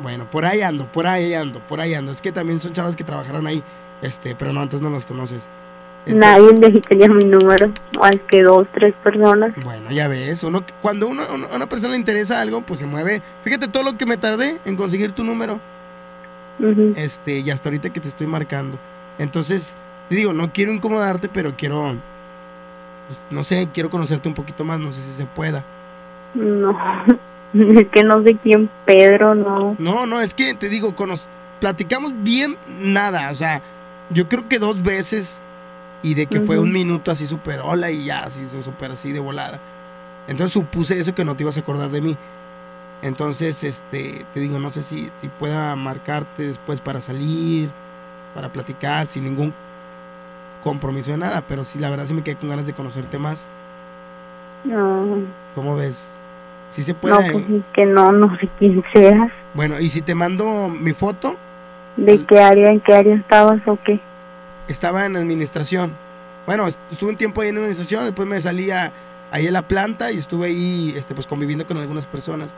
Bueno, 0.02 0.26
por 0.30 0.44
ahí 0.46 0.62
ando, 0.62 0.86
por 0.92 1.06
ahí 1.08 1.34
ando, 1.34 1.60
por 1.60 1.80
ahí 1.80 1.94
ando. 1.94 2.12
Es 2.12 2.22
que 2.22 2.32
también 2.32 2.60
son 2.60 2.74
chavas 2.74 2.96
que 2.96 3.04
trabajaron 3.04 3.46
ahí, 3.48 3.64
este, 4.02 4.36
pero 4.36 4.52
no, 4.52 4.62
entonces 4.64 4.82
no 4.82 4.90
los 4.90 5.06
conoces. 5.06 5.48
Nadie 6.06 6.52
de 6.54 6.82
tenía 6.82 7.08
mi 7.08 7.24
número. 7.26 7.72
Más 8.00 8.12
que 8.30 8.42
dos, 8.42 8.68
tres 8.74 8.94
personas. 9.04 9.54
Bueno, 9.64 9.90
ya 9.92 10.08
ves, 10.08 10.44
uno, 10.44 10.64
cuando 10.82 11.08
uno, 11.08 11.24
uno- 11.34 11.48
a 11.52 11.56
una 11.56 11.68
persona 11.68 11.92
le 11.94 12.00
interesa 12.00 12.42
algo, 12.42 12.62
pues 12.62 12.80
se 12.80 12.86
mueve. 12.86 13.22
Fíjate 13.44 13.68
todo 13.70 13.84
lo 13.84 13.98
que 13.98 14.06
me 14.06 14.18
tardé 14.18 14.60
en 14.66 14.76
conseguir 14.76 15.14
tu 15.14 15.24
número. 15.24 15.60
Este, 16.96 17.40
y 17.40 17.50
hasta 17.50 17.70
ahorita 17.70 17.90
que 17.92 18.00
te 18.00 18.08
estoy 18.08 18.28
marcando. 18.28 18.78
Entonces, 19.18 19.76
te 20.10 20.16
digo, 20.16 20.34
no 20.34 20.52
quiero 20.54 20.72
incomodarte, 20.72 21.28
pero 21.30 21.56
quiero, 21.58 21.96
pues, 23.08 23.20
no 23.32 23.44
sé, 23.44 23.70
quiero 23.74 23.90
conocerte 23.90 24.28
un 24.28 24.34
poquito 24.36 24.64
más, 24.64 24.80
no 24.80 24.92
sé 24.92 25.02
si 25.02 25.14
se 25.14 25.26
pueda. 25.26 25.64
No, 26.36 26.78
es 27.54 27.88
que 27.90 28.04
no 28.04 28.24
sé 28.24 28.38
quién 28.42 28.70
Pedro, 28.86 29.36
no. 29.36 29.76
No, 29.80 30.06
no, 30.06 30.22
es 30.22 30.34
que 30.34 30.54
te 30.54 30.70
digo, 30.70 30.96
cono- 30.96 31.16
platicamos 31.60 32.14
bien 32.24 32.58
nada, 32.68 33.32
o 33.32 33.36
sea, 33.36 33.62
yo 34.10 34.28
creo 34.30 34.48
que 34.48 34.60
dos 34.60 34.82
veces 34.84 35.42
y 36.04 36.14
de 36.16 36.28
que 36.28 36.42
fue 36.42 36.60
un 36.60 36.72
minuto 36.72 37.12
así 37.12 37.26
súper 37.26 37.62
hola 37.64 37.90
y 37.92 38.06
ya, 38.06 38.20
así 38.26 38.46
su- 38.46 38.62
súper 38.62 38.92
así 38.92 39.12
de 39.12 39.20
volada. 39.20 39.60
Entonces 40.28 40.54
supuse 40.54 41.00
eso 41.00 41.16
que 41.16 41.26
no 41.26 41.36
te 41.36 41.44
ibas 41.44 41.58
a 41.58 41.62
acordar 41.62 41.90
de 41.90 42.02
mí. 42.02 42.18
Entonces, 43.02 43.64
este, 43.64 44.26
te 44.34 44.40
digo, 44.40 44.60
no 44.60 44.72
sé 44.72 44.82
si, 44.82 45.10
si 45.18 45.28
pueda 45.30 45.76
marcarte 45.76 46.44
después 46.44 46.82
para 46.82 47.02
salir, 47.02 47.70
para 48.36 48.50
platicar, 48.52 49.08
sin 49.08 49.26
ningún 49.26 49.54
compromiso 50.64 51.12
de 51.12 51.18
nada, 51.18 51.44
pero 51.48 51.64
sí, 51.64 51.80
la 51.80 51.90
verdad 51.90 52.06
sí 52.06 52.14
me 52.14 52.24
quedé 52.24 52.38
con 52.38 52.50
ganas 52.50 52.66
de 52.66 52.74
conocerte 52.74 53.18
más. 53.20 53.50
No, 54.64 55.18
¿Cómo 55.56 55.76
ves? 55.76 56.10
Sí 56.70 56.84
se 56.84 56.94
no, 56.94 57.00
puede. 57.02 57.32
pues 57.32 57.50
es 57.50 57.64
que 57.74 57.86
no, 57.86 58.12
no 58.12 58.36
sé 58.40 58.50
quién 58.58 58.84
seas. 58.94 59.32
Bueno, 59.54 59.80
y 59.80 59.90
si 59.90 60.02
te 60.02 60.16
mando 60.16 60.70
mi 60.70 60.94
foto, 60.94 61.36
¿De 61.98 62.26
qué 62.26 62.40
área, 62.40 62.72
en 62.72 62.80
qué 62.82 62.94
área 62.96 63.16
estabas 63.16 63.62
o 63.68 63.78
qué? 63.86 64.00
Estaba 64.68 65.06
en 65.06 65.16
administración. 65.16 65.96
Bueno, 66.46 66.68
est- 66.68 66.80
estuve 66.92 67.12
un 67.12 67.18
tiempo 67.18 67.42
ahí 67.42 67.50
en 67.50 67.58
administración, 67.58 68.04
después 68.06 68.28
me 68.28 68.40
salía 68.42 68.92
ahí 69.32 69.48
en 69.48 69.54
la 69.54 69.62
planta 69.68 70.12
y 70.12 70.18
estuve 70.18 70.48
ahí 70.48 70.94
este, 70.96 71.14
pues 71.16 71.26
conviviendo 71.28 71.66
con 71.66 71.78
algunas 71.78 72.06
personas. 72.06 72.56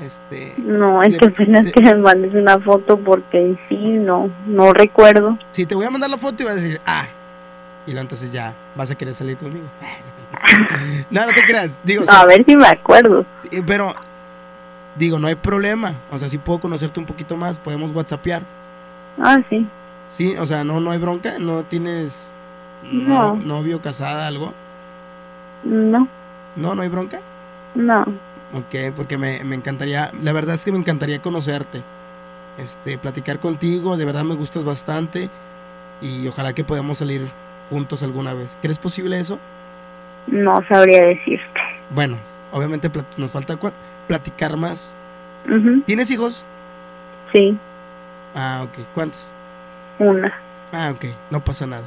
Este, 0.00 0.54
No, 0.58 1.02
es 1.02 1.16
que 1.18 1.24
apenas 1.26 1.72
que 1.72 1.80
me 1.80 1.94
mandes 1.96 2.34
una 2.34 2.58
foto 2.58 2.98
porque 2.98 3.56
sí, 3.68 3.76
no, 3.76 4.30
no 4.46 4.72
recuerdo. 4.72 5.38
Si 5.52 5.64
te 5.64 5.74
voy 5.74 5.86
a 5.86 5.90
mandar 5.90 6.10
la 6.10 6.18
foto 6.18 6.42
y 6.42 6.46
vas 6.46 6.52
a 6.54 6.60
decir, 6.60 6.80
ah, 6.86 7.06
y 7.86 7.92
luego 7.92 8.02
entonces 8.02 8.30
ya 8.30 8.54
vas 8.74 8.90
a 8.90 8.94
querer 8.94 9.14
salir 9.14 9.38
conmigo. 9.38 9.66
no, 11.10 11.20
no 11.26 11.32
te 11.32 11.42
creas. 11.46 11.78
Digo, 11.82 12.04
A 12.08 12.20
sí, 12.22 12.26
ver 12.28 12.44
si 12.46 12.56
me 12.56 12.66
acuerdo. 12.66 13.24
sí, 13.50 13.62
pero 13.66 13.94
digo, 14.96 15.18
no 15.18 15.28
hay 15.28 15.34
problema. 15.34 15.94
O 16.10 16.18
sea, 16.18 16.28
si 16.28 16.36
puedo 16.38 16.60
conocerte 16.60 17.00
un 17.00 17.06
poquito 17.06 17.36
más, 17.36 17.58
podemos 17.58 17.90
whatsappear. 17.92 18.42
Ah, 19.22 19.38
sí. 19.48 19.66
Sí, 20.08 20.36
o 20.36 20.46
sea, 20.46 20.64
no, 20.64 20.80
no 20.80 20.90
hay 20.90 20.98
bronca, 20.98 21.34
no 21.38 21.64
tienes 21.64 22.32
No. 22.82 23.34
no- 23.34 23.42
novio, 23.44 23.80
casada, 23.82 24.26
algo. 24.26 24.52
No, 25.64 26.08
No, 26.54 26.74
no 26.74 26.82
hay 26.82 26.88
bronca. 26.88 27.20
no. 27.74 28.04
Ok, 28.52 28.94
porque 28.94 29.18
me, 29.18 29.42
me 29.42 29.56
encantaría, 29.56 30.12
la 30.22 30.32
verdad 30.32 30.54
es 30.54 30.64
que 30.64 30.70
me 30.70 30.78
encantaría 30.78 31.20
conocerte, 31.20 31.82
este, 32.58 32.96
platicar 32.96 33.40
contigo, 33.40 33.96
de 33.96 34.04
verdad 34.04 34.22
me 34.22 34.36
gustas 34.36 34.62
bastante 34.64 35.28
y 36.00 36.28
ojalá 36.28 36.52
que 36.54 36.62
podamos 36.62 36.98
salir 36.98 37.26
juntos 37.70 38.04
alguna 38.04 38.34
vez. 38.34 38.56
¿Crees 38.62 38.78
posible 38.78 39.18
eso? 39.18 39.40
No 40.28 40.54
sabría 40.68 41.04
decirte. 41.06 41.60
Bueno, 41.90 42.18
obviamente 42.52 42.88
nos 43.16 43.32
falta 43.32 43.58
platicar 44.06 44.56
más. 44.56 44.94
¿Tienes 45.84 46.10
hijos? 46.12 46.44
Sí, 47.32 47.58
Ah, 48.34 48.62
ok. 48.64 48.84
¿Cuántos? 48.94 49.32
Una. 49.98 50.32
Ah, 50.72 50.92
ok, 50.94 51.04
no 51.30 51.44
pasa 51.44 51.66
nada. 51.66 51.84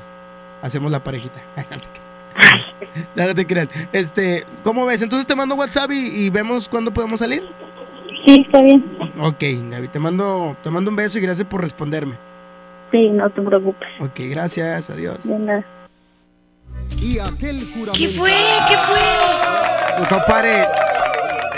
Hacemos 0.61 0.91
la 0.91 1.03
parejita. 1.03 1.41
no, 3.15 3.27
no 3.27 3.35
te 3.35 3.45
creas. 3.45 3.69
Este, 3.91 4.45
¿cómo 4.63 4.85
ves? 4.85 5.01
Entonces 5.01 5.27
te 5.27 5.35
mando 5.35 5.55
WhatsApp 5.55 5.91
y, 5.91 6.25
y 6.25 6.29
vemos 6.29 6.67
cuándo 6.67 6.91
podemos 6.91 7.19
salir. 7.19 7.43
Sí, 8.25 8.43
está 8.45 8.61
bien. 8.61 8.83
Ok, 9.19 9.43
Gaby, 9.69 9.87
te 9.87 9.99
mando, 9.99 10.55
te 10.63 10.69
mando 10.69 10.89
un 10.89 10.95
beso 10.95 11.17
y 11.17 11.21
gracias 11.21 11.47
por 11.47 11.61
responderme. 11.61 12.15
Sí, 12.91 13.09
no 13.09 13.29
te 13.29 13.41
preocupes. 13.41 13.87
Ok, 13.99 14.19
gracias, 14.29 14.89
adiós. 14.89 15.23
De 15.23 15.37
nada. 15.37 15.65
Y 17.01 17.19
aquel 17.19 17.57
juramento. 17.59 17.93
¿Qué 17.97 18.07
fue? 18.07 18.31
¿Qué 18.31 18.75
fue? 18.75 19.97
Pues, 19.97 20.09
compadre, 20.09 20.65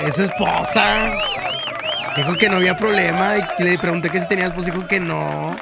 es 0.05 0.15
su 0.15 0.23
esposa. 0.23 1.11
Dijo 2.15 2.33
que 2.35 2.49
no 2.49 2.57
había 2.57 2.77
problema 2.77 3.35
y 3.57 3.63
le 3.63 3.77
pregunté 3.77 4.09
que 4.09 4.19
si 4.19 4.27
tenía 4.27 4.47
esposa, 4.47 4.71
dijo 4.71 4.85
que 4.87 4.99
no. 4.99 5.55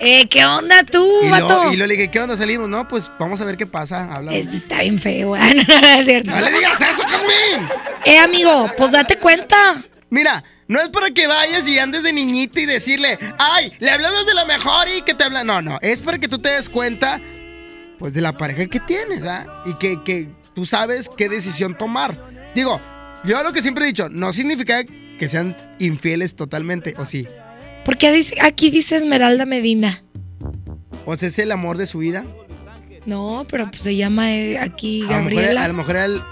Eh, 0.00 0.28
¿qué 0.28 0.44
onda 0.44 0.82
tú, 0.84 1.06
Y 1.24 1.28
vato? 1.30 1.46
luego, 1.48 1.72
y 1.72 1.76
le 1.76 1.86
dije, 1.88 2.10
¿qué 2.10 2.20
onda? 2.20 2.36
Salimos, 2.36 2.68
¿no? 2.68 2.86
Pues 2.86 3.10
vamos 3.18 3.40
a 3.40 3.44
ver 3.44 3.56
qué 3.56 3.66
pasa. 3.66 4.12
Habla. 4.12 4.34
Está 4.34 4.80
bien 4.80 4.98
feo. 4.98 5.34
No, 5.36 5.46
no, 5.54 5.80
no 5.80 5.86
es 6.00 6.04
cierto. 6.06 6.30
No 6.30 6.40
le 6.40 6.50
digas 6.52 6.80
eso, 6.80 7.02
Carmen. 7.02 7.68
Eh, 8.04 8.18
amigo, 8.18 8.70
pues 8.76 8.92
date 8.92 9.16
cuenta. 9.16 9.82
Mira, 10.10 10.44
no 10.68 10.80
es 10.80 10.88
para 10.90 11.10
que 11.10 11.26
vayas 11.26 11.66
y 11.66 11.78
andes 11.78 12.02
de 12.02 12.12
niñita 12.12 12.60
y 12.60 12.66
decirle, 12.66 13.18
ay, 13.38 13.72
le 13.78 13.90
hablamos 13.90 14.26
de 14.26 14.34
la 14.34 14.44
mejor 14.44 14.86
y 14.88 15.02
que 15.02 15.14
te 15.14 15.24
habla. 15.24 15.44
No, 15.44 15.62
no, 15.62 15.78
es 15.80 16.02
para 16.02 16.18
que 16.18 16.28
tú 16.28 16.38
te 16.40 16.50
des 16.50 16.68
cuenta, 16.68 17.20
pues, 17.98 18.12
de 18.14 18.20
la 18.20 18.32
pareja 18.32 18.66
que 18.66 18.80
tienes, 18.80 19.22
¿ah? 19.24 19.62
Y 19.66 19.74
que, 19.74 20.02
que 20.04 20.28
tú 20.54 20.64
sabes 20.66 21.08
qué 21.08 21.28
decisión 21.28 21.76
tomar. 21.76 22.14
Digo, 22.54 22.80
yo 23.24 23.42
lo 23.42 23.52
que 23.52 23.62
siempre 23.62 23.84
he 23.84 23.88
dicho, 23.88 24.08
no 24.08 24.32
significa 24.32 24.82
que 25.18 25.28
sean 25.28 25.56
infieles 25.78 26.36
totalmente, 26.36 26.94
¿o 26.98 27.04
sí? 27.06 27.26
Porque 27.86 28.22
aquí 28.42 28.70
dice 28.70 28.96
Esmeralda 28.96 29.46
Medina. 29.46 30.02
¿O 31.06 31.16
sea, 31.16 31.28
es 31.28 31.38
el 31.38 31.52
amor 31.52 31.78
de 31.78 31.86
su 31.86 31.98
vida? 31.98 32.24
No, 33.06 33.46
pero 33.48 33.70
pues 33.70 33.82
se 33.84 33.94
llama 33.94 34.34
eh, 34.34 34.58
aquí 34.58 35.04
A 35.04 35.20
Gabriela. 35.20 35.64
a 35.64 35.68
lo 35.68 35.74
mejor 35.74 35.96
era 35.96 36.04
el... 36.06 36.16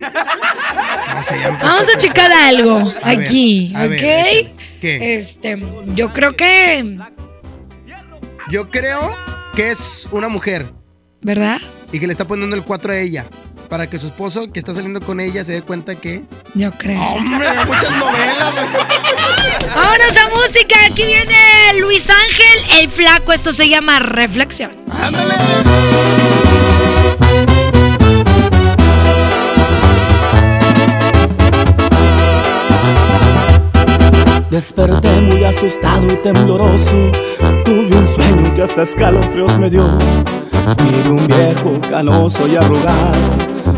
No 0.00 1.58
Vamos 1.62 1.86
a 1.94 1.98
checar 1.98 2.32
algo 2.32 2.78
A 3.02 3.10
aquí, 3.10 3.72
ver, 3.76 4.46
¿ok? 4.46 4.52
Este, 4.82 5.62
yo 5.94 6.12
creo 6.12 6.32
que, 6.34 6.98
Yo 8.50 8.70
creo 8.70 9.14
que 9.54 9.70
es 9.70 10.08
una 10.10 10.28
mujer 10.28 10.72
¿verdad? 11.20 11.60
y 11.92 12.00
que 12.00 12.06
le 12.06 12.12
está 12.12 12.24
poniendo 12.24 12.56
el 12.56 12.62
4 12.62 12.92
a 12.92 12.98
ella. 12.98 13.26
Para 13.72 13.86
que 13.86 13.98
su 13.98 14.08
esposo 14.08 14.48
que 14.52 14.58
está 14.60 14.74
saliendo 14.74 15.00
con 15.00 15.18
ella 15.18 15.42
se 15.44 15.52
dé 15.52 15.62
cuenta 15.62 15.94
que... 15.94 16.24
Yo 16.52 16.70
creo. 16.72 17.00
¡Hombre, 17.00 17.48
muchas 17.66 17.90
novelas! 17.90 18.54
Vámonos 19.74 20.16
a 20.18 20.28
música. 20.28 20.76
Aquí 20.84 21.02
viene 21.06 21.80
Luis 21.80 22.06
Ángel, 22.10 22.80
el 22.82 22.90
flaco. 22.90 23.32
Esto 23.32 23.50
se 23.50 23.70
llama 23.70 23.98
Reflexión. 23.98 24.72
Desperté 34.50 35.08
muy 35.22 35.44
asustado 35.44 36.08
y 36.08 36.16
tembloroso. 36.16 37.10
Tuve 37.64 37.96
un 37.96 38.14
sueño 38.14 38.54
que 38.54 38.64
hasta 38.64 38.82
escalofríos 38.82 39.58
me 39.58 39.70
dio. 39.70 39.88
Miré 40.84 41.08
un 41.08 41.26
viejo 41.26 41.80
canoso 41.88 42.46
y 42.46 42.56
arrugado. 42.56 43.51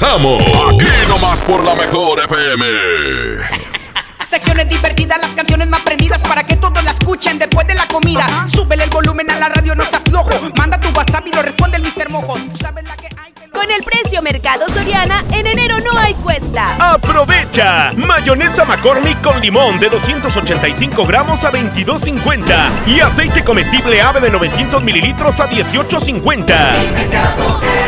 Regresamos. 0.00 0.40
Aquí 0.40 0.86
nomás 1.08 1.42
por 1.42 1.64
la 1.64 1.74
mejor 1.74 2.20
FM. 2.20 2.64
Secciones 4.24 4.68
divertidas, 4.68 5.18
las 5.20 5.34
canciones 5.34 5.66
más 5.66 5.80
prendidas 5.80 6.22
para 6.22 6.46
que 6.46 6.54
todos 6.54 6.84
la 6.84 6.92
escuchen 6.92 7.36
después 7.36 7.66
de 7.66 7.74
la 7.74 7.88
comida. 7.88 8.46
Súbele 8.46 8.84
el 8.84 8.90
volumen 8.90 9.28
a 9.28 9.36
la 9.36 9.48
radio, 9.48 9.74
no 9.74 9.84
seas 9.84 10.02
flojo. 10.08 10.30
Manda 10.56 10.78
tu 10.78 10.90
WhatsApp 10.96 11.26
y 11.26 11.32
lo 11.34 11.42
responde 11.42 11.78
el 11.78 11.82
Mr. 11.82 12.10
Mojo. 12.10 12.34
Tú 12.34 12.56
sabes 12.60 12.84
la 12.84 12.94
que 12.94 13.06
hay. 13.06 13.50
Con 13.50 13.68
el 13.72 13.82
precio 13.82 14.22
Mercado 14.22 14.68
Soriana, 14.68 15.24
en 15.32 15.48
enero 15.48 15.80
no 15.80 15.98
hay 15.98 16.14
cuesta. 16.14 16.92
¡Aprovecha! 16.92 17.90
Mayonesa 17.96 18.64
McCormick 18.64 19.20
con 19.20 19.40
limón 19.40 19.80
de 19.80 19.88
285 19.88 21.06
gramos 21.06 21.42
a 21.42 21.50
22.50 21.50 22.70
y 22.86 23.00
aceite 23.00 23.42
comestible 23.42 24.00
ave 24.00 24.20
de 24.20 24.30
900 24.30 24.80
mililitros 24.80 25.40
a 25.40 25.50
18.50. 25.50 27.87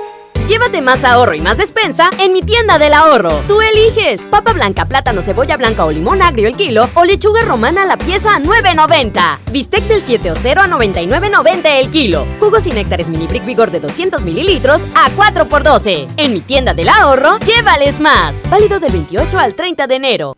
Llévate 0.51 0.81
más 0.81 1.05
ahorro 1.05 1.33
y 1.33 1.39
más 1.39 1.57
despensa 1.57 2.09
en 2.19 2.33
mi 2.33 2.41
tienda 2.41 2.77
del 2.77 2.93
ahorro. 2.93 3.41
Tú 3.47 3.61
eliges 3.61 4.23
papa 4.23 4.51
blanca, 4.51 4.83
plátano, 4.83 5.21
cebolla 5.21 5.55
blanca 5.55 5.85
o 5.85 5.91
limón 5.91 6.21
agrio 6.21 6.45
el 6.45 6.57
kilo 6.57 6.89
o 6.93 7.05
lechuga 7.05 7.43
romana 7.43 7.85
la 7.85 7.95
pieza 7.95 8.35
a 8.35 8.39
9.90. 8.39 9.39
Bistec 9.53 9.85
del 9.85 10.03
7 10.03 10.29
o 10.29 10.35
0 10.35 10.61
a 10.61 10.67
99.90 10.67 11.61
el 11.79 11.89
kilo. 11.89 12.25
Jugos 12.41 12.67
y 12.67 12.71
néctares 12.71 13.07
mini 13.07 13.27
brick 13.27 13.45
vigor 13.45 13.71
de 13.71 13.79
200 13.79 14.23
mililitros 14.23 14.85
a 14.93 15.09
4 15.15 15.47
por 15.47 15.63
12. 15.63 16.09
En 16.17 16.33
mi 16.33 16.41
tienda 16.41 16.73
del 16.73 16.89
ahorro, 16.89 17.39
llévales 17.39 18.01
más. 18.01 18.43
Válido 18.49 18.81
del 18.81 18.91
28 18.91 19.39
al 19.39 19.53
30 19.53 19.87
de 19.87 19.95
enero. 19.95 20.37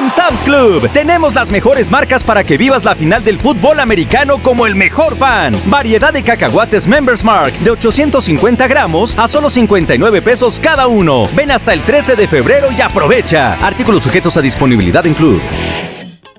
En 0.00 0.08
Sam's 0.08 0.42
Club 0.42 0.88
tenemos 0.92 1.34
las 1.34 1.50
mejores 1.50 1.90
marcas 1.90 2.24
para 2.24 2.42
que 2.42 2.56
vivas 2.56 2.86
la 2.86 2.94
final 2.94 3.22
del 3.22 3.38
fútbol 3.38 3.80
americano 3.80 4.38
como 4.38 4.66
el 4.66 4.74
mejor 4.74 5.14
fan. 5.14 5.54
Variedad 5.66 6.10
de 6.10 6.22
cacahuates 6.22 6.86
Members 6.86 7.22
Mark 7.22 7.52
de 7.58 7.72
850 7.72 8.66
gramos 8.66 9.14
a 9.18 9.28
solo 9.28 9.50
59 9.50 10.22
pesos 10.22 10.58
cada 10.58 10.86
uno. 10.86 11.26
Ven 11.36 11.50
hasta 11.50 11.74
el 11.74 11.82
13 11.82 12.16
de 12.16 12.26
febrero 12.26 12.68
y 12.72 12.80
aprovecha. 12.80 13.54
Artículos 13.56 14.02
sujetos 14.02 14.38
a 14.38 14.40
disponibilidad 14.40 15.06
en 15.06 15.12
Club. 15.12 15.38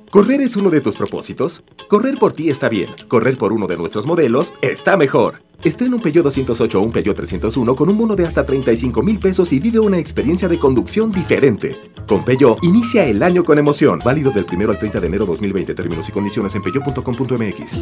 ¿Correr 0.10 0.42
es 0.42 0.56
uno 0.56 0.72
de 0.72 0.82
tus 0.82 0.96
propósitos? 0.96 1.64
Correr 1.88 2.18
por 2.18 2.34
ti 2.34 2.50
está 2.50 2.68
bien. 2.68 2.90
Correr 3.08 3.38
por 3.38 3.54
uno 3.54 3.68
de 3.68 3.78
nuestros 3.78 4.08
modelos 4.08 4.54
está 4.64 4.98
mejor. 4.98 5.44
Estrena 5.64 5.96
un 5.96 6.02
Peugeot 6.02 6.24
208 6.24 6.80
o 6.80 6.82
un 6.82 6.92
Peugeot 6.92 7.16
301 7.16 7.76
con 7.76 7.90
un 7.90 7.98
bono 7.98 8.16
de 8.16 8.26
hasta 8.26 8.46
35 8.46 9.04
mil 9.04 9.20
pesos 9.20 9.54
y 9.54 9.60
vive 9.60 9.80
una 9.80 10.00
experiencia 10.00 10.48
de 10.48 10.58
conducción 10.58 11.12
diferente. 11.12 11.76
Con 12.08 12.26
Peugeot, 12.26 12.64
inicia 12.64 13.06
el 13.06 13.22
año 13.22 13.44
con 13.44 13.60
emoción. 13.60 14.00
Válido 14.04 14.32
del 14.32 14.46
1 14.52 14.72
al 14.72 14.80
30 14.80 15.00
de 15.00 15.08
enero 15.08 15.26
2020. 15.26 15.76
Términos 15.76 16.10
y 16.10 16.12
condiciones 16.12 16.56
en 16.56 16.64
peugeot.com.mx. 16.64 17.78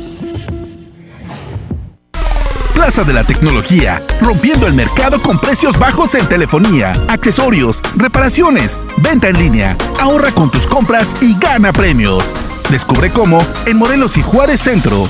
Plaza 2.73 3.03
de 3.03 3.13
la 3.13 3.25
Tecnología, 3.25 4.01
rompiendo 4.21 4.65
el 4.65 4.73
mercado 4.73 5.21
con 5.21 5.37
precios 5.37 5.77
bajos 5.77 6.15
en 6.15 6.27
telefonía, 6.29 6.93
accesorios, 7.09 7.81
reparaciones, 7.95 8.79
venta 9.03 9.27
en 9.27 9.37
línea. 9.37 9.75
Ahorra 9.99 10.31
con 10.31 10.49
tus 10.49 10.65
compras 10.65 11.15
y 11.21 11.37
gana 11.39 11.73
premios. 11.73 12.33
Descubre 12.71 13.09
cómo 13.09 13.45
en 13.65 13.77
Morelos 13.77 14.15
y 14.17 14.21
Juárez 14.21 14.61
Centro. 14.61 15.03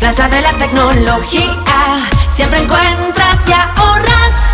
Plaza 0.00 0.28
de 0.28 0.40
la 0.40 0.52
Tecnología, 0.52 1.56
siempre 2.30 2.60
encuentras 2.60 3.48
y 3.48 3.52
ahorras. 3.52 4.50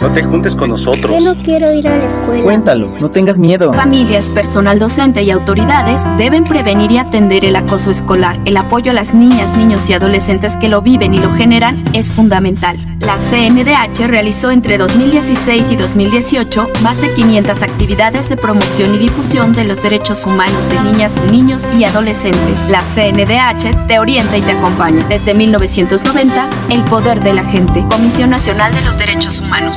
No 0.00 0.12
te 0.12 0.22
juntes 0.22 0.54
con 0.54 0.70
nosotros. 0.70 1.10
Yo 1.10 1.20
no 1.20 1.42
quiero 1.42 1.72
ir 1.72 1.88
a 1.88 1.96
la 1.96 2.06
escuela. 2.06 2.42
Cuéntalo, 2.42 2.92
no 3.00 3.10
tengas 3.10 3.38
miedo. 3.38 3.72
Familias, 3.72 4.26
personal 4.26 4.78
docente 4.78 5.22
y 5.22 5.30
autoridades 5.30 6.02
deben 6.18 6.44
prevenir 6.44 6.90
y 6.90 6.98
atender 6.98 7.44
el 7.44 7.56
acoso 7.56 7.90
escolar. 7.90 8.38
El 8.44 8.58
apoyo 8.58 8.90
a 8.90 8.94
las 8.94 9.14
niñas, 9.14 9.56
niños 9.56 9.88
y 9.88 9.94
adolescentes 9.94 10.54
que 10.56 10.68
lo 10.68 10.82
viven 10.82 11.14
y 11.14 11.18
lo 11.18 11.32
generan 11.32 11.82
es 11.94 12.12
fundamental. 12.12 12.76
La 13.06 13.16
CNDH 13.18 14.08
realizó 14.08 14.50
entre 14.50 14.78
2016 14.78 15.70
y 15.70 15.76
2018 15.76 16.68
más 16.82 17.00
de 17.00 17.14
500 17.14 17.62
actividades 17.62 18.28
de 18.28 18.36
promoción 18.36 18.96
y 18.96 18.98
difusión 18.98 19.52
de 19.52 19.62
los 19.62 19.80
derechos 19.80 20.26
humanos 20.26 20.68
de 20.68 20.80
niñas, 20.80 21.12
niños 21.30 21.62
y 21.78 21.84
adolescentes. 21.84 22.68
La 22.68 22.80
CNDH 22.80 23.86
te 23.86 24.00
orienta 24.00 24.36
y 24.36 24.42
te 24.42 24.50
acompaña. 24.50 25.06
Desde 25.08 25.34
1990, 25.34 26.50
el 26.70 26.82
poder 26.82 27.22
de 27.22 27.32
la 27.32 27.44
gente. 27.44 27.86
Comisión 27.88 28.30
Nacional 28.30 28.74
de 28.74 28.80
los 28.80 28.98
Derechos 28.98 29.40
Humanos. 29.40 29.76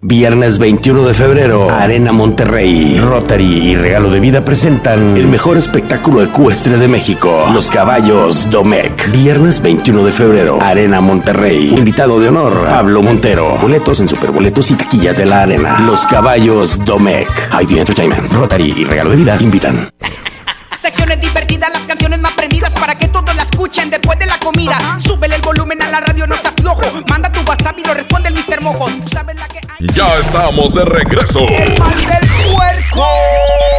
Viernes 0.00 0.58
21 0.58 1.08
de 1.08 1.12
febrero, 1.12 1.68
Arena 1.72 2.12
Monterrey, 2.12 3.00
Rotary 3.00 3.70
y 3.70 3.74
Regalo 3.74 4.12
de 4.12 4.20
Vida 4.20 4.44
presentan 4.44 5.16
el 5.16 5.26
mejor 5.26 5.56
espectáculo 5.56 6.22
ecuestre 6.22 6.78
de 6.78 6.86
México, 6.86 7.48
Los 7.52 7.72
Caballos 7.72 8.48
Domecq. 8.48 9.10
Viernes 9.10 9.60
21 9.60 10.04
de 10.04 10.12
febrero, 10.12 10.58
Arena 10.62 11.00
Monterrey. 11.00 11.74
Invitado 11.76 12.20
de 12.20 12.28
honor, 12.28 12.68
Pablo 12.68 13.02
Montero. 13.02 13.58
Boletos 13.60 13.98
en 13.98 14.06
superboletos 14.06 14.70
y 14.70 14.76
taquillas 14.76 15.16
de 15.16 15.26
la 15.26 15.42
arena. 15.42 15.80
Los 15.80 16.06
Caballos 16.06 16.84
Domecq. 16.84 17.28
ID 17.60 17.78
Entertainment, 17.78 18.32
Rotary 18.32 18.72
y 18.76 18.84
Regalo 18.84 19.10
de 19.10 19.16
Vida 19.16 19.36
invitan. 19.40 19.90
Secciones 20.76 21.20
divertidas, 21.20 21.72
las 21.72 21.88
canciones 21.88 22.20
más 22.20 22.34
prendidas 22.34 22.72
para 22.74 22.96
que 22.96 23.08
todos 23.08 23.34
la 23.34 23.42
escuchen 23.42 23.90
después 23.90 24.16
de 24.20 24.26
la 24.38 24.44
comida. 24.44 24.98
Súbele 24.98 25.36
el 25.36 25.42
volumen 25.42 25.82
a 25.82 25.88
la 25.88 26.00
radio, 26.00 26.26
no 26.26 26.36
seas 26.36 26.54
flojo. 26.60 26.82
Manda 27.08 27.30
tu 27.30 27.40
WhatsApp 27.40 27.78
y 27.78 27.84
lo 27.84 27.94
responde 27.94 28.28
el 28.28 28.34
Mr. 28.34 28.60
Mojo. 28.60 28.90
Tú 28.90 29.08
sabes 29.08 29.36
la 29.36 29.48
que 29.48 29.58
hay. 29.58 29.86
Ya 29.94 30.06
estamos 30.18 30.74
de 30.74 30.84
regreso. 30.84 31.40
El 31.40 31.78
mal 31.78 31.96
del 31.96 32.28
puerco. 32.52 33.06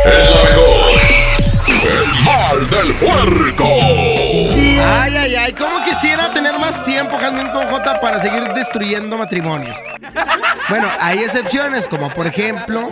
El 0.05 0.29
mejor. 0.49 0.99
El 1.81 2.23
mal 2.23 2.69
del 2.69 2.93
puerco. 2.95 3.65
Ay, 3.65 5.17
ay, 5.17 5.35
ay, 5.35 5.53
cómo 5.53 5.83
quisiera 5.83 6.33
tener 6.33 6.57
más 6.57 6.83
tiempo, 6.85 7.17
Jazmín 7.17 7.49
con 7.49 7.67
J, 7.67 7.99
para 7.99 8.19
seguir 8.21 8.43
destruyendo 8.53 9.17
matrimonios. 9.17 9.75
Bueno, 10.69 10.87
hay 10.99 11.19
excepciones, 11.19 11.87
como 11.87 12.09
por 12.09 12.27
ejemplo, 12.27 12.91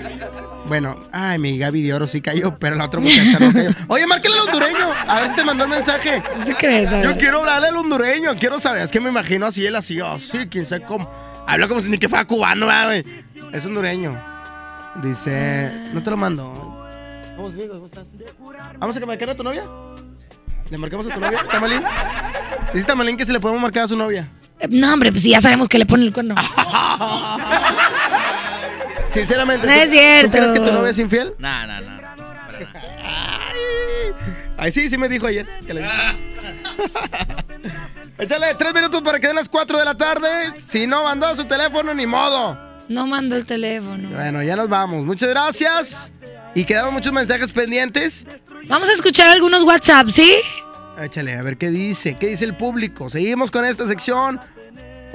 bueno, 0.67 0.99
ay, 1.13 1.39
mi 1.39 1.57
Gaby 1.57 1.81
de 1.81 1.93
Oro 1.93 2.07
sí 2.07 2.21
cayó, 2.21 2.55
pero 2.55 2.75
la 2.75 2.85
otra 2.85 2.99
muchacha 2.99 3.39
no 3.39 3.53
cayó. 3.53 3.69
Oye, 3.87 4.03
al 4.03 4.39
hondureño, 4.47 4.76
a 5.07 5.19
ver 5.21 5.29
si 5.29 5.35
te 5.35 5.43
mandó 5.43 5.63
el 5.65 5.69
mensaje. 5.69 6.21
¿Qué 6.45 6.53
crees? 6.55 6.91
Yo 7.03 7.17
quiero 7.17 7.39
hablarle 7.39 7.67
al 7.69 7.77
hondureño, 7.77 8.35
quiero 8.37 8.59
saber, 8.59 8.81
es 8.81 8.91
que 8.91 8.99
me 8.99 9.09
imagino 9.09 9.45
así, 9.45 9.65
él 9.65 9.75
así, 9.75 9.99
oh, 10.01 10.19
sí, 10.19 10.47
quién 10.49 10.65
sabe 10.65 10.83
cómo. 10.85 11.09
Habla 11.47 11.67
como 11.67 11.81
si 11.81 11.89
ni 11.89 11.97
que 11.97 12.09
fuera 12.09 12.25
cubano, 12.25 12.65
¿verdad, 12.67 12.85
güey. 12.87 13.05
Es 13.53 13.65
hondureño. 13.65 14.19
Dice, 15.01 15.71
no 15.93 16.03
te 16.03 16.09
lo 16.09 16.17
mando. 16.17 16.51
Vamos, 17.37 17.53
amigo, 17.53 17.73
¿cómo 17.75 17.85
estás? 17.85 18.07
¿Vamos 18.79 18.97
a 18.97 18.99
que 18.99 19.05
marcar 19.05 19.29
a 19.29 19.35
tu 19.35 19.43
novia? 19.43 19.63
¿Le 20.69 20.77
marcamos 20.77 21.07
a 21.07 21.13
tu 21.13 21.19
novia, 21.21 21.39
Tamalín? 21.49 21.81
Dice 22.73 22.85
Tamalín 22.87 23.15
que 23.15 23.25
si 23.25 23.31
le 23.31 23.39
podemos 23.39 23.61
marcar 23.61 23.83
a 23.83 23.87
su 23.87 23.95
novia. 23.95 24.27
Eh, 24.59 24.67
No, 24.69 24.91
hombre, 24.93 25.11
pues 25.11 25.23
sí, 25.23 25.29
ya 25.29 25.39
sabemos 25.39 25.69
que 25.69 25.77
le 25.77 25.85
pone 25.85 26.03
el 26.03 26.11
cuerno. 26.11 26.35
Sinceramente. 29.11 29.65
No 29.67 29.73
¿tú- 29.73 29.79
es 29.79 29.89
cierto. 29.91 30.31
¿Tú 30.31 30.37
crees 30.37 30.53
que 30.53 30.59
tu 30.59 30.71
novia 30.73 30.89
es 30.91 30.99
infiel? 30.99 31.33
No, 31.39 31.67
no, 31.67 31.81
no. 31.81 31.96
Ay, 34.57 34.71
sí, 34.71 34.89
sí 34.89 34.97
me 34.97 35.07
dijo 35.07 35.27
ayer. 35.27 35.47
que 35.65 35.73
le- 35.73 35.85
Échale 38.17 38.47
tres 38.57 38.73
minutos 38.73 39.01
para 39.03 39.19
que 39.19 39.27
den 39.27 39.35
las 39.35 39.47
4 39.49 39.77
de 39.77 39.85
la 39.85 39.95
tarde. 39.95 40.27
Si 40.67 40.87
no 40.87 41.03
mandó 41.03 41.35
su 41.35 41.45
teléfono, 41.45 41.93
ni 41.93 42.07
modo. 42.07 42.57
No 42.89 43.05
mando 43.05 43.35
el 43.35 43.45
teléfono. 43.45 44.09
Bueno, 44.09 44.41
ya 44.41 44.55
nos 44.55 44.67
vamos. 44.69 45.05
Muchas 45.05 45.29
gracias. 45.29 46.11
Y 46.55 46.65
quedaron 46.65 46.93
muchos 46.93 47.13
mensajes 47.13 47.51
pendientes. 47.51 48.25
Vamos 48.67 48.89
a 48.89 48.93
escuchar 48.93 49.27
algunos 49.27 49.63
WhatsApp, 49.63 50.07
¿sí? 50.09 50.33
Échale, 51.01 51.35
a 51.35 51.43
ver 51.43 51.57
qué 51.57 51.69
dice. 51.69 52.17
¿Qué 52.19 52.29
dice 52.29 52.45
el 52.45 52.55
público? 52.55 53.09
¿Seguimos 53.11 53.51
con 53.51 53.65
esta 53.65 53.87
sección? 53.87 54.39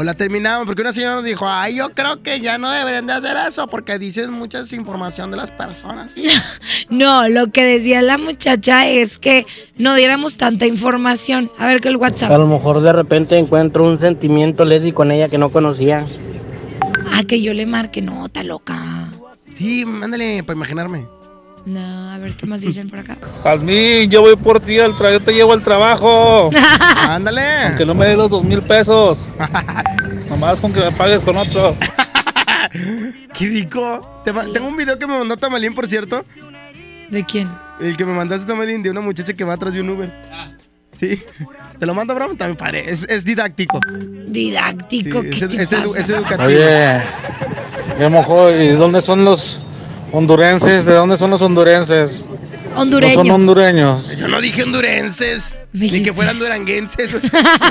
¿O 0.03 0.05
la 0.05 0.15
terminamos? 0.15 0.67
Porque 0.67 0.83
una 0.83 0.93
señora 0.93 1.15
nos 1.15 1.25
dijo, 1.25 1.47
ay, 1.49 1.77
yo 1.77 1.91
creo 1.91 2.25
que 2.25 2.41
ya 2.41 2.59
no 2.59 2.69
deberían 2.73 3.07
de 3.07 3.13
hacer 3.13 3.37
eso 3.49 3.69
porque 3.69 4.01
dicen 4.01 4.33
mucha 4.33 4.65
información 4.73 5.31
de 5.31 5.37
las 5.37 5.53
personas. 5.53 6.17
No, 6.89 7.29
lo 7.29 7.47
que 7.53 7.65
decía 7.65 8.03
la 8.03 8.19
muchacha 8.19 8.89
es 8.89 9.19
que 9.19 9.47
no 9.77 9.95
diéramos 9.95 10.37
tanta 10.37 10.67
información. 10.67 11.51
A 11.57 11.69
ver, 11.69 11.81
que 11.81 11.89
el 11.89 11.97
WhatsApp. 11.97 12.33
A 12.33 12.37
lo 12.37 12.47
mejor 12.47 12.83
de 12.83 12.93
repente 12.93 13.39
encuentro 13.39 13.85
un 13.85 13.97
sentimiento 13.97 14.65
Lady 14.65 14.93
con 14.93 15.11
ella 15.13 15.29
que 15.29 15.39
no 15.39 15.51
conocía. 15.51 16.05
Ah, 17.13 17.23
que 17.23 17.41
yo 17.41 17.55
le 17.55 17.65
marque. 17.65 18.03
No, 18.03 18.27
está 18.27 18.43
loca. 18.43 19.09
Sí, 19.57 19.87
mándale 19.87 20.43
para 20.43 20.57
imaginarme. 20.57 21.07
No, 21.65 22.11
a 22.11 22.19
ver 22.19 22.35
qué 22.37 22.47
más 22.47 22.61
dicen 22.61 22.89
por 22.91 22.99
acá. 23.01 23.17
Jazmín, 23.45 24.11
yo 24.11 24.21
voy 24.23 24.37
por 24.37 24.61
ti 24.61 24.79
al 24.79 24.97
yo 24.97 25.21
te 25.21 25.33
llevo 25.33 25.53
al 25.53 25.63
trabajo. 25.63 26.51
Ándale. 27.09 27.67
Aunque 27.67 27.87
no 27.87 27.95
me 27.95 28.07
des 28.07 28.17
los 28.17 28.31
dos 28.31 28.43
mil 28.45 28.63
pesos. 28.63 29.31
Nomás 30.29 30.61
con 30.61 30.73
que 30.73 30.81
me 30.81 30.91
pagues 30.93 31.21
con 31.21 31.37
otro. 31.37 31.77
¡Qué 33.35 33.49
rico! 33.49 34.23
Te 34.25 34.33
tengo 34.33 34.67
un 34.67 34.77
video 34.77 34.99
que 34.99 35.07
me 35.07 35.19
mandó 35.19 35.37
Tamalín, 35.37 35.75
por 35.75 35.87
cierto. 35.89 36.25
¿De 37.11 37.25
quién? 37.25 37.49
El 37.81 37.97
que 37.97 38.05
me 38.05 38.13
mandaste 38.15 38.47
Tamalín 38.47 38.83
de 38.83 38.91
una 38.91 39.01
muchacha 39.01 39.35
que 39.35 39.45
va 39.45 39.53
atrás 39.55 39.73
de 39.73 39.81
un 39.83 39.91
Uber. 39.91 40.11
Sí. 40.99 41.23
Te 41.79 41.87
lo 41.87 41.95
mando, 41.95 42.15
bro. 42.15 42.29
También 42.35 42.57
padre. 42.57 42.91
Es, 42.91 43.05
es 43.09 43.25
didáctico. 43.25 43.79
Didáctico. 44.29 45.23
Sí, 45.23 45.31
¿qué 45.31 45.45
es, 45.45 45.51
te 45.51 45.63
es 45.63 45.73
edu- 45.73 45.89
pasa? 45.91 46.01
es 46.01 46.09
educativo. 46.11 46.47
Oye, 46.49 47.03
ya 47.99 48.09
mojo, 48.09 48.51
¿y 48.51 48.69
dónde 48.69 49.01
son 49.01 49.25
los 49.25 49.62
hondurenses? 50.13 50.85
¿De 50.85 50.95
dónde 50.95 51.17
son 51.17 51.31
los 51.31 51.43
hondurenses? 51.43 52.27
Hondureños. 52.75 53.17
No 53.17 53.23
son 53.25 53.31
hondureños. 53.33 54.17
Yo 54.19 54.29
no 54.29 54.41
dije 54.41 54.63
hondurenses. 54.63 55.59
Ni 55.73 56.03
que 56.03 56.13
fueran 56.13 56.39
duranguenses. 56.39 57.11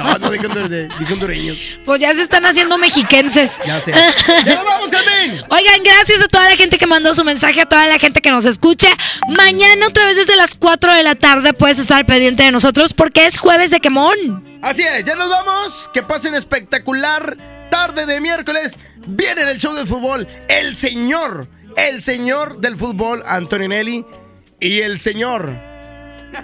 No, 0.03 0.17
no 0.17 0.29
dije, 0.31 0.47
hondur- 0.47 0.97
dije 0.99 1.13
hondureños. 1.13 1.57
Pues 1.85 2.01
ya 2.01 2.13
se 2.13 2.21
están 2.21 2.45
haciendo 2.45 2.77
mexiquenses. 2.77 3.53
Ya 3.65 3.79
sé. 3.79 3.91
¡Ya 4.45 4.55
nos 4.55 4.65
vamos, 4.65 4.89
Carmen! 4.89 5.41
Oigan, 5.49 5.81
gracias 5.83 6.21
a 6.21 6.27
toda 6.27 6.49
la 6.49 6.55
gente 6.55 6.77
que 6.77 6.85
mandó 6.87 7.13
su 7.13 7.23
mensaje, 7.23 7.61
a 7.61 7.65
toda 7.65 7.87
la 7.87 7.97
gente 7.99 8.21
que 8.21 8.29
nos 8.31 8.45
escucha. 8.45 8.89
Mañana 9.27 9.87
otra 9.87 10.05
vez 10.05 10.17
desde 10.17 10.35
las 10.35 10.55
4 10.55 10.93
de 10.93 11.03
la 11.03 11.15
tarde 11.15 11.53
puedes 11.53 11.79
estar 11.79 12.05
pendiente 12.05 12.43
de 12.43 12.51
nosotros 12.51 12.93
porque 12.93 13.25
es 13.25 13.37
jueves 13.37 13.71
de 13.71 13.79
quemón. 13.79 14.15
Así 14.61 14.83
es, 14.83 15.03
ya 15.05 15.15
nos 15.15 15.29
vamos. 15.29 15.89
Que 15.93 16.03
pasen 16.03 16.35
espectacular 16.35 17.37
tarde 17.69 18.05
de 18.05 18.21
miércoles. 18.21 18.77
Viene 19.07 19.41
en 19.41 19.47
el 19.47 19.59
show 19.59 19.73
del 19.73 19.87
fútbol 19.87 20.27
el 20.47 20.75
señor, 20.75 21.47
el 21.77 22.01
señor 22.01 22.57
del 22.59 22.77
fútbol, 22.77 23.23
Antonio 23.25 23.67
Nelly. 23.67 24.05
Y 24.59 24.81
el 24.81 24.99
señor, 24.99 25.51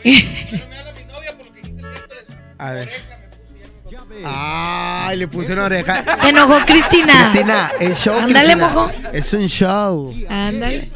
A 2.57 2.71
ver. 2.71 2.89
Ay, 4.23 5.17
le 5.17 5.27
puse 5.27 5.53
una 5.53 5.65
oreja. 5.65 6.03
Se 6.21 6.29
enojó 6.29 6.57
Cristina. 6.65 7.29
Cristina, 7.31 7.71
es 7.79 7.97
show. 7.99 8.15
Ándale, 8.17 8.33
Cristina. 8.53 8.67
mojo. 8.69 8.91
Es 9.13 9.33
un 9.33 9.47
show. 9.47 10.13
Ándale. 10.29 10.91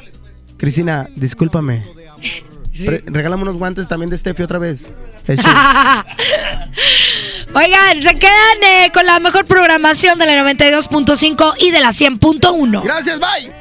Cristina, 0.57 1.07
discúlpame. 1.15 1.83
Pre- 2.85 3.03
regálame 3.07 3.43
unos 3.43 3.57
guantes 3.57 3.87
también 3.87 4.09
de 4.09 4.17
Steffi 4.17 4.43
otra 4.43 4.57
vez. 4.59 4.91
Oigan, 7.53 8.01
se 8.01 8.17
quedan 8.17 8.63
eh, 8.63 8.91
con 8.93 9.05
la 9.05 9.19
mejor 9.19 9.45
programación 9.45 10.19
de 10.19 10.25
la 10.25 10.33
92.5 10.43 11.55
y 11.59 11.71
de 11.71 11.79
la 11.79 11.89
100.1. 11.89 12.83
Gracias, 12.83 13.19
bye. 13.19 13.55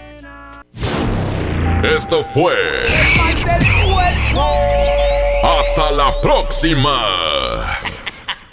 Esto 1.96 2.24
fue. 2.24 2.54
Hasta 5.42 5.90
la 5.92 6.12
próxima. 6.20 7.78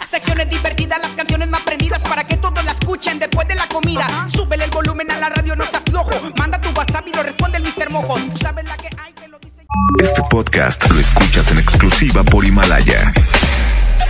Secciones 0.08 0.48
divertidas, 0.48 1.00
las 1.02 1.14
canciones 1.14 1.48
más 1.48 1.60
prendidas 1.62 2.02
para 2.02 2.24
que 2.24 2.36
todos 2.36 2.64
la 2.64 2.72
escuchen 2.72 3.18
después 3.18 3.46
de 3.46 3.56
la 3.56 3.68
comida. 3.68 4.26
Súbele 4.32 4.64
el 4.64 4.70
volumen 4.70 5.10
a 5.10 5.18
la 5.18 5.28
radio, 5.28 5.54
no 5.54 5.66
se 5.66 5.76
aflojo. 5.76 6.10
Manda 6.38 6.60
tu 6.60 6.70
WhatsApp 6.70 7.06
y 7.08 7.12
lo 7.12 7.22
responde 7.22 7.58
el 7.58 7.64
Mr. 7.64 7.90
Mojo. 7.90 8.14
Tú 8.14 8.38
sabes 8.38 8.64
la 8.64 8.76
que 8.76 8.86
hay. 8.96 9.12
Este 10.02 10.22
podcast 10.30 10.88
lo 10.90 11.00
escuchas 11.00 11.50
en 11.50 11.58
exclusiva 11.58 12.22
por 12.22 12.44
Himalaya. 12.44 13.12